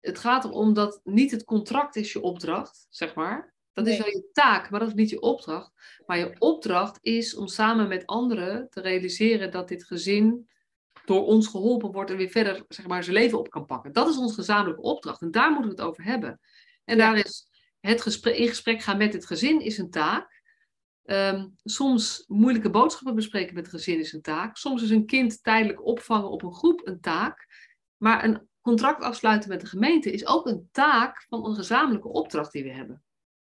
het 0.00 0.18
gaat 0.18 0.44
erom 0.44 0.74
dat 0.74 1.00
niet 1.04 1.30
het 1.30 1.44
contract 1.44 1.96
is 1.96 2.12
je 2.12 2.20
opdracht, 2.20 2.86
zeg 2.90 3.14
maar. 3.14 3.54
Dat 3.72 3.86
is 3.86 3.98
wel 3.98 4.06
je 4.06 4.28
taak, 4.32 4.70
maar 4.70 4.80
dat 4.80 4.88
is 4.88 4.94
niet 4.94 5.10
je 5.10 5.20
opdracht. 5.20 5.72
Maar 6.06 6.18
je 6.18 6.36
opdracht 6.38 6.98
is 7.00 7.36
om 7.36 7.46
samen 7.46 7.88
met 7.88 8.06
anderen 8.06 8.70
te 8.70 8.80
realiseren 8.80 9.50
dat 9.50 9.68
dit 9.68 9.84
gezin 9.84 10.48
door 11.04 11.26
ons 11.26 11.46
geholpen 11.46 11.92
wordt 11.92 12.10
en 12.10 12.16
weer 12.16 12.28
verder 12.28 12.64
zeg 12.68 12.86
maar, 12.86 13.04
zijn 13.04 13.16
leven 13.16 13.38
op 13.38 13.50
kan 13.50 13.66
pakken. 13.66 13.92
Dat 13.92 14.08
is 14.08 14.16
onze 14.16 14.34
gezamenlijke 14.34 14.82
opdracht 14.82 15.22
en 15.22 15.30
daar 15.30 15.50
moeten 15.50 15.70
we 15.70 15.76
het 15.76 15.86
over 15.86 16.04
hebben. 16.04 16.40
En 16.84 16.98
daar 16.98 17.16
is 17.16 17.48
het 17.80 18.02
gesprek, 18.02 18.36
in 18.36 18.48
gesprek 18.48 18.82
gaan 18.82 18.96
met 18.96 19.12
het 19.12 19.26
gezin 19.26 19.60
is 19.60 19.78
een 19.78 19.90
taak. 19.90 20.42
Ehm, 21.04 21.46
soms 21.64 22.24
moeilijke 22.26 22.70
boodschappen 22.70 23.14
bespreken 23.14 23.54
met 23.54 23.66
het 23.66 23.74
gezin 23.74 23.98
is 23.98 24.12
een 24.12 24.22
taak. 24.22 24.56
Soms 24.56 24.82
is 24.82 24.90
een 24.90 25.06
kind 25.06 25.42
tijdelijk 25.42 25.84
opvangen 25.86 26.30
op 26.30 26.42
een 26.42 26.54
groep 26.54 26.86
een 26.86 27.00
taak. 27.00 27.46
Maar 27.96 28.24
een 28.24 28.48
contract 28.68 29.02
afsluiten 29.02 29.48
met 29.48 29.60
de 29.60 29.66
gemeente 29.66 30.12
is 30.12 30.26
ook 30.26 30.46
een 30.46 30.68
taak 30.72 31.22
van 31.28 31.46
een 31.46 31.54
gezamenlijke 31.54 32.08
opdracht 32.08 32.52
die 32.52 32.62
we 32.62 32.72
hebben. 32.72 33.02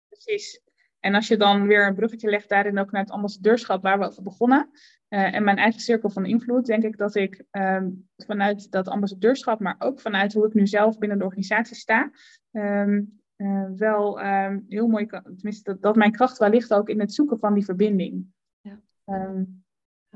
Precies. 0.08 0.60
En 1.00 1.14
als 1.14 1.28
je 1.28 1.37
dan 1.37 1.66
weer 1.66 1.87
een 1.87 1.94
bruggetje 1.94 2.30
legt 2.30 2.48
daarin 2.48 2.78
ook 2.78 2.90
naar 2.90 3.02
het 3.02 3.10
ambassadeurschap 3.10 3.82
waar 3.82 3.98
we 3.98 4.06
over 4.06 4.22
begonnen. 4.22 4.70
Uh, 5.08 5.34
en 5.34 5.44
mijn 5.44 5.56
eigen 5.56 5.80
cirkel 5.80 6.10
van 6.10 6.26
invloed, 6.26 6.66
denk 6.66 6.82
ik 6.82 6.96
dat 6.96 7.14
ik 7.14 7.44
um, 7.50 8.08
vanuit 8.16 8.70
dat 8.70 8.88
ambassadeurschap, 8.88 9.60
maar 9.60 9.76
ook 9.78 10.00
vanuit 10.00 10.32
hoe 10.32 10.46
ik 10.46 10.54
nu 10.54 10.66
zelf 10.66 10.98
binnen 10.98 11.18
de 11.18 11.24
organisatie 11.24 11.76
sta, 11.76 12.10
um, 12.52 13.20
uh, 13.37 13.66
wel 13.76 14.24
um, 14.24 14.64
heel 14.68 14.87
mooi, 14.87 15.06
tenminste 15.06 15.62
dat, 15.62 15.82
dat, 15.82 15.96
mijn 15.96 16.12
kracht 16.12 16.38
wel 16.38 16.50
ligt 16.50 16.74
ook 16.74 16.88
in 16.88 17.00
het 17.00 17.14
zoeken 17.14 17.38
van 17.38 17.54
die 17.54 17.64
verbinding. 17.64 18.26
Ja. 18.60 18.80
Nou 19.04 19.50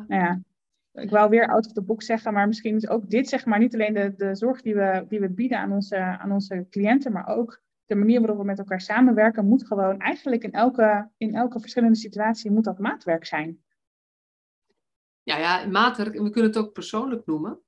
ja, 0.09 0.40
ik 0.92 1.11
wou 1.11 1.29
weer 1.29 1.48
out 1.48 1.66
of 1.66 1.72
the 1.72 1.83
box 1.83 2.07
zeggen, 2.07 2.33
maar 2.33 2.46
misschien 2.46 2.77
is 2.77 2.88
ook 2.88 3.11
dit 3.11 3.29
zeg 3.29 3.44
maar 3.44 3.59
niet 3.59 3.74
alleen 3.74 3.94
de, 3.94 4.14
de 4.16 4.35
zorg 4.35 4.62
die 4.62 4.74
we, 4.74 5.05
die 5.09 5.20
we 5.20 5.29
bieden 5.29 5.59
aan 5.59 5.72
onze, 5.72 5.96
aan 5.96 6.33
onze 6.33 6.66
cliënten, 6.70 7.12
maar 7.12 7.27
ook 7.27 7.62
de 7.87 7.94
manier 7.94 8.18
waarop 8.20 8.38
we 8.38 8.44
met 8.44 8.59
elkaar 8.59 8.81
samenwerken 8.81 9.48
moet 9.48 9.66
gewoon 9.66 9.98
eigenlijk 9.98 10.42
in 10.42 10.53
elke, 10.53 11.11
in 11.16 11.35
elke 11.35 11.61
verschillende 11.61 11.96
situatie 11.96 12.51
moet 12.51 12.64
dat 12.64 12.79
maatwerk 12.79 13.27
zijn. 13.27 13.62
Ja, 15.22 15.38
ja, 15.38 15.66
maatwerk, 15.66 16.14
en 16.14 16.22
we 16.22 16.31
kunnen 16.31 16.51
het 16.51 16.61
ook 16.61 16.72
persoonlijk 16.72 17.27
noemen. 17.27 17.61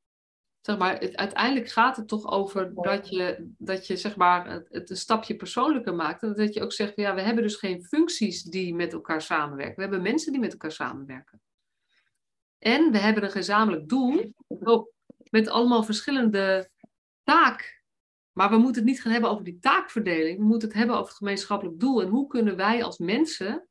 Zeg 0.61 0.78
maar, 0.78 0.98
het, 0.98 1.16
uiteindelijk 1.16 1.68
gaat 1.68 1.96
het 1.96 2.09
toch 2.09 2.30
over 2.30 2.74
dat 2.74 3.09
je, 3.09 3.52
dat 3.59 3.87
je 3.87 3.96
zeg 3.96 4.16
maar, 4.16 4.50
het, 4.50 4.66
het, 4.70 4.90
een 4.90 4.96
stapje 4.96 5.37
persoonlijker 5.37 5.94
maakt. 5.94 6.22
En 6.22 6.35
dat 6.35 6.54
je 6.54 6.62
ook 6.62 6.72
zegt, 6.72 6.96
ja, 6.96 7.14
we 7.14 7.20
hebben 7.20 7.42
dus 7.42 7.56
geen 7.56 7.85
functies 7.85 8.42
die 8.42 8.74
met 8.74 8.92
elkaar 8.92 9.22
samenwerken. 9.22 9.74
We 9.74 9.83
hebben 9.83 10.02
mensen 10.02 10.33
die 10.33 10.40
met 10.40 10.52
elkaar 10.52 10.72
samenwerken. 10.72 11.40
En 12.61 12.92
we 12.92 12.99
hebben 12.99 13.25
een 13.25 13.31
gezamenlijk 13.31 13.88
doel 13.88 14.33
oh, 14.46 14.87
met 15.31 15.49
allemaal 15.49 15.83
verschillende 15.83 16.70
taak 17.23 17.81
maar 18.33 18.51
we 18.51 18.57
moeten 18.57 18.83
het 18.83 18.90
niet 18.90 19.03
gaan 19.03 19.12
hebben 19.12 19.31
over 19.31 19.44
die 19.44 19.59
taakverdeling. 19.59 20.38
We 20.38 20.44
moeten 20.44 20.68
het 20.68 20.77
hebben 20.77 20.96
over 20.96 21.09
het 21.09 21.16
gemeenschappelijk 21.16 21.81
doel. 21.81 22.03
En 22.03 22.09
hoe 22.09 22.27
kunnen 22.27 22.57
wij 22.57 22.85
als 22.85 22.99
mensen 22.99 23.68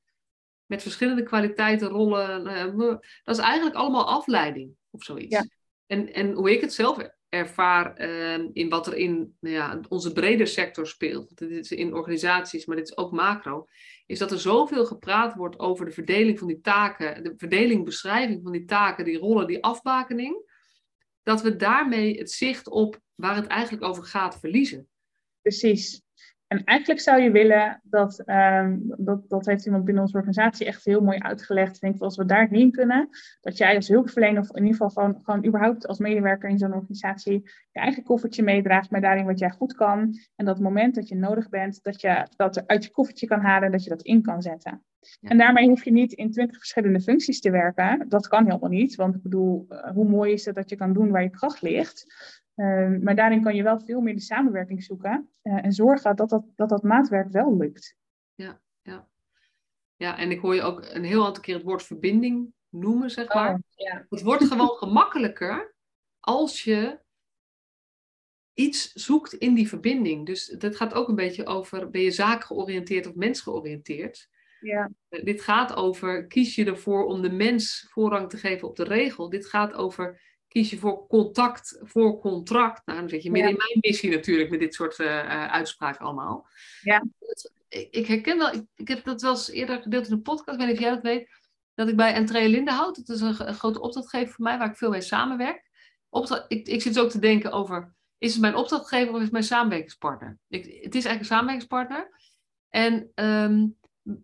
met 0.65 0.81
verschillende 0.81 1.23
kwaliteiten, 1.23 1.87
rollen. 1.87 2.47
Uh, 2.47 2.97
dat 3.23 3.37
is 3.37 3.43
eigenlijk 3.43 3.75
allemaal 3.75 4.07
afleiding 4.07 4.71
of 4.89 5.03
zoiets. 5.03 5.35
Ja. 5.35 5.47
En, 5.85 6.13
en 6.13 6.31
hoe 6.31 6.51
ik 6.51 6.61
het 6.61 6.73
zelf 6.73 7.09
ervaar 7.29 8.01
uh, 8.01 8.47
in 8.53 8.69
wat 8.69 8.87
er 8.87 8.95
in 8.95 9.37
nou 9.39 9.55
ja, 9.55 9.79
onze 9.87 10.11
brede 10.11 10.45
sector 10.45 10.87
speelt. 10.87 11.37
Dit 11.37 11.49
is 11.49 11.71
in 11.71 11.93
organisaties, 11.93 12.65
maar 12.65 12.75
dit 12.75 12.89
is 12.89 12.97
ook 12.97 13.11
macro. 13.11 13.67
Is 14.09 14.19
dat 14.19 14.31
er 14.31 14.39
zoveel 14.39 14.85
gepraat 14.85 15.35
wordt 15.35 15.59
over 15.59 15.85
de 15.85 15.91
verdeling 15.91 16.39
van 16.39 16.47
die 16.47 16.61
taken. 16.61 17.23
De 17.23 17.33
verdeling, 17.37 17.85
beschrijving 17.85 18.39
van 18.43 18.51
die 18.51 18.65
taken, 18.65 19.05
die 19.05 19.17
rollen, 19.17 19.47
die 19.47 19.63
afbakening 19.63 20.47
dat 21.23 21.41
we 21.41 21.55
daarmee 21.55 22.17
het 22.17 22.31
zicht 22.31 22.69
op 22.69 22.99
waar 23.15 23.35
het 23.35 23.47
eigenlijk 23.47 23.83
over 23.83 24.03
gaat 24.03 24.39
verliezen. 24.39 24.89
Precies. 25.41 26.01
En 26.49 26.63
eigenlijk 26.63 26.99
zou 26.99 27.21
je 27.21 27.31
willen 27.31 27.81
dat, 27.83 28.23
um, 28.25 28.93
dat, 28.97 29.29
dat 29.29 29.45
heeft 29.45 29.65
iemand 29.65 29.85
binnen 29.85 30.03
onze 30.03 30.15
organisatie 30.15 30.65
echt 30.65 30.85
heel 30.85 31.01
mooi 31.01 31.17
uitgelegd. 31.17 31.75
Ik 31.75 31.81
denk 31.81 32.01
als 32.01 32.15
we 32.15 32.25
daarheen 32.25 32.71
kunnen, 32.71 33.09
dat 33.41 33.57
jij 33.57 33.75
als 33.75 33.87
hulpverlener, 33.87 34.41
of 34.41 34.49
in 34.49 34.63
ieder 34.63 34.71
geval 34.71 34.89
gewoon, 34.89 35.21
gewoon 35.23 35.45
überhaupt 35.45 35.87
als 35.87 35.99
medewerker 35.99 36.49
in 36.49 36.57
zo'n 36.57 36.73
organisatie, 36.73 37.41
je 37.71 37.79
eigen 37.79 38.03
koffertje 38.03 38.43
meedraagt 38.43 38.91
met 38.91 39.01
daarin 39.01 39.25
wat 39.25 39.39
jij 39.39 39.49
goed 39.49 39.73
kan. 39.73 40.19
En 40.35 40.45
dat 40.45 40.59
moment 40.59 40.95
dat 40.95 41.07
je 41.07 41.15
nodig 41.15 41.49
bent, 41.49 41.83
dat 41.83 42.01
je 42.01 42.27
dat 42.35 42.55
er 42.55 42.63
uit 42.65 42.83
je 42.83 42.91
koffertje 42.91 43.27
kan 43.27 43.41
halen 43.41 43.65
en 43.65 43.71
dat 43.71 43.83
je 43.83 43.89
dat 43.89 44.01
in 44.01 44.21
kan 44.21 44.41
zetten. 44.41 44.83
En 45.21 45.37
daarmee 45.37 45.67
hoef 45.67 45.83
je 45.83 45.91
niet 45.91 46.13
in 46.13 46.31
twintig 46.31 46.57
verschillende 46.57 47.01
functies 47.01 47.39
te 47.39 47.51
werken. 47.51 48.05
Dat 48.09 48.27
kan 48.27 48.45
helemaal 48.45 48.69
niet, 48.69 48.95
want 48.95 49.15
ik 49.15 49.21
bedoel, 49.21 49.65
eh, 49.69 49.91
hoe 49.91 50.09
mooi 50.09 50.33
is 50.33 50.45
het 50.45 50.55
dat 50.55 50.69
je 50.69 50.75
kan 50.75 50.93
doen 50.93 51.11
waar 51.11 51.23
je 51.23 51.29
kracht 51.29 51.61
ligt. 51.61 52.05
Ehm, 52.59 53.03
maar 53.03 53.15
daarin 53.15 53.41
kan 53.41 53.55
je 53.55 53.63
wel 53.63 53.79
veel 53.79 54.01
meer 54.01 54.13
de 54.13 54.21
samenwerking 54.21 54.83
zoeken 54.83 55.29
uh, 55.43 55.65
en 55.65 55.71
zorgen 55.71 56.15
dat 56.15 56.29
dat, 56.29 56.45
dat 56.55 56.69
dat 56.69 56.83
maatwerk 56.83 57.31
wel 57.31 57.57
lukt. 57.57 57.97
Ja, 58.35 58.59
ja. 58.81 59.07
ja, 59.95 60.17
en 60.17 60.31
ik 60.31 60.39
hoor 60.39 60.55
je 60.55 60.61
ook 60.61 60.85
een 60.85 61.03
heel 61.03 61.25
aantal 61.25 61.43
keer 61.43 61.55
het 61.55 61.63
woord 61.63 61.83
verbinding 61.83 62.53
noemen, 62.69 63.09
zeg 63.09 63.33
maar. 63.33 63.53
Oh, 63.53 63.59
ja. 63.75 64.05
Het 64.09 64.21
wordt 64.21 64.43
gewoon 64.43 64.77
gemakkelijker 64.83 65.73
als 66.19 66.63
je 66.63 66.99
iets 68.53 68.93
zoekt 68.93 69.33
in 69.33 69.53
die 69.53 69.67
verbinding. 69.67 70.25
Dus 70.25 70.45
dat 70.45 70.75
gaat 70.75 70.93
ook 70.93 71.07
een 71.07 71.15
beetje 71.15 71.45
over, 71.45 71.89
ben 71.89 72.01
je 72.01 72.11
zaakgeoriënteerd 72.11 73.07
of 73.07 73.15
mensgeoriënteerd? 73.15 74.29
Ja. 74.59 74.91
Uh, 75.09 75.23
dit 75.23 75.41
gaat 75.41 75.75
over, 75.75 76.27
kies 76.27 76.55
je 76.55 76.65
ervoor 76.65 77.05
om 77.05 77.21
de 77.21 77.31
mens 77.31 77.87
voorrang 77.89 78.29
te 78.29 78.37
geven 78.37 78.67
op 78.67 78.75
de 78.75 78.83
regel? 78.83 79.29
Dit 79.29 79.45
gaat 79.45 79.73
over 79.73 80.21
kies 80.49 80.69
je 80.69 80.77
voor 80.77 81.07
contact 81.07 81.79
voor 81.81 82.19
contract. 82.19 82.85
Nou, 82.85 82.99
dan 82.99 83.09
zit 83.09 83.23
je 83.23 83.31
midden 83.31 83.51
in 83.51 83.57
mijn 83.57 83.77
missie 83.81 84.09
natuurlijk 84.09 84.49
met 84.49 84.59
dit 84.59 84.73
soort 84.73 84.99
uh, 84.99 85.47
uitspraken 85.47 86.05
allemaal. 86.05 86.47
Ja. 86.81 87.03
Ik, 87.67 87.87
ik 87.91 88.07
herken 88.07 88.37
wel, 88.37 88.53
ik, 88.53 88.63
ik, 88.75 88.87
heb 88.87 89.03
dat 89.03 89.21
wel 89.21 89.31
eens 89.31 89.49
eerder 89.49 89.81
gedeeld 89.81 90.07
in 90.07 90.11
een 90.11 90.21
podcast, 90.21 90.59
ik 90.59 90.65
weet 90.65 90.67
niet 90.67 90.75
of 90.75 90.83
jij 90.83 90.93
dat 90.93 91.01
weet, 91.01 91.29
dat 91.73 91.87
ik 91.87 91.95
bij 91.95 92.13
Entree 92.13 92.49
Lindenhout, 92.49 92.95
dat 92.95 93.15
is 93.15 93.21
een, 93.21 93.47
een, 93.47 93.53
grote 93.53 93.81
opdrachtgever 93.81 94.33
voor 94.33 94.43
mij, 94.43 94.57
waar 94.57 94.69
ik 94.69 94.77
veel 94.77 94.89
mee 94.89 95.01
samenwerk. 95.01 95.69
Opdracht, 96.09 96.45
ik, 96.47 96.67
ik 96.67 96.81
zit 96.81 96.99
ook 96.99 97.09
te 97.09 97.19
denken 97.19 97.51
over, 97.51 97.93
is 98.17 98.31
het 98.31 98.41
mijn 98.41 98.55
opdrachtgever 98.55 99.09
of 99.09 99.15
is 99.15 99.23
het 99.23 99.31
mijn 99.31 99.43
samenwerkingspartner? 99.43 100.37
Ik, 100.47 100.63
het 100.63 100.95
is 100.95 101.05
eigenlijk 101.05 101.19
een 101.19 101.25
samenwerkingspartner. 101.25 102.11
En 102.69 103.11
ehm, 103.15 103.67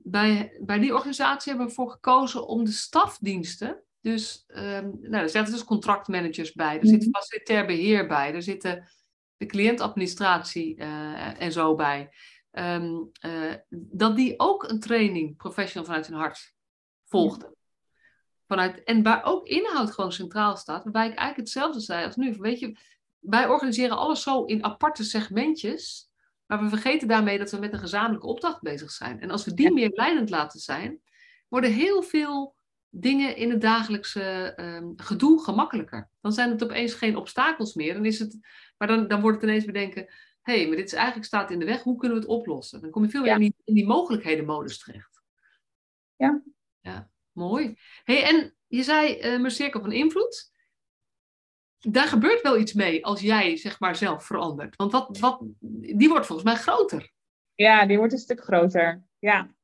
bij, 0.04 0.58
bij 0.62 0.80
die 0.80 0.94
organisatie 0.94 1.50
hebben 1.52 1.68
we 1.68 1.74
ervoor 1.74 1.92
gekozen 1.92 2.48
om 2.48 2.64
de 2.64 2.72
stafdiensten 2.72 3.84
dus 4.06 4.44
um, 4.48 4.98
nou, 5.02 5.24
er 5.24 5.30
zitten 5.30 5.54
dus 5.54 5.64
contractmanagers 5.64 6.54
bij, 6.54 6.80
er 6.80 6.88
zit 6.88 7.02
mhm. 7.02 7.10
facilitair 7.10 7.66
beheer 7.66 8.08
bij, 8.08 8.34
er 8.34 8.42
zitten 8.42 8.88
de 9.38 9.46
cliëntadministratie 9.46 10.80
uh, 10.80 11.42
en 11.42 11.52
zo 11.52 11.76
bij. 11.76 12.10
Um, 12.52 13.12
uh, 13.26 13.54
dat 13.70 14.16
die 14.16 14.34
ook 14.38 14.64
een 14.64 14.80
training 14.80 15.38
professional 15.38 15.86
vanuit 15.86 16.08
hun 16.08 16.18
hart 16.18 16.54
volgden. 17.06 17.56
Vanuit, 18.48 18.84
en 18.84 19.04
waar 19.04 19.24
ook 19.24 19.48
inhoud 19.48 19.92
gewoon 19.92 20.12
centraal 20.12 20.58
staat, 20.58 20.84
waarbij 20.84 21.08
ik 21.08 21.18
eigenlijk 21.18 21.38
hetzelfde 21.38 21.80
zei 21.80 22.06
als 22.06 22.16
nu. 22.16 22.36
Weet 22.40 22.60
je, 22.60 22.78
wij 23.20 23.48
organiseren 23.48 23.98
alles 23.98 24.22
zo 24.22 24.44
in 24.44 24.64
aparte 24.64 25.04
segmentjes, 25.04 26.10
maar 26.46 26.64
we 26.64 26.70
vergeten 26.70 27.08
daarmee 27.08 27.38
dat 27.38 27.52
we 27.52 27.58
met 27.58 27.74
een 27.74 27.80
gezamenlijke 27.80 28.28
opdracht 28.28 28.62
bezig 28.62 28.92
zijn. 28.92 29.20
En 29.22 29.32
als 29.32 29.46
we 29.46 29.54
die 29.54 29.74
meer 29.74 29.92
leidend 29.94 30.30
laten 30.30 30.60
zijn, 30.60 31.02
worden 31.48 31.74
heel 31.74 32.02
veel 32.02 32.56
dingen 32.98 33.36
in 33.36 33.50
het 33.50 33.62
dagelijkse 33.62 34.54
um, 34.60 34.94
gedoe 34.96 35.44
gemakkelijker. 35.44 36.10
Dan 36.22 36.32
zijn 36.34 36.50
het 36.50 36.64
opeens 36.64 36.94
geen 36.94 37.16
obstakels 37.16 37.74
meer. 37.74 37.94
Dan 37.94 38.06
is 38.06 38.20
het, 38.20 38.38
maar 38.78 38.88
dan, 38.88 39.08
dan 39.08 39.22
wordt 39.22 39.42
het 39.42 39.50
ineens 39.50 39.66
bedenken, 39.66 40.06
hé, 40.42 40.58
hey, 40.58 40.68
maar 40.68 40.76
dit 40.76 40.86
is 40.86 40.94
eigenlijk 40.94 41.26
staat 41.26 41.52
in 41.52 41.60
de 41.60 41.66
weg, 41.66 41.84
hoe 41.84 41.98
kunnen 41.98 42.18
we 42.18 42.24
het 42.24 42.34
oplossen? 42.34 42.82
Dan 42.82 42.90
kom 42.90 43.04
je 43.04 43.10
veel 43.10 43.22
meer 43.22 43.34
in, 43.34 43.40
die, 43.40 43.56
in 43.64 43.74
die 43.74 43.86
mogelijkheden 43.86 44.46
modus 44.46 44.80
terecht. 44.80 45.22
Ja. 46.16 46.42
ja. 46.82 47.10
Mooi. 47.32 47.78
Hey, 48.04 48.24
en 48.24 48.56
je 48.68 48.84
zei 48.84 49.16
uh, 49.16 49.22
mijn 49.22 49.52
cirkel 49.52 49.82
van 49.82 49.92
invloed. 49.92 50.54
Daar 51.80 52.08
gebeurt 52.08 52.42
wel 52.42 52.60
iets 52.60 52.74
mee 52.74 53.06
als 53.06 53.22
jij 53.22 53.58
zeg 53.58 53.80
maar 53.80 53.96
zelf 53.96 54.26
verandert. 54.26 54.76
Want 54.76 54.92
wat, 54.92 55.18
wat, 55.18 55.42
die 55.96 56.10
wordt 56.10 56.26
volgens 56.26 56.48
mij 56.48 56.58
groter. 56.58 57.14
Ja, 57.56 57.86
die 57.86 57.98
wordt 57.98 58.14
een 58.14 58.20
stuk 58.20 58.44
groter. 58.44 59.04
Ja. 59.20 59.56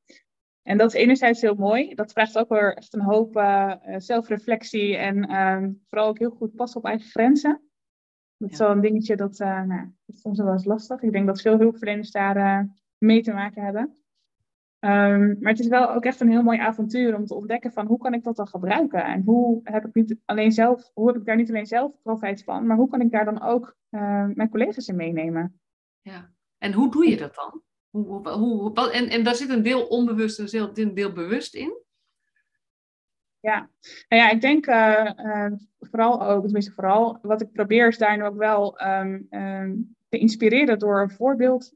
En 0.62 0.78
dat 0.78 0.94
is 0.94 1.00
enerzijds 1.00 1.40
heel 1.40 1.54
mooi. 1.54 1.94
Dat 1.94 2.12
vraagt 2.12 2.38
ook 2.38 2.48
weer 2.48 2.74
echt 2.76 2.94
een 2.94 3.00
hoop 3.00 3.36
uh, 3.36 3.74
zelfreflectie 3.96 4.96
en 4.96 5.30
uh, 5.30 5.68
vooral 5.88 6.08
ook 6.08 6.18
heel 6.18 6.30
goed 6.30 6.54
passen 6.54 6.80
op 6.80 6.86
eigen 6.86 7.08
grenzen. 7.08 7.62
Dat 8.36 8.50
is 8.50 8.58
wel 8.58 8.70
een 8.70 8.80
dingetje 8.80 9.16
dat, 9.16 9.40
uh, 9.40 9.62
nou, 9.62 9.90
dat 10.06 10.16
soms 10.16 10.38
wel 10.38 10.52
eens 10.52 10.64
lastig. 10.64 11.02
Ik 11.02 11.12
denk 11.12 11.26
dat 11.26 11.40
veel 11.40 11.58
hulpverleners 11.58 12.10
daar 12.10 12.68
mee 12.98 13.22
te 13.22 13.32
maken 13.32 13.62
hebben. 13.62 13.96
Um, 14.84 15.36
maar 15.40 15.52
het 15.52 15.60
is 15.60 15.68
wel 15.68 15.90
ook 15.94 16.04
echt 16.04 16.20
een 16.20 16.30
heel 16.30 16.42
mooi 16.42 16.58
avontuur 16.58 17.16
om 17.16 17.26
te 17.26 17.34
ontdekken 17.34 17.72
van 17.72 17.86
hoe 17.86 17.98
kan 17.98 18.14
ik 18.14 18.24
dat 18.24 18.36
dan 18.36 18.48
gebruiken? 18.48 19.04
En 19.04 19.22
hoe 19.22 19.60
heb 19.62 19.86
ik, 19.86 19.94
niet 19.94 20.16
alleen 20.24 20.52
zelf, 20.52 20.90
hoe 20.94 21.06
heb 21.06 21.16
ik 21.16 21.24
daar 21.24 21.36
niet 21.36 21.48
alleen 21.48 21.66
zelf 21.66 22.02
profijt 22.02 22.44
van, 22.44 22.66
maar 22.66 22.76
hoe 22.76 22.88
kan 22.88 23.00
ik 23.00 23.10
daar 23.10 23.24
dan 23.24 23.42
ook 23.42 23.76
mijn 24.34 24.48
collega's 24.50 24.88
in 24.88 24.96
meenemen? 24.96 25.60
Ja, 26.00 26.30
en 26.58 26.72
hoe 26.72 26.90
doe 26.90 27.08
je 27.08 27.16
dat 27.16 27.34
dan? 27.34 27.62
En, 27.92 29.08
en 29.08 29.24
daar 29.24 29.34
zit 29.34 29.48
een 29.48 29.62
deel 29.62 29.86
onbewust 29.86 30.54
en 30.54 30.70
een 30.74 30.94
deel 30.94 31.12
bewust 31.12 31.54
in? 31.54 31.80
Ja, 33.40 33.70
nou 34.08 34.22
ja, 34.22 34.30
ik 34.30 34.40
denk 34.40 34.66
uh, 34.66 35.46
vooral 35.78 36.22
ook, 36.22 36.42
tenminste 36.42 36.72
vooral, 36.72 37.18
wat 37.22 37.40
ik 37.40 37.52
probeer 37.52 37.88
is 37.88 37.98
daarin 37.98 38.22
ook 38.22 38.36
wel 38.36 38.80
um, 38.86 39.28
te 40.08 40.18
inspireren 40.18 40.78
door 40.78 41.00
een 41.00 41.10
voorbeeld, 41.10 41.72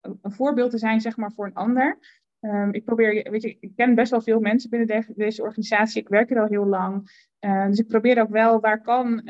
een 0.00 0.32
voorbeeld 0.32 0.70
te 0.70 0.78
zijn, 0.78 1.00
zeg 1.00 1.16
maar, 1.16 1.32
voor 1.32 1.46
een 1.46 1.54
ander. 1.54 1.98
Um, 2.40 2.72
ik 2.72 2.84
probeer, 2.84 3.30
weet 3.30 3.42
je, 3.42 3.56
ik 3.60 3.72
ken 3.76 3.94
best 3.94 4.10
wel 4.10 4.20
veel 4.20 4.40
mensen 4.40 4.70
binnen 4.70 4.88
de, 4.88 5.12
deze 5.14 5.42
organisatie. 5.42 6.00
Ik 6.00 6.08
werk 6.08 6.30
er 6.30 6.40
al 6.40 6.46
heel 6.46 6.66
lang. 6.66 7.26
Dus 7.68 7.78
ik 7.78 7.88
probeer 7.88 8.20
ook 8.20 8.30
wel, 8.30 8.60
waar 8.60 8.80
kan, 8.80 9.26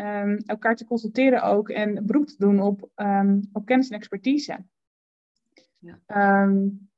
elkaar 0.47 0.77
te 0.77 0.85
consulteren 0.85 1.43
ook 1.43 1.69
en 1.69 2.07
beroep 2.07 2.27
te 2.27 2.37
doen 2.39 2.61
op, 2.61 2.91
op 3.53 3.65
kennis 3.65 3.89
en 3.89 3.97
expertise. 3.97 4.65
Ja. 5.79 6.43
Um, 6.43 6.91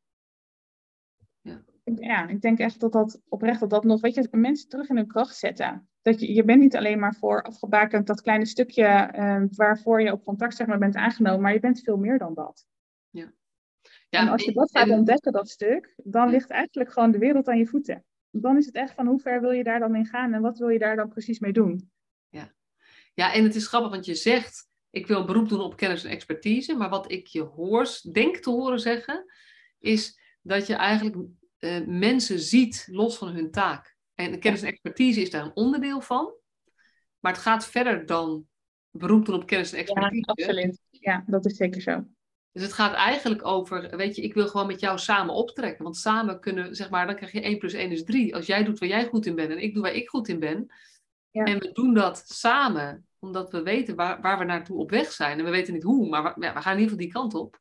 ja. 1.40 1.64
ja, 1.84 2.28
ik 2.28 2.40
denk 2.40 2.58
echt 2.58 2.80
dat 2.80 2.92
dat 2.92 3.20
oprecht 3.28 3.60
dat 3.60 3.70
dat 3.70 3.84
nog, 3.84 4.00
weet 4.00 4.14
je, 4.14 4.28
mensen 4.30 4.68
terug 4.68 4.88
in 4.88 4.96
hun 4.96 5.06
kracht 5.06 5.36
zetten. 5.36 5.88
Dat 6.02 6.20
je, 6.20 6.34
je 6.34 6.44
bent 6.44 6.60
niet 6.60 6.76
alleen 6.76 6.98
maar 6.98 7.14
voor 7.14 7.42
afgebakend 7.42 8.06
dat 8.06 8.22
kleine 8.22 8.46
stukje 8.46 9.18
um, 9.18 9.48
waarvoor 9.50 10.02
je 10.02 10.12
op 10.12 10.24
contact 10.24 10.54
zeg 10.54 10.66
maar, 10.66 10.78
bent 10.78 10.96
aangenomen, 10.96 11.40
maar 11.40 11.52
je 11.52 11.60
bent 11.60 11.80
veel 11.80 11.96
meer 11.96 12.18
dan 12.18 12.34
dat. 12.34 12.66
Ja. 13.10 13.32
Ja, 14.08 14.20
en 14.20 14.28
als 14.28 14.44
je 14.44 14.52
dat 14.52 14.70
gaat 14.70 14.88
ontdekken, 14.88 15.32
dat 15.32 15.48
stuk, 15.48 15.94
dan 15.96 16.30
ligt 16.30 16.50
eigenlijk 16.50 16.92
gewoon 16.92 17.10
de 17.10 17.18
wereld 17.18 17.48
aan 17.48 17.58
je 17.58 17.66
voeten. 17.66 18.04
Dan 18.30 18.56
is 18.56 18.66
het 18.66 18.74
echt 18.74 18.94
van 18.94 19.06
hoe 19.06 19.20
ver 19.20 19.40
wil 19.40 19.50
je 19.50 19.64
daar 19.64 19.78
dan 19.78 19.94
in 19.94 20.06
gaan 20.06 20.32
en 20.32 20.40
wat 20.40 20.58
wil 20.58 20.68
je 20.68 20.78
daar 20.78 20.96
dan 20.96 21.08
precies 21.08 21.38
mee 21.38 21.52
doen? 21.52 21.90
Ja, 22.28 22.52
ja 23.14 23.32
en 23.32 23.44
het 23.44 23.54
is 23.54 23.66
grappig, 23.66 23.90
want 23.90 24.04
je 24.04 24.14
zegt 24.14 24.69
ik 24.90 25.06
wil 25.06 25.24
beroep 25.24 25.48
doen 25.48 25.60
op 25.60 25.76
kennis 25.76 26.04
en 26.04 26.10
expertise, 26.10 26.76
maar 26.76 26.88
wat 26.88 27.10
ik 27.10 27.26
je 27.26 27.42
hoor, 27.42 27.88
denk 28.12 28.36
te 28.36 28.50
horen 28.50 28.80
zeggen, 28.80 29.24
is 29.78 30.20
dat 30.42 30.66
je 30.66 30.74
eigenlijk 30.74 31.16
uh, 31.58 31.86
mensen 31.86 32.38
ziet 32.38 32.88
los 32.90 33.16
van 33.16 33.28
hun 33.28 33.50
taak. 33.50 33.96
En 34.14 34.38
kennis 34.38 34.62
en 34.62 34.68
expertise 34.68 35.20
is 35.20 35.30
daar 35.30 35.44
een 35.44 35.56
onderdeel 35.56 36.00
van, 36.00 36.34
maar 37.18 37.32
het 37.32 37.40
gaat 37.40 37.66
verder 37.66 38.06
dan 38.06 38.46
beroep 38.90 39.26
doen 39.26 39.34
op 39.34 39.46
kennis 39.46 39.72
en 39.72 39.78
expertise. 39.78 40.32
Ja, 40.34 40.44
absoluut. 40.44 40.80
Ja, 40.90 41.24
dat 41.26 41.46
is 41.46 41.56
zeker 41.56 41.80
zo. 41.80 42.04
Dus 42.52 42.62
het 42.62 42.72
gaat 42.72 42.94
eigenlijk 42.94 43.46
over, 43.46 43.96
weet 43.96 44.16
je, 44.16 44.22
ik 44.22 44.34
wil 44.34 44.48
gewoon 44.48 44.66
met 44.66 44.80
jou 44.80 44.98
samen 44.98 45.34
optrekken. 45.34 45.84
Want 45.84 45.96
samen 45.96 46.40
kunnen, 46.40 46.74
zeg 46.74 46.90
maar, 46.90 47.06
dan 47.06 47.16
krijg 47.16 47.32
je 47.32 47.40
1 47.40 47.58
plus 47.58 47.72
1 47.72 47.90
is 47.90 48.04
3. 48.04 48.34
Als 48.34 48.46
jij 48.46 48.64
doet 48.64 48.78
waar 48.78 48.88
jij 48.88 49.06
goed 49.06 49.26
in 49.26 49.34
bent 49.34 49.50
en 49.50 49.62
ik 49.62 49.74
doe 49.74 49.82
waar 49.82 49.94
ik 49.94 50.08
goed 50.08 50.28
in 50.28 50.38
ben. 50.38 50.66
Ja. 51.30 51.44
En 51.44 51.58
we 51.58 51.72
doen 51.72 51.94
dat 51.94 52.22
samen 52.26 53.06
omdat 53.20 53.50
we 53.50 53.62
weten 53.62 53.96
waar, 53.96 54.20
waar 54.20 54.38
we 54.38 54.44
naartoe 54.44 54.78
op 54.78 54.90
weg 54.90 55.12
zijn. 55.12 55.38
En 55.38 55.44
we 55.44 55.50
weten 55.50 55.74
niet 55.74 55.82
hoe, 55.82 56.08
maar 56.08 56.22
we, 56.22 56.34
ja, 56.40 56.54
we 56.54 56.60
gaan 56.60 56.76
in 56.76 56.80
ieder 56.80 56.92
geval 56.92 56.96
die 56.96 57.12
kant 57.12 57.34
op. 57.34 57.58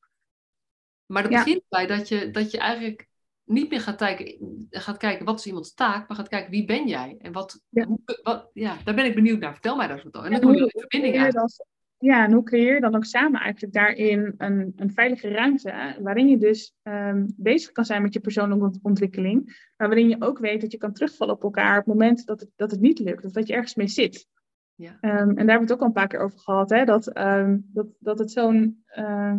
Maar 1.06 1.24
dat 1.24 1.32
begint 1.32 1.64
bij 1.70 1.88
dat 1.88 2.08
je, 2.08 2.32
dat 2.32 2.52
je 2.52 2.58
eigenlijk 2.58 3.08
niet 3.44 3.70
meer 3.70 3.82
gaat 3.82 3.96
kijken, 3.96 4.68
gaat 4.70 4.98
kijken 4.98 5.26
wat 5.26 5.40
is 5.40 5.46
iemands 5.46 5.74
taak, 5.74 6.08
maar 6.08 6.18
gaat 6.18 6.28
kijken 6.28 6.52
wie 6.52 6.66
ben 6.66 6.88
jij? 6.88 7.16
En 7.20 7.32
wat, 7.32 7.62
ja, 7.70 7.86
hoe, 7.86 8.00
wat, 8.24 8.50
ja 8.54 8.78
daar 8.84 8.96
ben 8.96 9.06
ik 9.06 9.16
benieuwd 9.16 9.40
naar. 9.40 9.54
Vertel 9.54 9.76
mij 9.76 9.88
daar 9.88 10.04
wat 10.12 10.26
En 10.26 10.32
dan 10.32 10.42
kom 10.42 10.54
je 10.54 10.62
in 10.62 10.80
verbinding 10.80 11.18
uit. 11.18 11.68
Ja, 11.98 12.26
en 12.26 12.32
hoe 12.32 12.44
creëer 12.44 12.74
je 12.74 12.82
dan 12.82 12.96
ook 12.96 13.06
samen 13.06 13.42
eigenlijk 13.42 13.74
daarin 13.74 14.34
een, 14.38 14.74
een 14.76 14.92
veilige 14.94 15.28
ruimte, 15.28 15.96
waarin 16.02 16.28
je 16.28 16.38
dus 16.38 16.74
um, 16.84 17.34
bezig 17.38 17.72
kan 17.72 17.86
zijn 17.86 18.02
met 18.02 18.14
je 18.14 18.20
persoonlijke 18.20 18.80
ontwikkeling, 18.82 19.70
maar 19.78 19.88
waarin 19.88 20.10
je 20.10 20.16
ook 20.20 20.40
weet 20.40 20.62
dat 20.62 20.72
je 20.72 20.78
kan 20.78 20.94
terugvallen 20.94 21.36
op 21.36 21.44
elkaar 21.44 21.80
op 21.80 21.86
het 21.86 21.94
moment 21.94 22.26
dat 22.26 22.40
het, 22.40 22.50
dat 22.56 22.72
het 22.72 22.80
niet 22.80 23.00
lukt, 23.00 23.26
of 23.26 23.32
dat 23.32 23.48
je 23.48 23.54
ergens 23.54 23.76
mee 23.76 23.88
zit. 23.88 24.28
Ja. 24.80 24.98
Um, 25.02 25.02
en 25.02 25.36
daar 25.36 25.36
hebben 25.36 25.46
we 25.46 25.62
het 25.62 25.72
ook 25.72 25.80
al 25.80 25.86
een 25.86 25.94
paar 25.94 26.08
keer 26.08 26.20
over 26.20 26.40
gehad, 26.40 26.70
hè? 26.70 26.86
Dat, 26.86 27.18
um, 27.18 27.70
dat, 27.74 27.88
dat 28.00 28.20
het 28.20 28.32
zo'n. 28.32 28.84
Uh, 28.96 29.36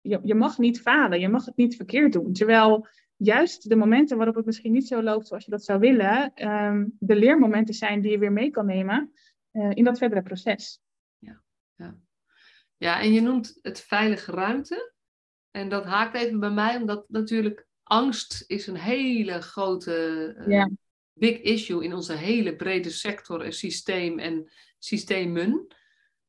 je, 0.00 0.20
je 0.22 0.34
mag 0.34 0.58
niet 0.58 0.80
falen, 0.80 1.20
je 1.20 1.28
mag 1.28 1.44
het 1.44 1.56
niet 1.56 1.76
verkeerd 1.76 2.12
doen. 2.12 2.32
Terwijl 2.32 2.86
juist 3.16 3.68
de 3.68 3.76
momenten 3.76 4.16
waarop 4.16 4.34
het 4.34 4.46
misschien 4.46 4.72
niet 4.72 4.86
zo 4.86 5.02
loopt 5.02 5.26
zoals 5.26 5.44
je 5.44 5.50
dat 5.50 5.64
zou 5.64 5.78
willen, 5.78 6.32
um, 6.48 6.96
de 6.98 7.16
leermomenten 7.16 7.74
zijn 7.74 8.00
die 8.00 8.10
je 8.10 8.18
weer 8.18 8.32
mee 8.32 8.50
kan 8.50 8.66
nemen 8.66 9.12
uh, 9.52 9.70
in 9.70 9.84
dat 9.84 9.98
verdere 9.98 10.22
proces. 10.22 10.80
Ja, 11.18 11.42
ja. 11.76 11.98
ja, 12.76 13.00
en 13.00 13.12
je 13.12 13.20
noemt 13.20 13.58
het 13.62 13.80
veilige 13.80 14.32
ruimte. 14.32 14.92
En 15.50 15.68
dat 15.68 15.84
haakt 15.84 16.14
even 16.14 16.40
bij 16.40 16.50
mij, 16.50 16.76
omdat 16.76 17.04
natuurlijk 17.08 17.66
angst 17.82 18.44
is 18.46 18.66
een 18.66 18.76
hele 18.76 19.40
grote 19.40 20.34
uh, 20.38 20.48
ja. 20.48 20.70
big 21.12 21.40
issue 21.40 21.84
in 21.84 21.94
onze 21.94 22.12
hele 22.12 22.56
brede 22.56 22.90
sector 22.90 23.40
en 23.40 23.52
systeem 23.52 24.18
en 24.18 24.50
systemen. 24.84 25.66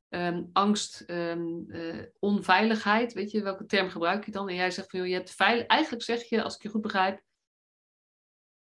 Um, 0.10 0.50
angst, 0.54 1.04
um, 1.08 1.66
uh, 1.68 2.04
onveiligheid, 2.20 3.14
weet 3.14 3.32
je, 3.32 3.44
welke 3.44 3.66
term 3.66 3.90
gebruik 3.90 4.26
je 4.26 4.32
dan? 4.32 4.50
En 4.50 4.56
jij 4.56 4.72
zegt 4.72 4.90
van, 4.90 5.00
joh, 5.00 5.08
je 5.08 5.16
hebt 5.16 5.32
veilig... 5.32 5.66
Eigenlijk 5.66 6.04
zeg 6.04 6.24
je, 6.24 6.44
als 6.44 6.56
ik 6.56 6.62
je 6.62 6.70
goed 6.70 6.82
begrijp, 6.82 7.22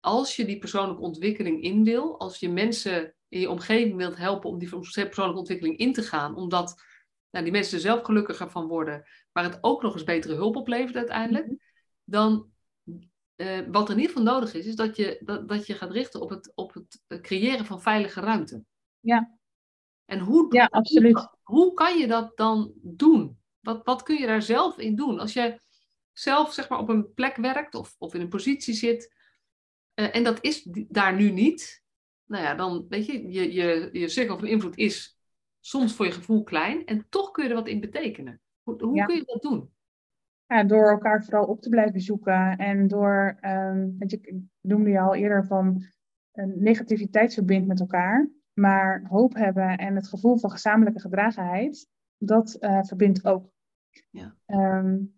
als 0.01 0.37
je 0.37 0.45
die 0.45 0.59
persoonlijke 0.59 1.03
ontwikkeling 1.03 1.63
in 1.63 1.85
wil, 1.85 2.19
als 2.19 2.39
je 2.39 2.49
mensen 2.49 3.15
in 3.29 3.41
je 3.41 3.51
omgeving 3.51 3.97
wilt 3.97 4.17
helpen 4.17 4.51
om 4.51 4.59
die 4.59 4.69
persoonlijke 4.69 5.39
ontwikkeling 5.39 5.77
in 5.77 5.93
te 5.93 6.03
gaan, 6.03 6.37
omdat 6.37 6.83
nou, 7.31 7.45
die 7.45 7.55
mensen 7.55 7.75
er 7.75 7.81
zelf 7.81 8.05
gelukkiger 8.05 8.51
van 8.51 8.67
worden, 8.67 9.05
maar 9.33 9.45
het 9.45 9.59
ook 9.61 9.83
nog 9.83 9.95
eens 9.95 10.05
betere 10.05 10.35
hulp 10.35 10.57
oplevert 10.57 10.97
uiteindelijk, 10.97 11.47
mhm. 11.47 11.57
dan 12.05 12.51
uh, 13.37 13.61
wat 13.71 13.89
er 13.89 13.95
in 13.95 14.01
ieder 14.01 14.17
geval 14.17 14.33
nodig 14.33 14.55
is, 14.55 14.67
is 14.67 14.77
dat 14.77 14.97
je, 14.97 15.21
dat, 15.25 15.49
dat 15.49 15.67
je 15.67 15.75
gaat 15.75 15.91
richten 15.91 16.21
op 16.21 16.31
het, 16.31 16.53
op 16.55 16.75
het 16.75 17.21
creëren 17.21 17.65
van 17.65 17.83
veilige 17.83 18.21
ruimte. 18.21 18.65
Ja. 19.01 19.39
En 20.05 20.19
hoe, 20.19 20.55
ja, 20.55 20.65
absoluut. 20.71 21.29
Hoe, 21.43 21.75
kan 21.75 21.99
je 21.99 22.07
dat 22.07 22.37
dan 22.37 22.73
doen? 22.83 23.39
Wat, 23.61 23.85
wat 23.85 24.03
kun 24.03 24.17
je 24.17 24.27
daar 24.27 24.43
zelf 24.43 24.79
in 24.79 24.97
doen? 24.97 25.19
Als 25.19 25.33
je 25.33 25.61
zelf 26.13 26.53
zeg 26.53 26.69
maar, 26.69 26.79
op 26.79 26.89
een 26.89 27.13
plek 27.15 27.37
werkt 27.37 27.75
of, 27.75 27.95
of 27.99 28.15
in 28.15 28.21
een 28.21 28.29
positie 28.29 28.75
zit 28.75 29.13
uh, 29.95 30.17
en 30.17 30.25
dat 30.25 30.39
is 30.41 30.69
daar 30.89 31.17
nu 31.17 31.31
niet, 31.31 31.83
nou 32.25 32.45
ja, 32.45 32.55
dan 32.55 32.87
weet 32.89 33.07
je, 33.07 33.33
je, 33.33 33.53
je, 33.53 33.89
je 33.93 34.09
cirkel 34.09 34.39
van 34.39 34.49
invloed 34.49 34.77
is 34.77 35.19
soms 35.61 35.95
voor 35.95 36.07
je 36.07 36.13
gevoel 36.13 36.43
klein 36.43 36.85
en 36.85 37.07
toch 37.09 37.31
kun 37.31 37.45
je 37.45 37.49
er 37.49 37.55
wat 37.55 37.69
in 37.69 37.81
betekenen. 37.81 38.41
Hoe, 38.63 38.83
hoe 38.85 39.05
kun 39.05 39.15
je 39.15 39.25
dat 39.25 39.43
doen? 39.43 39.73
Ja, 40.47 40.65
door 40.65 40.91
elkaar 40.91 41.25
vooral 41.25 41.45
op 41.45 41.61
te 41.61 41.69
blijven 41.69 42.01
zoeken 42.01 42.57
en 42.57 42.89
door, 42.89 43.39
um, 43.41 43.97
weet 43.99 44.11
je, 44.11 44.19
ik 44.23 44.35
noemde 44.61 44.91
je 44.91 45.01
al 45.01 45.15
eerder 45.15 45.47
van 45.47 45.85
negativiteit 46.55 47.35
verbindt 47.35 47.67
met 47.67 47.81
elkaar. 47.81 48.29
Maar 48.55 49.05
hoop 49.09 49.35
hebben 49.35 49.79
en 49.79 49.95
het 49.95 50.09
gevoel 50.09 50.37
van 50.37 50.51
gezamenlijke 50.51 51.01
gedragenheid, 51.01 51.89
dat 52.19 52.57
uh, 52.61 52.83
verbindt 52.83 53.25
ook. 53.25 53.53
Ja. 54.11 54.35
Um, 54.47 55.15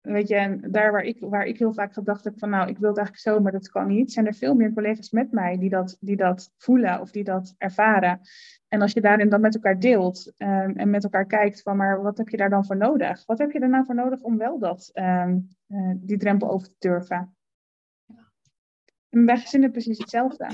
weet 0.00 0.28
je, 0.28 0.34
en 0.34 0.70
daar 0.70 0.92
waar 0.92 1.02
ik, 1.02 1.20
waar 1.20 1.44
ik 1.44 1.58
heel 1.58 1.72
vaak 1.72 1.92
gedacht 1.92 2.24
heb 2.24 2.38
van, 2.38 2.50
nou, 2.50 2.68
ik 2.68 2.78
wil 2.78 2.88
het 2.88 2.98
eigenlijk 2.98 3.26
zo, 3.28 3.40
maar 3.40 3.52
dat 3.52 3.68
kan 3.68 3.86
niet, 3.86 4.12
zijn 4.12 4.26
er 4.26 4.34
veel 4.34 4.54
meer 4.54 4.72
collega's 4.72 5.10
met 5.10 5.32
mij 5.32 5.58
die 5.58 5.70
dat, 5.70 5.96
die 6.00 6.16
dat 6.16 6.52
voelen 6.56 7.00
of 7.00 7.10
die 7.10 7.24
dat 7.24 7.54
ervaren. 7.58 8.20
En 8.68 8.80
als 8.80 8.92
je 8.92 9.00
daarin 9.00 9.28
dan 9.28 9.40
met 9.40 9.54
elkaar 9.54 9.78
deelt 9.78 10.32
um, 10.36 10.76
en 10.76 10.90
met 10.90 11.04
elkaar 11.04 11.26
kijkt 11.26 11.62
van, 11.62 11.76
maar 11.76 12.02
wat 12.02 12.18
heb 12.18 12.28
je 12.28 12.36
daar 12.36 12.50
dan 12.50 12.64
voor 12.64 12.76
nodig? 12.76 13.26
Wat 13.26 13.38
heb 13.38 13.50
je 13.50 13.58
er 13.58 13.68
nou 13.68 13.84
voor 13.84 13.94
nodig 13.94 14.20
om 14.20 14.38
wel 14.38 14.58
dat, 14.58 14.90
um, 14.94 15.48
uh, 15.68 15.92
die 15.96 16.18
drempel 16.18 16.50
over 16.50 16.68
te 16.68 16.76
durven? 16.78 17.36
En 19.08 19.24
bij 19.24 19.38
gezinnen 19.38 19.70
precies 19.70 19.98
hetzelfde. 19.98 20.46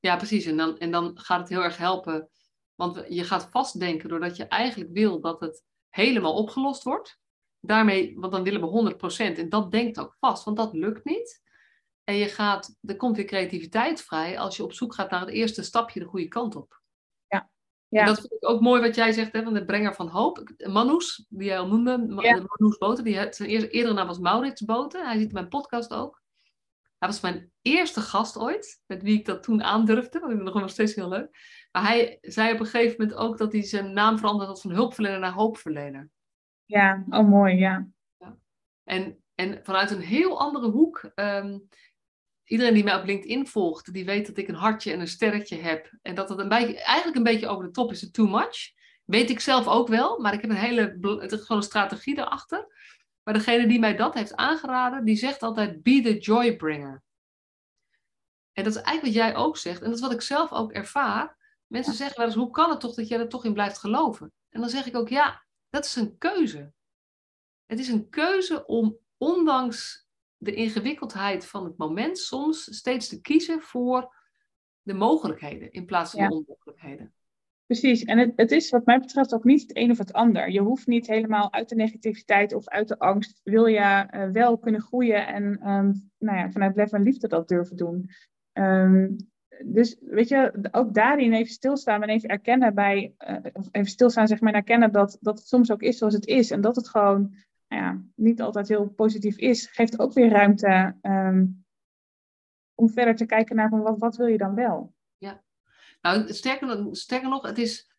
Ja, 0.00 0.16
precies. 0.16 0.44
En 0.44 0.56
dan, 0.56 0.78
en 0.78 0.90
dan 0.90 1.18
gaat 1.18 1.40
het 1.40 1.48
heel 1.48 1.62
erg 1.62 1.76
helpen. 1.76 2.28
Want 2.74 3.04
je 3.08 3.24
gaat 3.24 3.48
vastdenken 3.50 4.08
doordat 4.08 4.36
je 4.36 4.46
eigenlijk 4.46 4.90
wil 4.92 5.20
dat 5.20 5.40
het 5.40 5.64
helemaal 5.88 6.34
opgelost 6.34 6.82
wordt. 6.82 7.18
Daarmee, 7.60 8.14
want 8.18 8.32
dan 8.32 8.42
willen 8.42 8.60
we 8.60 8.94
100%. 9.34 9.38
En 9.38 9.48
dat 9.48 9.70
denkt 9.70 10.00
ook 10.00 10.16
vast, 10.20 10.44
want 10.44 10.56
dat 10.56 10.72
lukt 10.72 11.04
niet. 11.04 11.42
En 12.04 12.14
je 12.14 12.26
gaat, 12.26 12.76
er 12.82 12.96
komt 12.96 13.16
weer 13.16 13.24
creativiteit 13.24 14.02
vrij 14.02 14.38
als 14.38 14.56
je 14.56 14.62
op 14.62 14.72
zoek 14.72 14.94
gaat 14.94 15.10
naar 15.10 15.20
het 15.20 15.28
eerste 15.28 15.62
stapje 15.62 16.00
de 16.00 16.06
goede 16.06 16.28
kant 16.28 16.56
op. 16.56 16.80
Ja. 17.26 17.50
ja. 17.88 18.00
En 18.00 18.06
dat 18.06 18.20
vind 18.20 18.32
ik 18.32 18.48
ook 18.48 18.60
mooi 18.60 18.80
wat 18.80 18.94
jij 18.94 19.12
zegt, 19.12 19.32
hè, 19.32 19.42
van 19.42 19.54
de 19.54 19.64
brenger 19.64 19.94
van 19.94 20.08
hoop. 20.08 20.50
Manus, 20.56 21.26
die 21.28 21.46
jij 21.46 21.58
al 21.58 21.66
noemde, 21.66 21.90
ja. 22.22 22.44
Manus 22.46 22.78
Boten, 22.78 23.04
die, 23.04 23.26
zijn 23.30 23.48
eerdere 23.48 23.94
naam 23.94 24.06
was 24.06 24.18
Maurits 24.18 24.64
Boten. 24.64 25.06
Hij 25.06 25.18
ziet 25.18 25.32
mijn 25.32 25.48
podcast 25.48 25.92
ook. 25.92 26.22
Hij 27.00 27.08
was 27.08 27.20
mijn 27.20 27.52
eerste 27.62 28.00
gast 28.00 28.38
ooit, 28.38 28.82
met 28.86 29.02
wie 29.02 29.18
ik 29.18 29.24
dat 29.24 29.42
toen 29.42 29.62
aandurfde. 29.62 30.20
Dat 30.20 30.30
vind 30.30 30.48
ik 30.48 30.54
nog 30.54 30.70
steeds 30.70 30.94
heel 30.94 31.08
leuk. 31.08 31.28
Maar 31.72 31.82
hij 31.82 32.18
zei 32.20 32.52
op 32.52 32.60
een 32.60 32.66
gegeven 32.66 32.96
moment 32.98 33.18
ook 33.18 33.38
dat 33.38 33.52
hij 33.52 33.62
zijn 33.62 33.92
naam 33.92 34.18
veranderd 34.18 34.48
had 34.48 34.60
van 34.60 34.70
hulpverlener 34.70 35.18
naar 35.18 35.32
hoopverlener. 35.32 36.08
Ja, 36.64 37.04
oh 37.08 37.28
mooi, 37.28 37.54
ja. 37.54 37.88
ja. 38.18 38.36
En, 38.84 39.22
en 39.34 39.60
vanuit 39.62 39.90
een 39.90 40.00
heel 40.00 40.40
andere 40.40 40.70
hoek. 40.70 41.10
Ehm, 41.14 41.58
iedereen 42.44 42.74
die 42.74 42.84
mij 42.84 42.96
op 42.96 43.04
LinkedIn 43.04 43.46
volgt, 43.46 43.92
die 43.92 44.04
weet 44.04 44.26
dat 44.26 44.36
ik 44.36 44.48
een 44.48 44.54
hartje 44.54 44.92
en 44.92 45.00
een 45.00 45.08
sterretje 45.08 45.56
heb. 45.56 45.90
En 46.02 46.14
dat 46.14 46.28
het 46.28 46.38
een 46.38 46.48
beetje, 46.48 46.82
eigenlijk 46.82 47.16
een 47.16 47.22
beetje 47.22 47.48
over 47.48 47.64
de 47.64 47.70
top 47.70 47.90
is, 47.90 48.00
het 48.00 48.12
too 48.12 48.26
much. 48.26 48.72
Weet 49.04 49.30
ik 49.30 49.40
zelf 49.40 49.66
ook 49.66 49.88
wel, 49.88 50.18
maar 50.18 50.32
ik 50.32 50.40
heb 50.40 50.50
een 50.50 50.56
hele, 50.56 50.98
het 51.20 51.32
is 51.32 51.40
gewoon 51.40 51.56
een 51.56 51.62
strategie 51.62 52.18
erachter. 52.18 52.66
Maar 53.30 53.38
degene 53.38 53.66
die 53.66 53.78
mij 53.78 53.96
dat 53.96 54.14
heeft 54.14 54.36
aangeraden, 54.36 55.04
die 55.04 55.16
zegt 55.16 55.42
altijd, 55.42 55.82
be 55.82 56.00
the 56.02 56.18
joy 56.18 56.56
bringer. 56.56 57.02
En 58.52 58.64
dat 58.64 58.74
is 58.74 58.82
eigenlijk 58.82 59.16
wat 59.16 59.24
jij 59.24 59.36
ook 59.36 59.56
zegt. 59.56 59.80
En 59.80 59.84
dat 59.84 59.94
is 59.94 60.00
wat 60.00 60.12
ik 60.12 60.20
zelf 60.20 60.52
ook 60.52 60.72
ervaar. 60.72 61.36
Mensen 61.66 61.94
zeggen 61.94 62.16
wel 62.16 62.26
eens, 62.26 62.34
hoe 62.34 62.50
kan 62.50 62.70
het 62.70 62.80
toch 62.80 62.94
dat 62.94 63.08
jij 63.08 63.18
er 63.18 63.28
toch 63.28 63.44
in 63.44 63.52
blijft 63.52 63.78
geloven? 63.78 64.32
En 64.48 64.60
dan 64.60 64.70
zeg 64.70 64.86
ik 64.86 64.96
ook, 64.96 65.08
ja, 65.08 65.44
dat 65.68 65.84
is 65.84 65.96
een 65.96 66.18
keuze. 66.18 66.72
Het 67.66 67.78
is 67.78 67.88
een 67.88 68.08
keuze 68.08 68.66
om 68.66 68.98
ondanks 69.16 70.06
de 70.36 70.54
ingewikkeldheid 70.54 71.46
van 71.46 71.64
het 71.64 71.76
moment 71.76 72.18
soms 72.18 72.76
steeds 72.76 73.08
te 73.08 73.20
kiezen 73.20 73.62
voor 73.62 74.14
de 74.82 74.94
mogelijkheden 74.94 75.72
in 75.72 75.86
plaats 75.86 76.10
van 76.10 76.28
de 76.28 76.34
onmogelijkheden. 76.34 77.14
Precies, 77.70 78.04
en 78.04 78.18
het, 78.18 78.32
het, 78.36 78.50
is 78.50 78.70
wat 78.70 78.86
mij 78.86 78.98
betreft 78.98 79.34
ook 79.34 79.44
niet 79.44 79.60
het 79.60 79.76
een 79.76 79.90
of 79.90 79.98
het 79.98 80.12
ander. 80.12 80.50
Je 80.50 80.60
hoeft 80.60 80.86
niet 80.86 81.06
helemaal 81.06 81.52
uit 81.52 81.68
de 81.68 81.74
negativiteit 81.74 82.54
of 82.54 82.68
uit 82.68 82.88
de 82.88 82.98
angst, 82.98 83.40
wil 83.44 83.66
je 83.66 84.06
uh, 84.10 84.30
wel 84.30 84.58
kunnen 84.58 84.80
groeien 84.80 85.26
en 85.26 85.44
um, 85.44 86.10
nou 86.18 86.38
ja, 86.38 86.50
vanuit 86.50 86.76
lef 86.76 86.92
en 86.92 87.02
liefde 87.02 87.28
dat 87.28 87.48
durven 87.48 87.76
doen. 87.76 88.10
Um, 88.52 89.16
dus 89.64 89.96
weet 90.00 90.28
je, 90.28 90.68
ook 90.70 90.94
daarin 90.94 91.32
even 91.32 91.52
stilstaan 91.52 92.02
en 92.02 92.08
even 92.08 92.28
erkennen 92.28 92.74
bij, 92.74 93.14
uh, 93.18 93.36
even 93.70 93.90
stilstaan 93.90 94.28
zeg 94.28 94.40
maar 94.40 94.52
en 94.52 94.58
erkennen 94.58 94.92
dat, 94.92 95.18
dat 95.20 95.38
het 95.38 95.48
soms 95.48 95.72
ook 95.72 95.82
is 95.82 95.98
zoals 95.98 96.14
het 96.14 96.26
is 96.26 96.50
en 96.50 96.60
dat 96.60 96.76
het 96.76 96.88
gewoon 96.88 97.34
nou 97.68 97.82
ja, 97.82 98.02
niet 98.14 98.40
altijd 98.40 98.68
heel 98.68 98.88
positief 98.88 99.38
is, 99.38 99.66
geeft 99.66 99.98
ook 99.98 100.12
weer 100.12 100.30
ruimte 100.30 100.96
um, 101.02 101.64
om 102.74 102.88
verder 102.88 103.16
te 103.16 103.26
kijken 103.26 103.56
naar 103.56 103.68
van 103.68 103.80
wat, 103.80 103.98
wat 103.98 104.16
wil 104.16 104.26
je 104.26 104.38
dan 104.38 104.54
wel. 104.54 104.94
Nou 106.00 106.32
sterker, 106.32 106.86
sterker 106.90 107.28
nog, 107.28 107.42
het 107.42 107.58
is, 107.58 107.92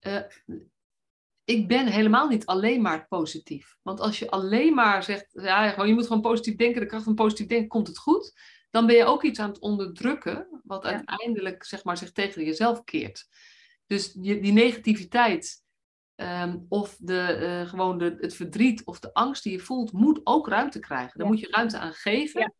uh, 0.00 0.22
ik 1.44 1.68
ben 1.68 1.86
helemaal 1.86 2.28
niet 2.28 2.46
alleen 2.46 2.82
maar 2.82 3.06
positief. 3.08 3.76
Want 3.82 4.00
als 4.00 4.18
je 4.18 4.30
alleen 4.30 4.74
maar 4.74 5.02
zegt, 5.02 5.26
ja, 5.32 5.68
gewoon, 5.68 5.88
je 5.88 5.94
moet 5.94 6.06
gewoon 6.06 6.22
positief 6.22 6.56
denken, 6.56 6.80
de 6.80 6.86
kracht 6.86 7.04
van 7.04 7.14
positief 7.14 7.46
denken, 7.46 7.68
komt 7.68 7.86
het 7.86 7.98
goed 7.98 8.32
dan 8.76 8.86
ben 8.86 8.96
je 8.96 9.04
ook 9.04 9.22
iets 9.22 9.38
aan 9.38 9.48
het 9.48 9.58
onderdrukken, 9.58 10.60
wat 10.64 10.84
uiteindelijk 10.84 11.64
zeg 11.64 11.84
maar, 11.84 11.96
zich 11.96 12.12
tegen 12.12 12.44
jezelf 12.44 12.84
keert. 12.84 13.28
Dus 13.86 14.12
die, 14.12 14.40
die 14.40 14.52
negativiteit 14.52 15.62
ehm, 16.14 16.58
of 16.68 16.96
de, 16.98 17.38
uh, 17.40 17.68
gewoon 17.68 17.98
de, 17.98 18.16
het 18.20 18.34
verdriet 18.34 18.84
of 18.84 19.00
de 19.00 19.14
angst 19.14 19.42
die 19.42 19.52
je 19.52 19.58
voelt, 19.58 19.92
moet 19.92 20.20
ook 20.24 20.48
ruimte 20.48 20.78
krijgen. 20.78 21.18
Daar 21.18 21.28
moet 21.28 21.40
je 21.40 21.50
ruimte 21.50 21.78
aan 21.78 21.92
geven. 21.92 22.54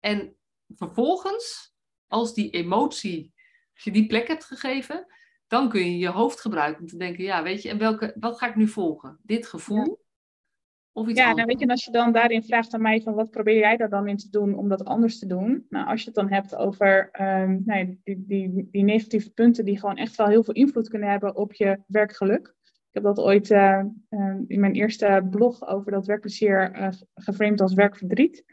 En 0.00 0.36
vervolgens, 0.68 1.74
als 2.06 2.34
die 2.34 2.50
emotie, 2.50 3.32
als 3.78 3.86
je 3.86 4.00
die 4.00 4.06
plek 4.06 4.28
hebt 4.28 4.44
gegeven, 4.44 5.06
dan 5.46 5.68
kun 5.68 5.80
je 5.80 5.98
je 5.98 6.08
hoofd 6.08 6.40
gebruiken 6.40 6.80
om 6.80 6.86
te 6.86 6.96
denken, 6.96 7.24
ja, 7.24 7.42
weet 7.42 7.62
je, 7.62 7.68
en 7.68 7.78
welke, 7.78 8.14
wat 8.20 8.38
ga 8.38 8.48
ik 8.48 8.56
nu 8.56 8.68
volgen? 8.68 9.18
Dit 9.22 9.46
gevoel 9.46 9.98
ja, 11.06 11.34
nou 11.34 11.46
weet 11.46 11.60
je, 11.60 11.68
als 11.68 11.84
je 11.84 11.90
dan 11.90 12.12
daarin 12.12 12.42
vraagt 12.42 12.74
aan 12.74 12.82
mij 12.82 13.00
van 13.00 13.14
wat 13.14 13.30
probeer 13.30 13.58
jij 13.58 13.76
daar 13.76 13.88
dan 13.88 14.08
in 14.08 14.16
te 14.16 14.30
doen 14.30 14.54
om 14.54 14.68
dat 14.68 14.84
anders 14.84 15.18
te 15.18 15.26
doen? 15.26 15.66
Nou, 15.68 15.86
als 15.86 16.00
je 16.00 16.06
het 16.06 16.14
dan 16.14 16.32
hebt 16.32 16.56
over 16.56 17.08
um, 17.20 17.62
nou, 17.64 17.98
die, 18.04 18.24
die, 18.26 18.68
die, 18.70 18.82
negatieve 18.82 19.30
punten 19.30 19.64
die 19.64 19.78
gewoon 19.78 19.96
echt 19.96 20.16
wel 20.16 20.26
heel 20.26 20.44
veel 20.44 20.54
invloed 20.54 20.88
kunnen 20.88 21.10
hebben 21.10 21.36
op 21.36 21.52
je 21.52 21.82
werkgeluk. 21.86 22.56
Ik 22.64 22.94
heb 22.94 23.02
dat 23.02 23.18
ooit 23.18 23.50
uh, 23.50 23.84
in 24.46 24.60
mijn 24.60 24.74
eerste 24.74 25.26
blog 25.30 25.66
over 25.66 25.92
dat 25.92 26.06
werkplezier 26.06 26.80
uh, 26.80 26.88
geframed 27.14 27.60
als 27.60 27.74
werkverdriet. 27.74 28.44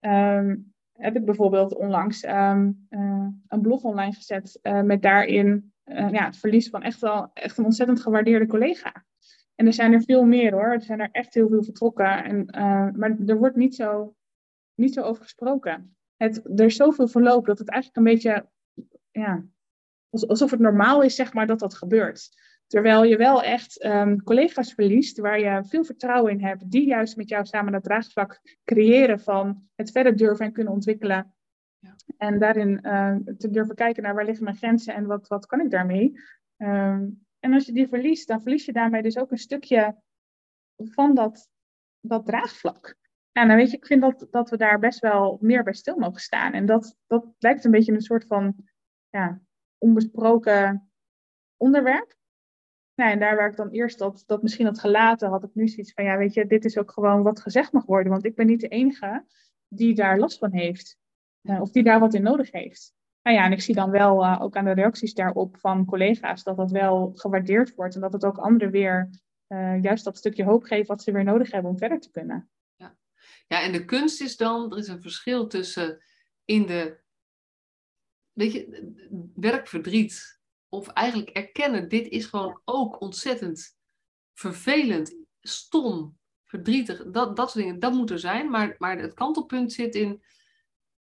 Um, 0.00 0.74
heb 0.98 1.16
ik 1.16 1.24
bijvoorbeeld 1.24 1.74
onlangs 1.74 2.24
um, 2.24 2.86
uh, 2.90 3.26
een 3.48 3.60
blog 3.60 3.82
online 3.82 4.12
gezet 4.12 4.58
met 4.84 5.02
daarin 5.02 5.72
ja, 5.84 6.24
het 6.24 6.36
verlies 6.36 6.68
van 6.70 6.82
echt 6.82 7.00
wel 7.00 7.30
echt 7.34 7.58
een 7.58 7.64
ontzettend 7.64 8.00
gewaardeerde 8.00 8.46
collega. 8.46 9.04
En 9.54 9.66
er 9.66 9.72
zijn 9.72 9.92
er 9.92 10.02
veel 10.02 10.24
meer 10.24 10.52
hoor. 10.52 10.72
Er 10.72 10.80
zijn 10.80 11.00
er 11.00 11.08
echt 11.12 11.34
heel 11.34 11.48
veel 11.48 11.62
vertrokken. 11.62 12.24
En, 12.24 12.46
maar 12.98 13.16
er 13.26 13.38
wordt 13.38 13.56
niet 13.56 13.74
zo, 13.74 14.14
niet 14.74 14.94
zo 14.94 15.02
over 15.02 15.22
gesproken. 15.22 15.96
Het, 16.16 16.58
er 16.58 16.64
is 16.64 16.76
zoveel 16.76 17.08
verloop 17.08 17.46
dat 17.46 17.58
het 17.58 17.68
eigenlijk 17.68 18.06
een 18.06 18.14
beetje, 18.14 18.48
ja, 19.10 19.44
alsof 20.10 20.50
het 20.50 20.60
normaal 20.60 21.02
is, 21.02 21.14
zeg 21.14 21.32
maar, 21.32 21.46
dat 21.46 21.58
dat 21.58 21.74
gebeurt. 21.74 22.30
Terwijl 22.68 23.04
je 23.04 23.16
wel 23.16 23.42
echt 23.42 23.84
um, 23.84 24.22
collega's 24.22 24.74
verliest 24.74 25.18
waar 25.18 25.40
je 25.40 25.64
veel 25.64 25.84
vertrouwen 25.84 26.32
in 26.32 26.44
hebt, 26.44 26.70
die 26.70 26.86
juist 26.86 27.16
met 27.16 27.28
jou 27.28 27.44
samen 27.46 27.72
dat 27.72 27.84
draagvlak 27.84 28.40
creëren 28.64 29.20
van 29.20 29.68
het 29.74 29.90
verder 29.90 30.16
durven 30.16 30.46
en 30.46 30.52
kunnen 30.52 30.72
ontwikkelen. 30.72 31.34
Ja. 31.78 31.94
En 32.16 32.38
daarin 32.38 32.78
uh, 32.82 33.16
te 33.38 33.50
durven 33.50 33.74
kijken 33.74 34.02
naar 34.02 34.14
waar 34.14 34.24
liggen 34.24 34.44
mijn 34.44 34.56
grenzen 34.56 34.94
en 34.94 35.06
wat, 35.06 35.28
wat 35.28 35.46
kan 35.46 35.60
ik 35.60 35.70
daarmee. 35.70 36.20
Um, 36.56 37.26
en 37.38 37.52
als 37.52 37.66
je 37.66 37.72
die 37.72 37.88
verliest, 37.88 38.28
dan 38.28 38.42
verlies 38.42 38.64
je 38.64 38.72
daarmee 38.72 39.02
dus 39.02 39.18
ook 39.18 39.30
een 39.30 39.38
stukje 39.38 39.96
van 40.76 41.14
dat, 41.14 41.48
dat 42.00 42.26
draagvlak. 42.26 42.96
En 43.32 43.48
dan 43.48 43.56
weet 43.56 43.70
je, 43.70 43.76
ik 43.76 43.86
vind 43.86 44.00
dat, 44.00 44.26
dat 44.30 44.50
we 44.50 44.56
daar 44.56 44.78
best 44.78 44.98
wel 44.98 45.38
meer 45.40 45.62
bij 45.62 45.72
stil 45.72 45.96
mogen 45.96 46.20
staan. 46.20 46.52
En 46.52 46.66
dat, 46.66 46.96
dat 47.06 47.26
lijkt 47.38 47.64
een 47.64 47.70
beetje 47.70 47.92
een 47.92 48.00
soort 48.00 48.26
van 48.26 48.56
ja, 49.08 49.40
onbesproken 49.78 50.90
onderwerp. 51.56 52.16
Nou, 52.98 53.10
en 53.10 53.18
daar 53.18 53.36
waar 53.36 53.50
ik 53.50 53.56
dan 53.56 53.70
eerst 53.70 53.98
dat, 53.98 54.24
dat 54.26 54.42
misschien 54.42 54.66
had 54.66 54.78
gelaten, 54.78 55.28
had 55.28 55.44
ik 55.44 55.54
nu 55.54 55.68
zoiets 55.68 55.92
van, 55.92 56.04
ja, 56.04 56.16
weet 56.16 56.34
je, 56.34 56.46
dit 56.46 56.64
is 56.64 56.78
ook 56.78 56.90
gewoon 56.90 57.22
wat 57.22 57.40
gezegd 57.40 57.72
mag 57.72 57.84
worden. 57.84 58.12
Want 58.12 58.24
ik 58.24 58.34
ben 58.34 58.46
niet 58.46 58.60
de 58.60 58.68
enige 58.68 59.24
die 59.68 59.94
daar 59.94 60.18
last 60.18 60.38
van 60.38 60.52
heeft. 60.52 60.98
Uh, 61.42 61.60
of 61.60 61.70
die 61.70 61.82
daar 61.82 62.00
wat 62.00 62.14
in 62.14 62.22
nodig 62.22 62.52
heeft. 62.52 62.94
Nou 63.22 63.36
ja, 63.36 63.44
en 63.44 63.52
ik 63.52 63.60
zie 63.60 63.74
dan 63.74 63.90
wel 63.90 64.24
uh, 64.24 64.38
ook 64.40 64.56
aan 64.56 64.64
de 64.64 64.72
reacties 64.72 65.14
daarop 65.14 65.56
van 65.58 65.84
collega's 65.84 66.42
dat 66.42 66.56
dat 66.56 66.70
wel 66.70 67.12
gewaardeerd 67.14 67.74
wordt 67.74 67.94
en 67.94 68.00
dat 68.00 68.12
het 68.12 68.24
ook 68.24 68.38
anderen 68.38 68.70
weer 68.70 69.10
uh, 69.48 69.82
juist 69.82 70.04
dat 70.04 70.16
stukje 70.16 70.44
hoop 70.44 70.62
geeft 70.62 70.88
wat 70.88 71.02
ze 71.02 71.12
weer 71.12 71.24
nodig 71.24 71.50
hebben 71.50 71.70
om 71.70 71.78
verder 71.78 72.00
te 72.00 72.10
kunnen. 72.10 72.50
Ja. 72.76 72.96
ja, 73.46 73.62
en 73.62 73.72
de 73.72 73.84
kunst 73.84 74.20
is 74.20 74.36
dan, 74.36 74.72
er 74.72 74.78
is 74.78 74.88
een 74.88 75.02
verschil 75.02 75.46
tussen 75.46 76.02
in 76.44 76.66
de, 76.66 76.98
weet 78.32 78.52
je, 78.52 78.92
werkverdriet 79.34 80.37
of 80.68 80.88
eigenlijk 80.88 81.30
erkennen, 81.30 81.88
dit 81.88 82.08
is 82.08 82.26
gewoon 82.26 82.60
ook 82.64 83.00
ontzettend 83.00 83.76
vervelend, 84.34 85.16
stom, 85.40 86.18
verdrietig, 86.44 87.04
dat, 87.10 87.36
dat 87.36 87.50
soort 87.50 87.64
dingen, 87.64 87.80
dat 87.80 87.92
moet 87.92 88.10
er 88.10 88.18
zijn, 88.18 88.50
maar, 88.50 88.74
maar 88.78 88.98
het 88.98 89.14
kantelpunt 89.14 89.72
zit 89.72 89.94
in 89.94 90.22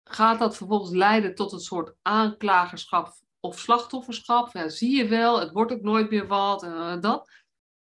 gaat 0.09 0.39
dat 0.39 0.57
vervolgens 0.57 0.91
leiden 0.91 1.35
tot 1.35 1.51
een 1.51 1.59
soort 1.59 1.93
aanklagerschap 2.01 3.13
of 3.39 3.59
slachtofferschap? 3.59 4.53
Ja, 4.53 4.69
zie 4.69 4.95
je 4.95 5.07
wel, 5.07 5.39
het 5.39 5.51
wordt 5.51 5.71
ook 5.71 5.81
nooit 5.81 6.09
meer 6.09 6.27
wat. 6.27 6.63
Uh, 6.63 7.01
dat, 7.01 7.29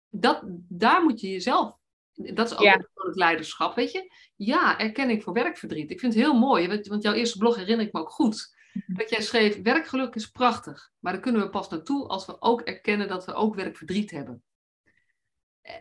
dat, 0.09 0.41
daar 0.67 1.03
moet 1.03 1.19
je 1.21 1.30
jezelf. 1.30 1.77
Dat 2.13 2.51
is 2.51 2.57
ook 2.57 2.63
ja. 2.63 2.77
het 2.93 3.15
leiderschap, 3.15 3.75
weet 3.75 3.91
je? 3.91 4.13
Ja, 4.36 4.80
erkenning 4.80 5.23
voor 5.23 5.34
werkverdriet. 5.34 5.91
Ik 5.91 5.99
vind 5.99 6.13
het 6.13 6.23
heel 6.23 6.39
mooi, 6.39 6.82
want 6.88 7.03
jouw 7.03 7.13
eerste 7.13 7.38
blog 7.38 7.55
herinner 7.55 7.86
ik 7.86 7.93
me 7.93 7.99
ook 7.99 8.11
goed. 8.11 8.57
Mhm. 8.74 8.97
Dat 8.97 9.09
jij 9.09 9.22
schreef: 9.22 9.61
werkgeluk 9.61 10.15
is 10.15 10.28
prachtig, 10.28 10.91
maar 10.99 11.13
daar 11.13 11.22
kunnen 11.22 11.41
we 11.41 11.49
pas 11.49 11.70
naartoe 11.70 12.07
als 12.07 12.26
we 12.26 12.41
ook 12.41 12.61
erkennen 12.61 13.07
dat 13.07 13.26
we 13.26 13.34
ook 13.34 13.55
werkverdriet 13.55 14.11
hebben. 14.11 14.43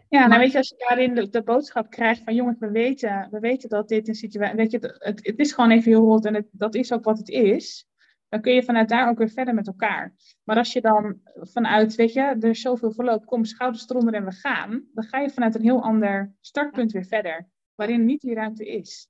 Ja, 0.09 0.27
nou 0.27 0.41
weet 0.41 0.53
je, 0.53 0.59
als 0.59 0.69
je 0.69 0.85
daarin 0.89 1.15
de, 1.15 1.29
de, 1.29 1.43
boodschap 1.43 1.91
krijgt 1.91 2.23
van 2.23 2.35
jongens, 2.35 2.59
we 2.59 2.71
weten, 2.71 3.29
we 3.31 3.39
weten 3.39 3.69
dat 3.69 3.89
dit 3.89 4.09
een 4.09 4.15
situatie, 4.15 4.57
weet 4.57 4.71
je, 4.71 4.97
het, 4.99 5.27
het 5.27 5.39
is 5.39 5.53
gewoon 5.53 5.71
even 5.71 5.91
heel 5.91 6.05
rot 6.05 6.25
en 6.25 6.35
het, 6.35 6.47
dat 6.51 6.75
is 6.75 6.93
ook 6.93 7.05
wat 7.05 7.19
het 7.19 7.29
is. 7.29 7.87
Dan 8.29 8.41
kun 8.41 8.55
je 8.55 8.63
vanuit 8.63 8.89
daar 8.89 9.09
ook 9.09 9.19
weer 9.19 9.31
verder 9.31 9.55
met 9.55 9.67
elkaar. 9.67 10.15
Maar 10.45 10.57
als 10.57 10.73
je 10.73 10.81
dan 10.81 11.21
vanuit, 11.35 11.95
weet 11.95 12.13
je, 12.13 12.21
er 12.21 12.45
is 12.45 12.61
zoveel 12.61 12.93
verloop, 12.93 13.27
kom 13.27 13.45
schouders 13.45 13.89
eronder 13.89 14.15
en 14.15 14.25
we 14.25 14.33
gaan, 14.33 14.85
dan 14.95 15.05
ga 15.05 15.19
je 15.19 15.31
vanuit 15.31 15.55
een 15.55 15.63
heel 15.63 15.83
ander 15.83 16.35
startpunt 16.41 16.93
weer 16.93 17.05
verder, 17.05 17.49
waarin 17.75 18.05
niet 18.05 18.21
die 18.21 18.35
ruimte 18.35 18.67
is. 18.67 19.09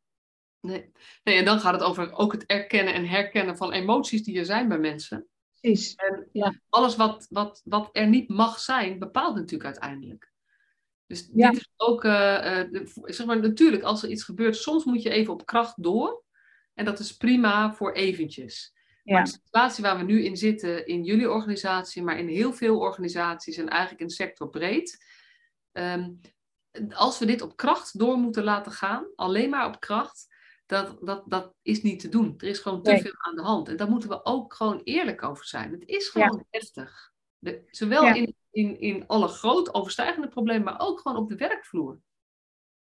Nee. 0.60 0.92
nee, 1.24 1.38
en 1.38 1.44
dan 1.44 1.60
gaat 1.60 1.72
het 1.72 1.82
over 1.82 2.12
ook 2.12 2.32
het 2.32 2.46
erkennen 2.46 2.94
en 2.94 3.06
herkennen 3.06 3.56
van 3.56 3.72
emoties 3.72 4.24
die 4.24 4.38
er 4.38 4.44
zijn 4.44 4.68
bij 4.68 4.78
mensen. 4.78 5.28
Precies. 5.60 5.94
En 5.94 6.28
ja. 6.32 6.60
alles 6.68 6.96
wat, 6.96 7.26
wat, 7.30 7.62
wat 7.64 7.88
er 7.92 8.06
niet 8.06 8.28
mag 8.28 8.58
zijn, 8.58 8.98
bepaalt 8.98 9.34
natuurlijk 9.34 9.64
uiteindelijk. 9.64 10.32
Dus 11.06 11.26
dit 11.26 11.56
is 11.56 11.70
ook, 11.76 12.04
uh, 12.04 12.62
zeg 13.04 13.26
maar, 13.26 13.40
natuurlijk, 13.40 13.82
als 13.82 14.02
er 14.02 14.10
iets 14.10 14.24
gebeurt, 14.24 14.56
soms 14.56 14.84
moet 14.84 15.02
je 15.02 15.10
even 15.10 15.32
op 15.32 15.46
kracht 15.46 15.82
door. 15.82 16.24
En 16.74 16.84
dat 16.84 16.98
is 16.98 17.16
prima 17.16 17.74
voor 17.74 17.92
eventjes. 17.92 18.74
Ja. 19.02 19.14
Maar 19.14 19.24
de 19.24 19.30
situatie 19.30 19.84
waar 19.84 19.98
we 19.98 20.04
nu 20.04 20.24
in 20.24 20.36
zitten, 20.36 20.86
in 20.86 21.04
jullie 21.04 21.30
organisatie, 21.30 22.02
maar 22.02 22.18
in 22.18 22.28
heel 22.28 22.52
veel 22.52 22.78
organisaties 22.78 23.56
en 23.56 23.68
eigenlijk 23.68 24.00
in 24.00 24.10
sector 24.10 24.48
breed. 24.48 25.04
Um, 25.72 26.20
als 26.90 27.18
we 27.18 27.26
dit 27.26 27.42
op 27.42 27.56
kracht 27.56 27.98
door 27.98 28.16
moeten 28.16 28.44
laten 28.44 28.72
gaan, 28.72 29.06
alleen 29.14 29.50
maar 29.50 29.66
op 29.66 29.80
kracht, 29.80 30.26
dat, 30.68 30.96
dat, 31.00 31.22
dat 31.26 31.54
is 31.62 31.82
niet 31.82 32.00
te 32.00 32.08
doen. 32.08 32.34
Er 32.38 32.48
is 32.48 32.58
gewoon 32.58 32.82
te 32.82 32.98
veel 32.98 33.14
aan 33.18 33.36
de 33.36 33.42
hand. 33.42 33.68
En 33.68 33.76
daar 33.76 33.90
moeten 33.90 34.08
we 34.08 34.24
ook 34.24 34.54
gewoon 34.54 34.80
eerlijk 34.84 35.22
over 35.22 35.46
zijn. 35.46 35.72
Het 35.72 35.86
is 35.86 36.08
gewoon 36.08 36.44
heftig. 36.50 37.12
De, 37.38 37.62
zowel 37.70 38.14
in, 38.14 38.34
in, 38.50 38.80
in 38.80 39.06
alle 39.06 39.28
groot 39.28 39.74
overstijgende 39.74 40.28
problemen, 40.28 40.64
maar 40.64 40.80
ook 40.80 41.00
gewoon 41.00 41.18
op 41.18 41.28
de 41.28 41.36
werkvloer. 41.36 42.00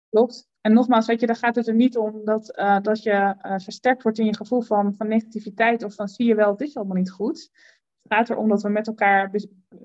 Klopt. 0.08 0.48
En 0.60 0.72
nogmaals, 0.72 1.06
weet 1.06 1.20
je, 1.20 1.26
daar 1.26 1.36
gaat 1.36 1.54
het 1.54 1.68
er 1.68 1.74
niet 1.74 1.96
om 1.96 2.24
dat, 2.24 2.58
uh, 2.58 2.80
dat 2.80 3.02
je 3.02 3.36
uh, 3.42 3.58
versterkt 3.58 4.02
wordt 4.02 4.18
in 4.18 4.24
je 4.24 4.36
gevoel 4.36 4.62
van, 4.62 4.94
van 4.94 5.08
negativiteit 5.08 5.82
of 5.82 5.94
van 5.94 6.08
zie 6.08 6.26
je 6.26 6.34
wel, 6.34 6.50
het 6.50 6.60
is 6.60 6.76
allemaal 6.76 6.96
niet 6.96 7.10
goed. 7.10 7.50
Het 8.02 8.12
gaat 8.12 8.30
erom 8.30 8.48
dat 8.48 8.62
we 8.62 8.68
met 8.68 8.86
elkaar 8.86 9.30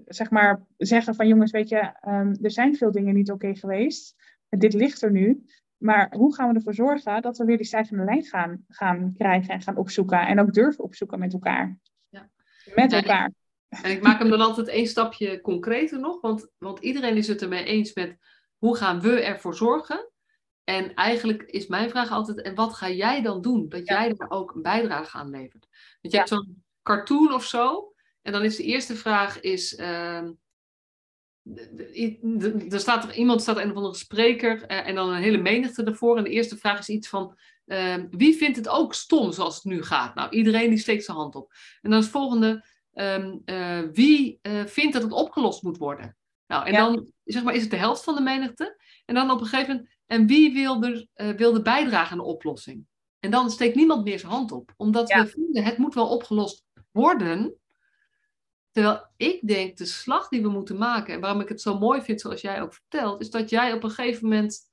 zeg 0.06 0.30
maar, 0.30 0.66
zeggen 0.78 1.16
van 1.16 1.28
jongens, 1.28 1.52
weet 1.52 1.70
je, 1.70 1.94
um, 2.08 2.36
er 2.42 2.52
zijn 2.52 2.76
veel 2.76 2.92
dingen 2.92 3.14
niet 3.14 3.32
oké 3.32 3.56
geweest. 3.56 4.16
Dit 4.50 4.74
ligt 4.74 5.02
er 5.02 5.12
nu. 5.12 5.46
Maar 5.82 6.14
hoe 6.16 6.36
gaan 6.36 6.50
we 6.50 6.56
ervoor 6.56 6.74
zorgen 6.74 7.22
dat 7.22 7.38
we 7.38 7.46
weer 7.46 7.58
die 7.58 7.66
stijgende 7.66 8.04
lijn 8.04 8.24
gaan, 8.24 8.66
gaan 8.68 9.14
krijgen 9.18 9.54
en 9.54 9.62
gaan 9.62 9.78
opzoeken? 9.78 10.28
En 10.28 10.40
ook 10.40 10.54
durven 10.54 10.84
opzoeken 10.84 11.20
met 11.20 11.34
elkaar. 11.34 11.80
Ja. 12.10 12.30
Met 12.76 12.94
elkaar. 12.94 13.32
En 13.70 13.92
ik 13.92 14.02
maak 14.02 14.20
hem 14.20 14.30
dan 14.30 14.42
altijd 14.42 14.68
één 14.68 14.88
stapje 14.88 15.42
concreter 15.42 16.00
nog. 16.00 16.22
Want, 16.22 16.48
want 16.58 16.80
iedereen 16.80 17.18
is 17.18 17.28
het 17.28 17.42
ermee 17.42 17.64
eens 17.64 17.94
met 17.94 18.18
hoe 18.58 18.78
gaan 18.78 19.02
we 19.02 19.22
ervoor 19.22 19.56
zorgen? 19.56 20.12
En 20.64 20.94
eigenlijk 20.94 21.44
is 21.44 21.68
mijn 21.68 21.90
vraag 21.90 22.12
altijd, 22.12 22.42
en 22.42 22.56
wat 22.56 22.74
ga 22.74 22.90
jij 22.90 23.22
dan 23.22 23.42
doen? 23.42 23.70
Dat 23.70 23.88
jij 23.88 24.10
er 24.18 24.30
ook 24.30 24.56
een 24.56 24.62
bijdrage 24.62 25.18
aan 25.18 25.30
levert. 25.30 25.68
Want 26.02 26.14
je 26.14 26.18
hebt 26.18 26.30
zo'n 26.30 26.64
cartoon 26.84 27.34
of 27.34 27.46
zo. 27.46 27.94
En 28.22 28.32
dan 28.32 28.44
is 28.44 28.56
de 28.56 28.64
eerste 28.64 28.96
vraag 28.96 29.40
is, 29.40 29.80
uh, 29.80 30.30
er 32.70 32.80
staat 32.80 33.04
er 33.04 33.14
iemand, 33.14 33.42
staat 33.42 33.58
een 33.58 33.70
of 33.70 33.76
andere 33.76 33.96
spreker 33.96 34.72
uh, 34.72 34.88
en 34.88 34.96
dan 34.96 35.10
een 35.10 35.22
hele 35.22 35.38
menigte 35.38 35.84
ervoor. 35.84 36.18
En 36.18 36.24
de 36.24 36.30
eerste 36.30 36.58
vraag 36.58 36.80
is 36.80 36.90
iets 36.90 37.08
van, 37.08 37.38
uh, 37.66 37.96
wie 38.10 38.36
vindt 38.36 38.58
het 38.58 38.68
ook 38.68 38.94
stom 38.94 39.32
zoals 39.32 39.56
het 39.56 39.64
nu 39.64 39.84
gaat? 39.84 40.16
Nou, 40.16 40.30
iedereen 40.30 40.70
die 40.70 40.80
steekt 40.80 41.04
zijn 41.04 41.18
hand 41.18 41.36
op. 41.36 41.54
En 41.82 41.90
dan 41.90 42.00
is 42.00 42.06
het 42.06 42.14
volgende, 42.14 42.66
um, 42.94 43.42
wie 43.94 44.40
vindt 44.66 44.94
dat 44.94 45.04
het 45.04 45.12
opgelost 45.12 45.64
moet 45.64 45.78
worden? 45.78 46.18
Nou, 46.48 46.66
en 46.66 46.74
dan 46.74 47.12
zeg 47.24 47.44
maar, 47.44 47.54
is 47.54 47.62
het 47.62 47.72
de 47.72 47.78
helft 47.78 48.04
van 48.04 48.16
de 48.16 48.22
menigte. 48.22 48.82
En 49.06 49.16
dan 49.16 49.32
op 49.32 49.40
een 49.40 49.46
gegeven 49.46 49.76
moment, 49.76 49.96
en 50.06 50.28
wie 50.28 50.54
wil 50.54 50.84
er, 50.84 51.08
wil 51.36 51.56
er 51.56 51.62
bijdragen 51.62 52.12
aan 52.12 52.18
de 52.18 52.24
oplossing? 52.24 52.86
En 53.20 53.32
dan 53.32 53.52
steekt 53.52 53.76
niemand 53.76 54.04
meer 54.04 54.20
zijn 54.20 54.32
hand 54.32 54.52
op. 54.52 54.74
Omdat 54.78 55.14
we 55.14 55.28
vinden, 55.28 55.64
het 55.64 55.78
moet 55.78 55.94
wel 55.94 56.08
opgelost 56.08 56.66
worden. 56.92 57.61
Terwijl 58.72 59.08
ik 59.18 59.48
denk, 59.48 59.78
de 59.78 59.86
slag 59.86 60.28
die 60.28 60.42
we 60.42 60.50
moeten 60.50 60.78
maken, 60.78 61.14
en 61.14 61.20
waarom 61.20 61.42
ik 61.42 61.50
het 61.50 61.62
zo 61.62 61.78
mooi 61.78 62.02
vind 62.02 62.22
zoals 62.22 62.42
jij 62.42 62.62
ook 62.62 62.74
vertelt, 62.74 63.22
is 63.22 63.30
dat 63.30 63.50
jij 63.50 63.74
op 63.74 63.84
een 63.84 63.90
gegeven 63.90 64.24
moment 64.24 64.70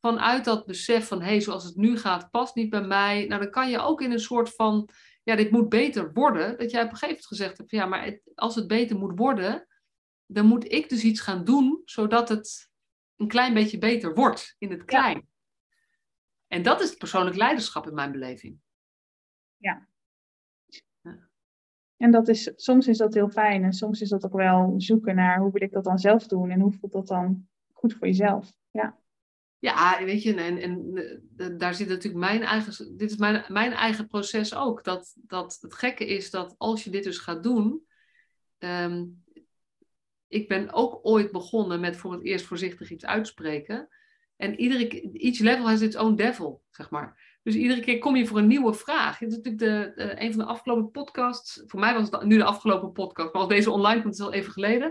vanuit 0.00 0.44
dat 0.44 0.66
besef 0.66 1.06
van, 1.06 1.20
hé, 1.20 1.26
hey, 1.26 1.40
zoals 1.40 1.64
het 1.64 1.76
nu 1.76 1.98
gaat, 1.98 2.30
past 2.30 2.54
niet 2.54 2.70
bij 2.70 2.82
mij. 2.82 3.26
Nou, 3.26 3.42
dan 3.42 3.50
kan 3.50 3.70
je 3.70 3.78
ook 3.78 4.00
in 4.00 4.12
een 4.12 4.20
soort 4.20 4.54
van, 4.54 4.88
ja, 5.22 5.36
dit 5.36 5.50
moet 5.50 5.68
beter 5.68 6.12
worden. 6.12 6.58
Dat 6.58 6.70
jij 6.70 6.82
op 6.82 6.90
een 6.90 6.96
gegeven 6.96 7.08
moment 7.08 7.26
gezegd 7.26 7.58
hebt, 7.58 7.70
ja, 7.70 7.86
maar 7.86 8.20
als 8.34 8.54
het 8.54 8.66
beter 8.66 8.96
moet 8.98 9.18
worden, 9.18 9.66
dan 10.26 10.46
moet 10.46 10.72
ik 10.72 10.88
dus 10.88 11.02
iets 11.02 11.20
gaan 11.20 11.44
doen, 11.44 11.82
zodat 11.84 12.28
het 12.28 12.70
een 13.16 13.28
klein 13.28 13.54
beetje 13.54 13.78
beter 13.78 14.14
wordt 14.14 14.56
in 14.58 14.70
het 14.70 14.84
klein. 14.84 15.28
En 16.46 16.62
dat 16.62 16.80
is 16.80 16.88
het 16.88 16.98
persoonlijk 16.98 17.36
leiderschap 17.36 17.86
in 17.86 17.94
mijn 17.94 18.12
beleving. 18.12 18.58
Ja, 19.56 19.88
en 22.00 22.10
dat 22.10 22.28
is, 22.28 22.52
soms 22.56 22.88
is 22.88 22.98
dat 22.98 23.14
heel 23.14 23.28
fijn 23.28 23.64
en 23.64 23.72
soms 23.72 24.00
is 24.00 24.08
dat 24.08 24.24
ook 24.24 24.32
wel 24.32 24.74
zoeken 24.76 25.14
naar 25.14 25.38
hoe 25.38 25.52
wil 25.52 25.62
ik 25.62 25.72
dat 25.72 25.84
dan 25.84 25.98
zelf 25.98 26.26
doen 26.26 26.50
en 26.50 26.60
hoe 26.60 26.72
voelt 26.72 26.92
dat 26.92 27.06
dan 27.06 27.48
goed 27.72 27.94
voor 27.94 28.06
jezelf. 28.06 28.52
Ja. 28.70 28.98
Ja, 29.58 30.04
weet 30.04 30.22
je, 30.22 30.34
en, 30.34 30.58
en 30.58 30.92
eh, 31.36 31.58
daar 31.58 31.74
zit 31.74 31.88
natuurlijk 31.88 32.24
mijn 32.24 32.42
eigen, 32.42 32.96
dit 32.96 33.10
is 33.10 33.16
mijn, 33.16 33.44
mijn 33.48 33.72
eigen 33.72 34.06
proces 34.06 34.54
ook. 34.54 34.84
Dat, 34.84 35.14
dat 35.16 35.58
het 35.60 35.74
gekke 35.74 36.06
is 36.06 36.30
dat 36.30 36.54
als 36.58 36.84
je 36.84 36.90
dit 36.90 37.04
dus 37.04 37.18
gaat 37.18 37.42
doen, 37.42 37.82
ehm, 38.58 39.04
ik 40.28 40.48
ben 40.48 40.72
ook 40.72 40.98
ooit 41.02 41.30
begonnen 41.30 41.80
met 41.80 41.96
voor 41.96 42.12
het 42.12 42.24
eerst 42.24 42.44
voorzichtig 42.44 42.90
iets 42.90 43.04
uitspreken. 43.04 43.88
En 44.36 44.60
iedere, 44.60 45.10
each 45.12 45.38
level 45.38 45.68
has 45.68 45.80
its 45.80 45.96
own 45.96 46.14
devil, 46.14 46.62
zeg 46.70 46.90
maar. 46.90 47.29
Dus 47.42 47.54
iedere 47.54 47.80
keer 47.80 47.98
kom 47.98 48.16
je 48.16 48.26
voor 48.26 48.38
een 48.38 48.46
nieuwe 48.46 48.74
vraag. 48.74 49.18
Het 49.18 49.30
is 49.30 49.36
natuurlijk 49.36 49.96
de, 49.96 50.20
een 50.22 50.32
van 50.32 50.44
de 50.44 50.50
afgelopen 50.50 50.90
podcasts. 50.90 51.62
Voor 51.66 51.80
mij 51.80 51.94
was 51.94 52.10
het 52.10 52.24
nu 52.24 52.36
de 52.36 52.44
afgelopen 52.44 52.92
podcast, 52.92 53.32
maar 53.32 53.42
als 53.42 53.50
deze 53.50 53.70
online 53.70 54.02
komt, 54.02 54.14
is 54.14 54.20
al 54.20 54.32
even 54.32 54.52
geleden. 54.52 54.88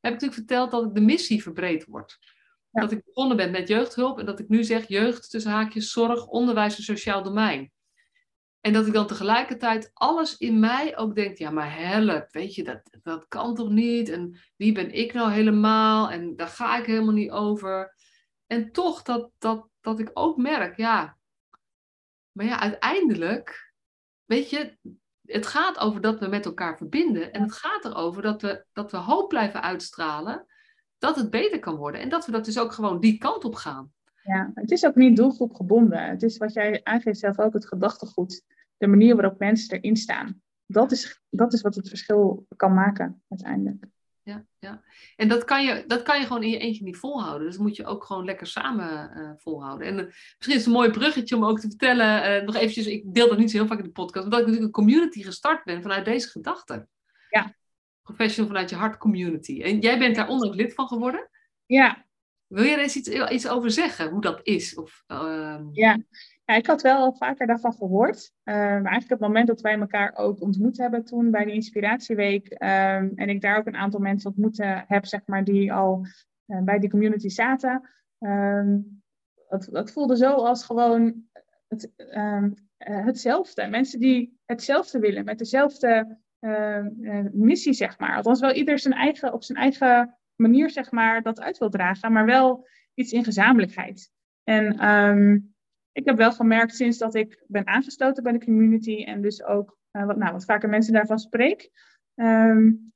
Heb 0.00 0.12
ik 0.14 0.20
natuurlijk 0.20 0.34
verteld 0.34 0.70
dat 0.70 0.94
de 0.94 1.00
missie 1.00 1.42
verbreed 1.42 1.84
wordt. 1.84 2.18
Dat 2.70 2.92
ik 2.92 3.04
begonnen 3.04 3.36
ben 3.36 3.50
met 3.50 3.68
jeugdhulp 3.68 4.18
en 4.18 4.26
dat 4.26 4.38
ik 4.38 4.48
nu 4.48 4.64
zeg 4.64 4.88
jeugd 4.88 5.30
tussen 5.30 5.52
haakjes, 5.52 5.92
zorg, 5.92 6.26
onderwijs 6.26 6.76
en 6.76 6.82
sociaal 6.82 7.22
domein. 7.22 7.72
En 8.60 8.72
dat 8.72 8.86
ik 8.86 8.92
dan 8.92 9.06
tegelijkertijd 9.06 9.90
alles 9.94 10.36
in 10.36 10.60
mij 10.60 10.96
ook 10.96 11.14
denk, 11.14 11.38
ja 11.38 11.50
maar 11.50 11.76
help, 11.76 12.32
weet 12.32 12.54
je, 12.54 12.64
dat, 12.64 12.82
dat 13.02 13.28
kan 13.28 13.54
toch 13.54 13.68
niet? 13.68 14.08
En 14.08 14.38
wie 14.56 14.72
ben 14.72 14.92
ik 14.92 15.12
nou 15.12 15.30
helemaal? 15.30 16.10
En 16.10 16.36
daar 16.36 16.48
ga 16.48 16.78
ik 16.78 16.86
helemaal 16.86 17.14
niet 17.14 17.30
over. 17.30 17.94
En 18.46 18.72
toch 18.72 19.02
dat, 19.02 19.30
dat, 19.38 19.68
dat 19.80 20.00
ik 20.00 20.10
ook 20.12 20.36
merk, 20.36 20.76
ja, 20.76 21.18
maar 22.32 22.46
ja, 22.46 22.60
uiteindelijk, 22.60 23.74
weet 24.24 24.50
je, 24.50 24.78
het 25.22 25.46
gaat 25.46 25.78
over 25.78 26.00
dat 26.00 26.20
we 26.20 26.26
met 26.26 26.44
elkaar 26.44 26.76
verbinden. 26.76 27.32
En 27.32 27.42
het 27.42 27.52
gaat 27.52 27.84
erover 27.84 28.22
dat 28.22 28.42
we, 28.42 28.64
dat 28.72 28.90
we 28.90 28.96
hoop 28.96 29.28
blijven 29.28 29.62
uitstralen 29.62 30.46
dat 30.98 31.16
het 31.16 31.30
beter 31.30 31.58
kan 31.58 31.76
worden. 31.76 32.00
En 32.00 32.08
dat 32.08 32.26
we 32.26 32.32
dat 32.32 32.44
dus 32.44 32.58
ook 32.58 32.72
gewoon 32.72 33.00
die 33.00 33.18
kant 33.18 33.44
op 33.44 33.54
gaan. 33.54 33.92
Ja, 34.22 34.50
het 34.54 34.70
is 34.70 34.84
ook 34.86 34.94
niet 34.94 35.16
doelgroepgebonden. 35.16 36.04
Het 36.04 36.22
is 36.22 36.36
wat 36.36 36.52
jij 36.52 36.80
aangeeft 36.82 37.18
zelf 37.18 37.38
ook, 37.38 37.52
het 37.52 37.66
gedachtegoed. 37.66 38.44
De 38.76 38.86
manier 38.86 39.16
waarop 39.16 39.38
mensen 39.38 39.78
erin 39.78 39.96
staan. 39.96 40.42
Dat 40.66 40.92
is, 40.92 41.22
dat 41.30 41.52
is 41.52 41.60
wat 41.60 41.74
het 41.74 41.88
verschil 41.88 42.46
kan 42.56 42.74
maken 42.74 43.22
uiteindelijk 43.28 43.91
ja, 44.24 44.44
ja. 44.58 44.82
En 45.16 45.28
dat 45.28 45.44
kan, 45.44 45.64
je, 45.64 45.84
dat 45.86 46.02
kan 46.02 46.20
je 46.20 46.26
gewoon 46.26 46.42
in 46.42 46.50
je 46.50 46.58
eentje 46.58 46.84
niet 46.84 46.96
volhouden. 46.96 47.46
Dus 47.46 47.58
moet 47.58 47.76
je 47.76 47.86
ook 47.86 48.04
gewoon 48.04 48.24
lekker 48.24 48.46
samen 48.46 49.10
uh, 49.16 49.30
volhouden. 49.36 49.86
En 49.86 49.98
uh, 49.98 50.04
misschien 50.04 50.36
is 50.46 50.54
het 50.54 50.66
een 50.66 50.72
mooi 50.72 50.90
bruggetje 50.90 51.36
om 51.36 51.44
ook 51.44 51.60
te 51.60 51.68
vertellen, 51.68 52.40
uh, 52.40 52.46
nog 52.46 52.54
eventjes, 52.54 52.86
ik 52.86 53.14
deel 53.14 53.28
dat 53.28 53.38
niet 53.38 53.50
zo 53.50 53.56
heel 53.56 53.66
vaak 53.66 53.78
in 53.78 53.84
de 53.84 53.90
podcast, 53.90 54.24
omdat 54.24 54.40
ik 54.40 54.46
natuurlijk 54.46 54.76
een 54.76 54.84
community 54.84 55.22
gestart 55.22 55.64
ben 55.64 55.82
vanuit 55.82 56.04
deze 56.04 56.28
gedachte. 56.28 56.86
Ja. 57.30 57.54
Professional 58.02 58.50
vanuit 58.50 58.70
je 58.70 58.76
hart 58.76 58.96
community. 58.96 59.62
En 59.62 59.78
jij 59.78 59.98
bent 59.98 60.16
daar 60.16 60.28
onlangs 60.28 60.56
lid 60.56 60.74
van 60.74 60.88
geworden? 60.88 61.30
Ja. 61.66 62.06
Wil 62.46 62.64
je 62.64 62.70
er 62.70 62.78
eens 62.78 62.96
iets, 62.96 63.08
iets 63.08 63.48
over 63.48 63.70
zeggen, 63.70 64.10
hoe 64.10 64.20
dat 64.20 64.40
is? 64.42 64.74
Of, 64.74 65.02
ehm, 65.06 65.64
Ja, 65.72 65.98
ja, 66.44 66.54
ik 66.54 66.66
had 66.66 66.82
wel 66.82 67.14
vaker 67.14 67.46
daarvan 67.46 67.72
gehoord. 67.72 68.32
Uh, 68.44 68.54
maar 68.54 68.70
eigenlijk 68.70 69.08
het 69.08 69.20
moment 69.20 69.46
dat 69.46 69.60
wij 69.60 69.78
elkaar 69.78 70.14
ook 70.16 70.40
ontmoet 70.40 70.78
hebben 70.78 71.04
toen 71.04 71.30
bij 71.30 71.44
de 71.44 71.52
Inspiratieweek. 71.52 72.48
Ehm, 72.48 73.08
en 73.14 73.28
ik 73.28 73.40
daar 73.40 73.58
ook 73.58 73.66
een 73.66 73.76
aantal 73.76 74.00
mensen 74.00 74.30
ontmoet 74.30 74.58
heb, 74.86 75.06
zeg 75.06 75.20
maar, 75.26 75.44
die 75.44 75.72
al 75.72 76.06
uh, 76.46 76.62
bij 76.62 76.78
die 76.78 76.90
community 76.90 77.28
zaten. 77.28 77.88
Um, 78.18 79.02
het, 79.48 79.68
het, 79.72 79.92
voelde 79.92 80.16
zo 80.16 80.32
als 80.32 80.64
gewoon 80.64 81.24
het, 81.68 81.92
um, 82.14 82.54
hetzelfde. 82.78 83.66
Mensen 83.66 84.00
die 84.00 84.40
hetzelfde 84.44 84.98
willen, 84.98 85.24
met 85.24 85.38
dezelfde 85.38 86.18
missie, 87.32 87.72
zeg 87.72 87.98
maar. 87.98 88.16
Althans 88.16 88.40
wel 88.40 88.52
ieder 88.52 88.78
zijn 88.78 88.94
eigen, 88.94 89.32
op 89.32 89.42
zijn 89.44 89.58
eigen 89.58 90.18
manier, 90.34 90.70
zeg 90.70 90.90
maar, 90.90 91.22
dat 91.22 91.40
uit 91.40 91.58
wil 91.58 91.70
dragen. 91.70 92.12
Maar 92.12 92.24
wel 92.24 92.66
iets 92.94 93.12
in 93.12 93.24
gezamenlijkheid. 93.24 94.10
En 94.44 94.78
ik 95.92 96.04
heb 96.04 96.16
wel 96.16 96.32
gemerkt 96.32 96.74
sinds 96.74 96.98
dat 96.98 97.14
ik 97.14 97.44
ben 97.46 97.66
aangesloten 97.66 98.22
bij 98.22 98.32
de 98.32 98.44
community 98.44 99.04
en 99.04 99.22
dus 99.22 99.44
ook 99.44 99.78
uh, 99.92 100.06
wat, 100.06 100.16
nou, 100.16 100.32
wat 100.32 100.44
vaker 100.44 100.68
mensen 100.68 100.92
daarvan 100.92 101.18
spreek, 101.18 101.70
um, 102.14 102.92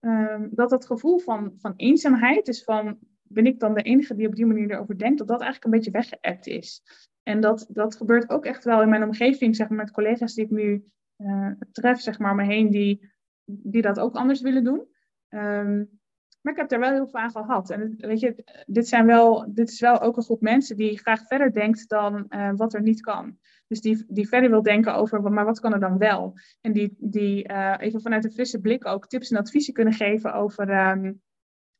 um, 0.00 0.48
dat 0.52 0.70
het 0.70 0.86
gevoel 0.86 1.18
van, 1.18 1.54
van 1.58 1.72
eenzaamheid, 1.76 2.46
dus 2.46 2.64
van 2.64 2.98
ben 3.22 3.46
ik 3.46 3.60
dan 3.60 3.74
de 3.74 3.82
enige 3.82 4.14
die 4.14 4.26
op 4.26 4.34
die 4.34 4.46
manier 4.46 4.70
erover 4.70 4.98
denkt, 4.98 5.18
dat 5.18 5.28
dat 5.28 5.40
eigenlijk 5.40 5.64
een 5.64 5.78
beetje 5.80 5.90
weggeëpt 5.90 6.46
is. 6.46 6.82
En 7.22 7.40
dat, 7.40 7.66
dat 7.68 7.96
gebeurt 7.96 8.30
ook 8.30 8.44
echt 8.44 8.64
wel 8.64 8.82
in 8.82 8.88
mijn 8.88 9.02
omgeving, 9.02 9.56
zeg 9.56 9.68
maar, 9.68 9.78
met 9.78 9.90
collega's 9.90 10.34
die 10.34 10.44
ik 10.44 10.50
nu 10.50 10.84
uh, 11.16 11.50
tref, 11.72 12.00
zeg 12.00 12.18
maar, 12.18 12.30
om 12.30 12.36
me 12.36 12.44
heen, 12.44 12.70
die, 12.70 13.12
die 13.44 13.82
dat 13.82 13.98
ook 13.98 14.14
anders 14.16 14.40
willen 14.40 14.64
doen. 14.64 14.86
Um, 15.28 16.00
maar 16.46 16.54
ik 16.54 16.60
heb 16.60 16.72
er 16.72 16.78
wel 16.78 16.92
heel 16.92 17.08
veel 17.08 17.20
aan 17.20 17.30
gehad. 17.30 17.70
En 17.70 17.94
weet 17.98 18.20
je, 18.20 18.62
dit, 18.66 18.88
zijn 18.88 19.06
wel, 19.06 19.46
dit 19.48 19.68
is 19.68 19.80
wel 19.80 20.00
ook 20.00 20.16
een 20.16 20.22
groep 20.22 20.40
mensen 20.40 20.76
die 20.76 20.98
graag 20.98 21.26
verder 21.26 21.52
denkt 21.52 21.88
dan 21.88 22.26
uh, 22.28 22.50
wat 22.56 22.74
er 22.74 22.82
niet 22.82 23.00
kan. 23.00 23.38
Dus 23.66 23.80
die, 23.80 24.04
die 24.08 24.28
verder 24.28 24.50
wil 24.50 24.62
denken 24.62 24.94
over, 24.94 25.32
maar 25.32 25.44
wat 25.44 25.60
kan 25.60 25.72
er 25.72 25.80
dan 25.80 25.98
wel? 25.98 26.34
En 26.60 26.72
die, 26.72 26.96
die 26.98 27.48
uh, 27.48 27.74
even 27.78 28.00
vanuit 28.00 28.24
een 28.24 28.32
frisse 28.32 28.60
blik 28.60 28.86
ook 28.86 29.06
tips 29.06 29.30
en 29.30 29.38
adviezen 29.38 29.74
kunnen 29.74 29.94
geven 29.94 30.34
over, 30.34 30.88
um, 30.88 31.22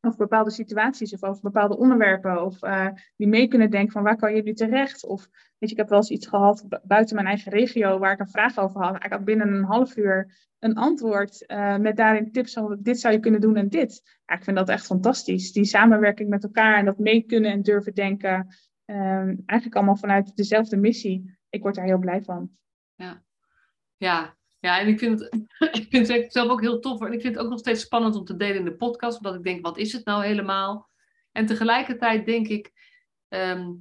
over 0.06 0.18
bepaalde 0.18 0.50
situaties 0.50 1.12
of 1.12 1.22
over 1.22 1.42
bepaalde 1.42 1.76
onderwerpen. 1.76 2.44
Of 2.44 2.62
uh, 2.62 2.88
die 3.16 3.28
mee 3.28 3.48
kunnen 3.48 3.70
denken 3.70 3.92
van 3.92 4.02
waar 4.02 4.16
kan 4.16 4.34
je 4.34 4.42
nu 4.42 4.52
terecht? 4.52 5.06
Of 5.06 5.28
weet 5.30 5.70
je, 5.70 5.70
ik 5.70 5.76
heb 5.76 5.88
wel 5.88 5.98
eens 5.98 6.10
iets 6.10 6.26
gehad 6.26 6.66
buiten 6.82 7.14
mijn 7.14 7.26
eigen 7.26 7.52
regio 7.52 7.98
waar 7.98 8.12
ik 8.12 8.20
een 8.20 8.28
vraag 8.28 8.58
over 8.58 8.82
had. 8.82 9.04
Ik 9.04 9.12
had 9.12 9.24
binnen 9.24 9.48
een 9.48 9.64
half 9.64 9.96
uur 9.96 10.34
een 10.58 10.74
antwoord 10.74 11.44
uh, 11.46 11.76
met 11.76 11.96
daarin 11.96 12.32
tips 12.32 12.52
van 12.52 12.78
dit 12.80 13.00
zou 13.00 13.14
je 13.14 13.20
kunnen 13.20 13.40
doen 13.40 13.56
en 13.56 13.68
dit. 13.68 14.18
Ja, 14.26 14.34
ik 14.34 14.44
vind 14.44 14.56
dat 14.56 14.68
echt 14.68 14.86
fantastisch. 14.86 15.52
Die 15.52 15.64
samenwerking 15.64 16.28
met 16.28 16.44
elkaar 16.44 16.78
en 16.78 16.84
dat 16.84 16.98
mee 16.98 17.22
kunnen 17.22 17.50
en 17.50 17.62
durven 17.62 17.94
denken. 17.94 18.46
Um, 18.84 19.42
eigenlijk 19.46 19.74
allemaal 19.74 19.96
vanuit 19.96 20.36
dezelfde 20.36 20.76
missie. 20.76 21.38
ik 21.48 21.62
word 21.62 21.74
daar 21.74 21.84
heel 21.84 21.98
blij 21.98 22.22
van. 22.22 22.50
Ja, 22.94 23.22
ja. 23.96 24.36
Ja 24.58 24.80
en 24.80 24.88
ik 24.88 24.98
vind, 24.98 25.20
het, 25.20 25.34
ik 25.80 25.86
vind 25.90 26.08
het 26.08 26.32
zelf 26.32 26.50
ook 26.50 26.60
heel 26.60 26.80
tof. 26.80 27.00
En 27.00 27.12
ik 27.12 27.20
vind 27.20 27.34
het 27.34 27.44
ook 27.44 27.50
nog 27.50 27.58
steeds 27.58 27.82
spannend 27.82 28.14
om 28.14 28.24
te 28.24 28.36
delen 28.36 28.56
in 28.56 28.64
de 28.64 28.76
podcast. 28.76 29.16
Omdat 29.16 29.34
ik 29.34 29.42
denk, 29.42 29.62
wat 29.66 29.78
is 29.78 29.92
het 29.92 30.04
nou 30.04 30.24
helemaal? 30.24 30.90
En 31.32 31.46
tegelijkertijd 31.46 32.26
denk 32.26 32.48
ik, 32.48 32.72
ehm, 33.28 33.72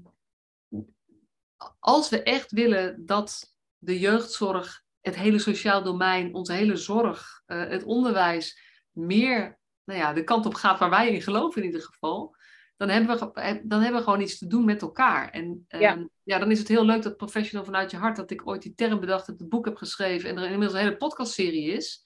als 1.79 2.09
we 2.09 2.23
echt 2.23 2.51
willen 2.51 3.05
dat 3.05 3.55
de 3.77 3.99
jeugdzorg, 3.99 4.83
het 5.01 5.15
hele 5.15 5.39
sociaal 5.39 5.83
domein, 5.83 6.33
onze 6.33 6.53
hele 6.53 6.75
zorg, 6.75 7.41
uh, 7.47 7.67
het 7.67 7.83
onderwijs 7.83 8.59
meer 8.91 9.59
nou 9.83 9.99
ja, 9.99 10.13
de 10.13 10.23
kant 10.23 10.45
op 10.45 10.53
gaat 10.53 10.79
waar 10.79 10.89
wij 10.89 11.13
in 11.13 11.21
geloven 11.21 11.61
in 11.61 11.67
ieder 11.67 11.81
geval, 11.81 12.34
dan 12.77 12.89
hebben 12.89 13.19
we, 13.19 13.31
eh, 13.33 13.55
dan 13.63 13.81
hebben 13.81 13.99
we 13.99 14.05
gewoon 14.05 14.21
iets 14.21 14.37
te 14.37 14.47
doen 14.47 14.65
met 14.65 14.81
elkaar. 14.81 15.29
En 15.29 15.65
ja. 15.67 15.93
Ehm, 15.93 16.05
ja. 16.23 16.39
dan 16.39 16.51
is 16.51 16.59
het 16.59 16.67
heel 16.67 16.85
leuk 16.85 17.03
dat 17.03 17.17
Professional 17.17 17.65
vanuit 17.65 17.91
je 17.91 17.97
hart, 17.97 18.15
dat 18.15 18.31
ik 18.31 18.47
ooit 18.47 18.61
die 18.61 18.73
term 18.73 18.99
bedacht, 18.99 19.27
dat 19.27 19.39
het 19.39 19.49
boek 19.49 19.65
heb 19.65 19.77
geschreven 19.77 20.29
en 20.29 20.37
er 20.37 20.43
inmiddels 20.43 20.73
een 20.73 20.85
hele 20.85 20.97
podcastserie 20.97 21.71
is. 21.71 22.03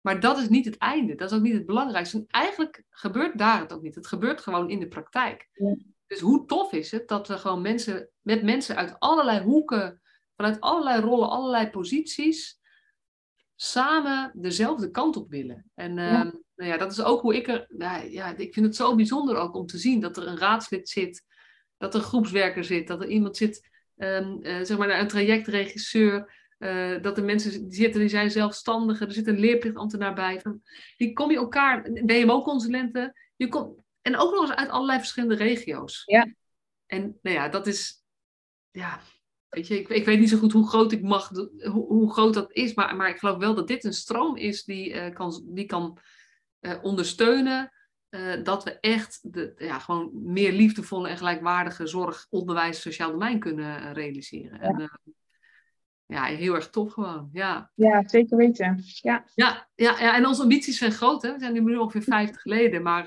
Maar 0.00 0.20
dat 0.20 0.38
is 0.38 0.48
niet 0.48 0.64
het 0.64 0.78
einde, 0.78 1.14
dat 1.14 1.30
is 1.30 1.36
ook 1.36 1.42
niet 1.42 1.54
het 1.54 1.66
belangrijkste. 1.66 2.16
En 2.16 2.24
eigenlijk 2.28 2.84
gebeurt 2.90 3.38
daar 3.38 3.60
het 3.60 3.72
ook 3.72 3.82
niet. 3.82 3.94
Het 3.94 4.06
gebeurt 4.06 4.40
gewoon 4.40 4.70
in 4.70 4.80
de 4.80 4.88
praktijk. 4.88 5.48
Ja. 5.52 5.76
Dus 6.06 6.20
hoe 6.20 6.46
tof 6.46 6.72
is 6.72 6.90
het 6.90 7.08
dat 7.08 7.28
we 7.28 7.38
gewoon 7.38 7.62
mensen, 7.62 8.08
met 8.20 8.42
mensen 8.42 8.76
uit 8.76 8.96
allerlei 8.98 9.40
hoeken, 9.40 10.00
vanuit 10.36 10.60
allerlei 10.60 11.00
rollen, 11.00 11.30
allerlei 11.30 11.70
posities, 11.70 12.59
samen 13.62 14.32
dezelfde 14.34 14.90
kant 14.90 15.16
op 15.16 15.30
willen. 15.30 15.70
En 15.74 15.94
ja. 15.94 16.20
Ehm, 16.20 16.30
nou 16.56 16.70
ja, 16.70 16.76
dat 16.76 16.92
is 16.92 17.02
ook 17.02 17.20
hoe 17.20 17.36
ik 17.36 17.48
er. 17.48 17.66
Nou 17.68 18.10
ja, 18.10 18.36
ik 18.36 18.54
vind 18.54 18.66
het 18.66 18.76
zo 18.76 18.94
bijzonder 18.94 19.36
ook 19.36 19.54
om 19.54 19.66
te 19.66 19.78
zien 19.78 20.00
dat 20.00 20.16
er 20.16 20.26
een 20.26 20.38
raadslid 20.38 20.88
zit, 20.88 21.24
dat 21.76 21.94
er 21.94 22.00
een 22.00 22.06
groepswerker 22.06 22.64
zit, 22.64 22.86
dat 22.86 23.02
er 23.02 23.08
iemand 23.08 23.36
zit, 23.36 23.68
um, 23.96 24.38
uh, 24.42 24.62
zeg 24.62 24.78
maar, 24.78 25.00
een 25.00 25.08
trajectregisseur. 25.08 26.38
Uh, 26.58 27.02
dat 27.02 27.18
er 27.18 27.24
mensen 27.24 27.50
die 27.50 27.78
zitten, 27.78 28.00
die 28.00 28.08
zijn 28.08 28.30
zelfstandigen. 28.30 29.06
Er 29.06 29.12
zit 29.12 29.26
een 29.26 29.40
leerplichtambtenaar 29.40 30.14
bij. 30.14 30.40
Van, 30.40 30.62
die 30.96 31.12
kom 31.12 31.30
je 31.30 31.36
elkaar, 31.36 31.90
BMO-consulenten. 32.04 33.14
Je 33.36 33.48
komt, 33.48 33.82
en 34.02 34.16
ook 34.16 34.32
nog 34.32 34.40
eens 34.40 34.58
uit 34.58 34.68
allerlei 34.68 34.98
verschillende 34.98 35.34
regio's. 35.34 36.02
Ja. 36.04 36.34
En 36.86 37.18
nou 37.22 37.36
ja, 37.36 37.48
dat 37.48 37.66
is. 37.66 38.04
Ja, 38.70 39.00
weet 39.50 39.66
je, 39.66 39.78
ik, 39.78 39.88
ik 39.88 40.04
weet 40.04 40.18
niet 40.18 40.28
zo 40.28 40.38
goed 40.38 40.52
hoe 40.52 40.68
groot 40.68 40.92
ik 40.92 41.02
mag, 41.02 41.28
hoe, 41.28 41.86
hoe 41.86 42.12
groot 42.12 42.34
dat 42.34 42.52
is. 42.52 42.74
Maar, 42.74 42.96
maar 42.96 43.08
ik 43.08 43.18
geloof 43.18 43.38
wel 43.38 43.54
dat 43.54 43.68
dit 43.68 43.84
een 43.84 43.92
stroom 43.92 44.36
is 44.36 44.64
die, 44.64 44.94
uh, 44.94 45.14
kan, 45.14 45.42
die 45.46 45.66
kan 45.66 45.98
uh, 46.60 46.72
ondersteunen. 46.82 47.72
Uh, 48.10 48.42
dat 48.42 48.64
we 48.64 48.80
echt 48.80 49.32
de, 49.32 49.52
ja, 49.56 49.78
gewoon 49.78 50.10
meer 50.12 50.52
liefdevolle 50.52 51.08
en 51.08 51.16
gelijkwaardige 51.16 51.86
zorg, 51.86 52.26
onderwijs, 52.30 52.80
sociaal 52.80 53.10
domein 53.10 53.38
kunnen 53.38 53.92
realiseren. 53.92 54.58
Ja. 54.60 54.68
En, 54.68 54.90
ja, 56.06 56.24
heel 56.24 56.54
erg 56.54 56.70
tof 56.70 56.92
gewoon. 56.92 57.28
Ja, 57.32 57.70
ja 57.74 58.02
zeker 58.08 58.36
weten. 58.36 58.82
Ja. 58.84 59.24
Ja, 59.34 59.68
ja, 59.74 60.00
ja, 60.00 60.16
en 60.16 60.26
onze 60.26 60.42
ambities 60.42 60.78
zijn 60.78 60.92
groot. 60.92 61.22
Hè? 61.22 61.32
We 61.32 61.38
zijn 61.38 61.64
nu 61.64 61.76
ongeveer 61.76 62.02
50 62.02 62.42
geleden, 62.42 62.82
maar 62.82 63.06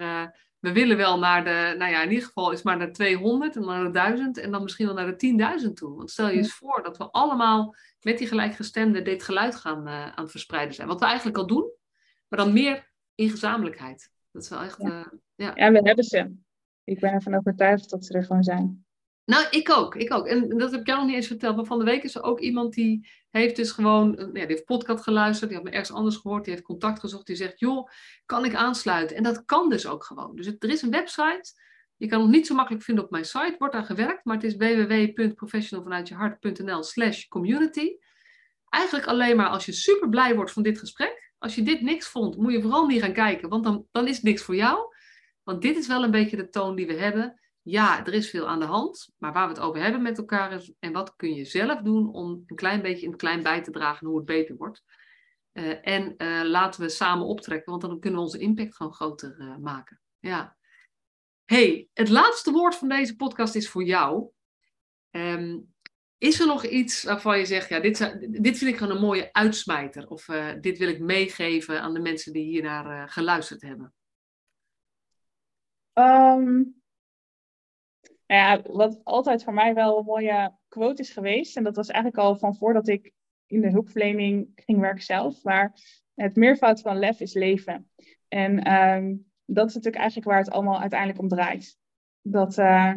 we 0.64 0.72
willen 0.72 0.97
wel 0.97 1.20
naar 1.20 1.43
de, 1.43 1.76
nou 1.78 1.91
ja, 1.91 2.01
in 2.01 2.09
ieder 2.09 2.26
geval 2.26 2.51
is 2.51 2.61
maar 2.61 2.78
naar 2.78 2.91
200 2.91 3.55
en 3.55 3.61
dan 3.61 3.70
naar 3.70 3.84
de 3.84 3.91
1000 3.91 4.38
en 4.38 4.51
dan 4.51 4.64
misschien 4.64 4.86
wel 4.86 4.95
naar 4.95 5.18
de 5.18 5.61
10.000 5.68 5.74
toe. 5.74 5.95
Want 5.95 6.11
stel 6.11 6.30
je 6.30 6.38
eens 6.38 6.53
voor 6.53 6.84
dat 6.84 6.97
we 6.97 7.11
allemaal 7.11 7.76
met 8.01 8.18
die 8.18 8.28
gelijkgestemden 8.28 9.03
dit 9.03 9.24
geluid 9.24 9.55
gaan 9.55 9.88
aan 9.88 10.24
het 10.24 10.32
verspreiden 10.32 10.76
zijn. 10.76 10.88
Wat 10.88 10.99
we 10.99 11.05
eigenlijk 11.05 11.38
al 11.38 11.47
doen, 11.47 11.72
maar 12.28 12.39
dan 12.39 12.53
meer 12.53 12.91
in 13.16 13.30
gezamenlijkheid. 13.30 14.11
Dat 14.32 14.43
is 14.43 14.49
wel 14.49 14.61
echt. 14.61 14.82
Ja, 14.82 14.88
uh, 14.88 15.05
ja. 15.36 15.51
ja 15.55 15.72
we 15.72 15.80
hebben 15.84 16.03
ze. 16.03 16.36
Ik 16.84 16.99
ben 16.99 17.11
ervan 17.11 17.36
overtuigd 17.36 17.89
dat 17.89 18.05
ze 18.05 18.14
er 18.14 18.24
gewoon 18.24 18.43
zijn. 18.43 18.83
Nou, 19.26 19.48
ik 19.50 19.70
ook, 19.70 19.96
ik 19.96 20.14
ook. 20.14 20.28
En 20.28 20.50
dat 20.50 20.72
heb 20.72 20.80
ik 20.80 20.88
jou 20.88 21.00
nog 21.00 21.08
niet 21.08 21.16
eens 21.16 21.28
verteld. 21.28 21.56
Maar 21.56 21.66
van 21.66 21.80
de 21.80 21.86
week 21.86 22.04
is 22.04 22.16
er 22.16 22.24
ook 22.24 22.40
iemand 22.40 22.74
die 22.74 23.10
heeft 23.30 23.56
dus 23.56 23.72
gewoon, 23.72 24.16
ja, 24.18 24.32
die 24.32 24.42
heeft 24.42 24.66
podcast 24.66 25.04
geluisterd, 25.04 25.50
die 25.50 25.60
had 25.60 25.68
me 25.68 25.74
ergens 25.74 25.98
anders 25.98 26.16
gehoord, 26.16 26.44
die 26.44 26.54
heeft 26.54 26.66
contact 26.66 27.00
gezocht, 27.00 27.26
die 27.26 27.36
zegt, 27.36 27.60
joh, 27.60 27.90
kan 28.26 28.46
ik 28.46 28.56
aansluiten? 28.56 29.18
En 29.18 29.24
dat 29.24 29.46
kan 29.46 29.70
dus 29.70 29.88
ook 29.88 30.04
gewoon. 30.04 30.36
Dus 30.36 30.48
er 30.48 30.70
is 30.70 30.82
een 30.82 30.92
website, 30.92 31.52
je 31.98 32.08
kan 32.08 32.22
het 32.22 32.30
niet 32.30 32.48
zo 32.48 32.56
makkelijk 32.56 32.84
vinden 32.84 33.04
op 33.04 33.12
mijn 33.12 33.26
site, 33.26 33.56
wordt 33.58 33.74
daar 33.74 33.84
gewerkt, 33.84 34.26
maar 34.26 34.36
het 34.36 34.44
is 34.44 34.56
www.professionalvanuitjehart.nl 34.56 36.84
slash 36.84 37.28
community. 37.28 37.90
Eigenlijk 38.70 39.06
alleen 39.06 39.36
maar 39.36 39.50
als 39.50 39.66
je 39.66 39.72
super 39.72 40.10
blij 40.10 40.36
wordt 40.36 40.52
van 40.52 40.64
dit 40.64 40.80
gesprek, 40.80 41.32
als 41.38 41.56
je 41.56 41.64
dit 41.64 41.82
niks 41.82 42.08
vond, 42.08 42.38
moet 42.38 42.52
je 42.52 42.62
vooral 42.62 42.86
niet 42.86 43.02
gaan 43.02 43.14
kijken, 43.14 43.50
want 43.50 43.64
dan, 43.64 43.88
dan 43.92 44.08
is 44.08 44.16
het 44.16 44.24
niks 44.24 44.42
voor 44.42 44.56
jou. 44.56 44.96
Want 45.44 45.62
dit 45.62 45.78
is 45.78 45.88
wel 45.88 46.04
een 46.04 46.12
beetje 46.12 46.38
de 46.38 46.50
toon 46.50 46.76
die 46.76 46.88
we 46.88 46.94
hebben. 46.94 47.42
Ja, 47.66 48.05
er 48.05 48.14
is 48.14 48.30
veel 48.30 48.47
aan 48.47 48.59
de 48.59 48.66
hand, 48.66 49.09
maar 49.18 49.34
waar 49.34 49.47
we 49.47 49.53
het 49.53 49.64
over 49.64 49.82
hebben 49.82 50.01
met 50.01 50.18
elkaar 50.18 50.51
is 50.51 50.74
en 50.80 50.91
wat 50.91 51.16
kun 51.16 51.34
je 51.34 51.45
zelf 51.45 51.82
doen 51.82 52.14
om 52.14 52.43
een 52.45 52.55
klein 52.55 52.82
beetje 52.82 53.07
het 53.07 53.16
klein 53.16 53.43
bij 53.43 53.64
te 53.64 53.72
dragen 53.72 54.07
hoe 54.07 54.18
het 54.18 54.26
beter 54.26 54.55
wordt. 54.55 54.84
Uh, 55.53 55.88
en 55.88 56.14
uh, 56.18 56.41
laten 56.43 56.82
we 56.82 56.89
samen 56.89 57.26
optrekken, 57.26 57.70
want 57.70 57.82
dan 57.82 57.99
kunnen 57.99 58.20
we 58.20 58.26
onze 58.26 58.39
impact 58.39 58.76
gewoon 58.76 58.93
groter 58.93 59.36
uh, 59.39 59.57
maken. 59.57 60.01
Ja. 60.20 60.57
hey, 61.45 61.88
het 61.93 62.09
laatste 62.09 62.51
woord 62.51 62.76
van 62.76 62.89
deze 62.89 63.16
podcast 63.16 63.55
is 63.55 63.70
voor 63.70 63.84
jou. 63.84 64.30
Um, 65.09 65.74
is 66.18 66.39
er 66.39 66.47
nog 66.47 66.66
iets 66.66 67.03
waarvan 67.03 67.39
je 67.39 67.45
zegt, 67.45 67.70
ja, 67.70 67.80
dit, 67.80 67.97
dit 68.41 68.57
vind 68.57 68.72
ik 68.72 68.78
gewoon 68.78 68.95
een 68.95 69.01
mooie 69.01 69.34
uitsmijter? 69.34 70.07
Of 70.07 70.26
dit 70.61 70.78
wil 70.78 70.88
ik 70.88 70.99
meegeven 70.99 71.82
aan 71.82 71.93
de 71.93 71.99
mensen 71.99 72.34
die 72.34 72.43
hier 72.43 72.64
naar 72.64 72.86
uh, 72.86 73.03
geluisterd 73.11 73.61
hebben? 73.61 73.93
Um, 75.93 76.83
ja, 78.36 78.62
wat 78.62 79.00
altijd 79.04 79.44
voor 79.44 79.54
mij 79.54 79.74
wel 79.74 79.98
een 79.98 80.06
mooie 80.06 80.52
quote 80.68 81.02
is 81.02 81.12
geweest, 81.12 81.58
en 81.58 81.64
dat 81.64 81.76
was 81.76 81.88
eigenlijk 81.88 82.24
al 82.24 82.36
van 82.36 82.56
voordat 82.56 82.88
ik 82.88 83.12
in 83.48 83.62
de 83.62 83.70
hulpverlening 83.70 84.52
ging 84.56 84.80
werken 84.80 85.04
zelf, 85.04 85.44
maar 85.44 85.74
het 86.16 86.36
meervoud 86.36 86.82
van 86.82 87.00
lef 87.00 87.20
is 87.20 87.34
leven. 87.34 87.90
En 88.28 88.74
um, 88.74 89.26
dat 89.46 89.68
is 89.68 89.74
natuurlijk 89.74 90.02
eigenlijk 90.02 90.30
waar 90.30 90.40
het 90.40 90.52
allemaal 90.52 90.80
uiteindelijk 90.80 91.20
om 91.20 91.28
draait. 91.28 91.78
Dat, 92.22 92.58
uh, 92.58 92.94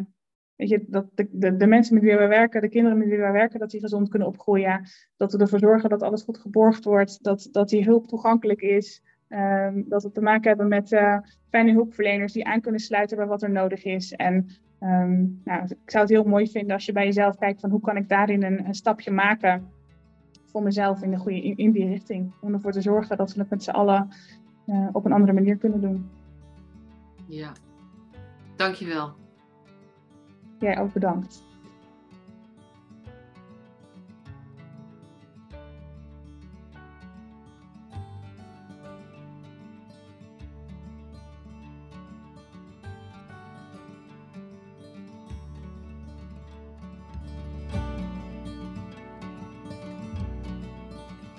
Weet 0.57 0.69
je, 0.69 0.85
dat 0.87 1.09
de, 1.13 1.27
de, 1.31 1.55
de, 1.55 1.67
mensen 1.67 1.93
met 1.93 2.03
wie 2.03 2.17
we 2.17 2.27
werken, 2.27 2.61
de 2.61 2.69
kinderen 2.69 2.97
met 2.97 3.07
wie 3.07 3.17
we 3.17 3.31
werken, 3.31 3.59
dat 3.59 3.69
die 3.69 3.79
gezond 3.79 4.09
kunnen 4.09 4.27
opgroeien. 4.27 4.89
Dat 5.17 5.31
we 5.31 5.37
ervoor 5.37 5.59
zorgen 5.59 5.89
dat 5.89 6.01
alles 6.01 6.21
goed 6.21 6.37
geborgd 6.37 6.83
wordt. 6.83 7.23
Dat, 7.23 7.47
dat 7.51 7.69
die 7.69 7.83
hulp 7.83 8.07
toegankelijk 8.07 8.61
is. 8.61 9.01
Um, 9.29 9.85
dat 9.87 10.03
we 10.03 10.11
te 10.11 10.21
maken 10.21 10.47
hebben 10.47 10.67
met 10.67 10.91
uh, 10.91 11.17
fijne 11.49 11.71
hulpverleners 11.71 12.33
die 12.33 12.45
aan 12.45 12.61
kunnen 12.61 12.81
sluiten 12.81 13.17
bij 13.17 13.25
wat 13.25 13.41
er 13.41 13.51
nodig 13.51 13.83
is. 13.83 14.13
En 14.13 14.49
um, 14.81 15.41
nou, 15.43 15.63
ik 15.63 15.91
zou 15.91 16.03
het 16.03 16.13
heel 16.13 16.23
mooi 16.23 16.47
vinden 16.47 16.73
als 16.73 16.85
je 16.85 16.91
bij 16.91 17.05
jezelf 17.05 17.37
kijkt 17.37 17.59
van 17.59 17.69
hoe 17.69 17.81
kan 17.81 17.97
ik 17.97 18.09
daarin 18.09 18.43
een, 18.43 18.65
een 18.65 18.75
stapje 18.75 19.11
maken 19.11 19.67
voor 20.45 20.63
mezelf 20.63 21.01
in, 21.01 21.11
de 21.11 21.17
goede, 21.17 21.41
in, 21.41 21.57
in, 21.57 21.71
die 21.71 21.87
richting. 21.87 22.33
Om 22.41 22.53
ervoor 22.53 22.71
te 22.71 22.81
zorgen 22.81 23.17
dat 23.17 23.33
we 23.33 23.39
het 23.39 23.49
met 23.49 23.63
z'n 23.63 23.69
allen 23.69 24.09
uh, 24.65 24.87
op 24.91 25.05
een 25.05 25.11
andere 25.11 25.33
manier 25.33 25.57
kunnen 25.57 25.81
doen. 25.81 26.09
Ja, 27.27 27.51
dankjewel. 28.55 29.13
Jij 30.59 30.79
ook 30.79 30.93
bedankt. 30.93 31.46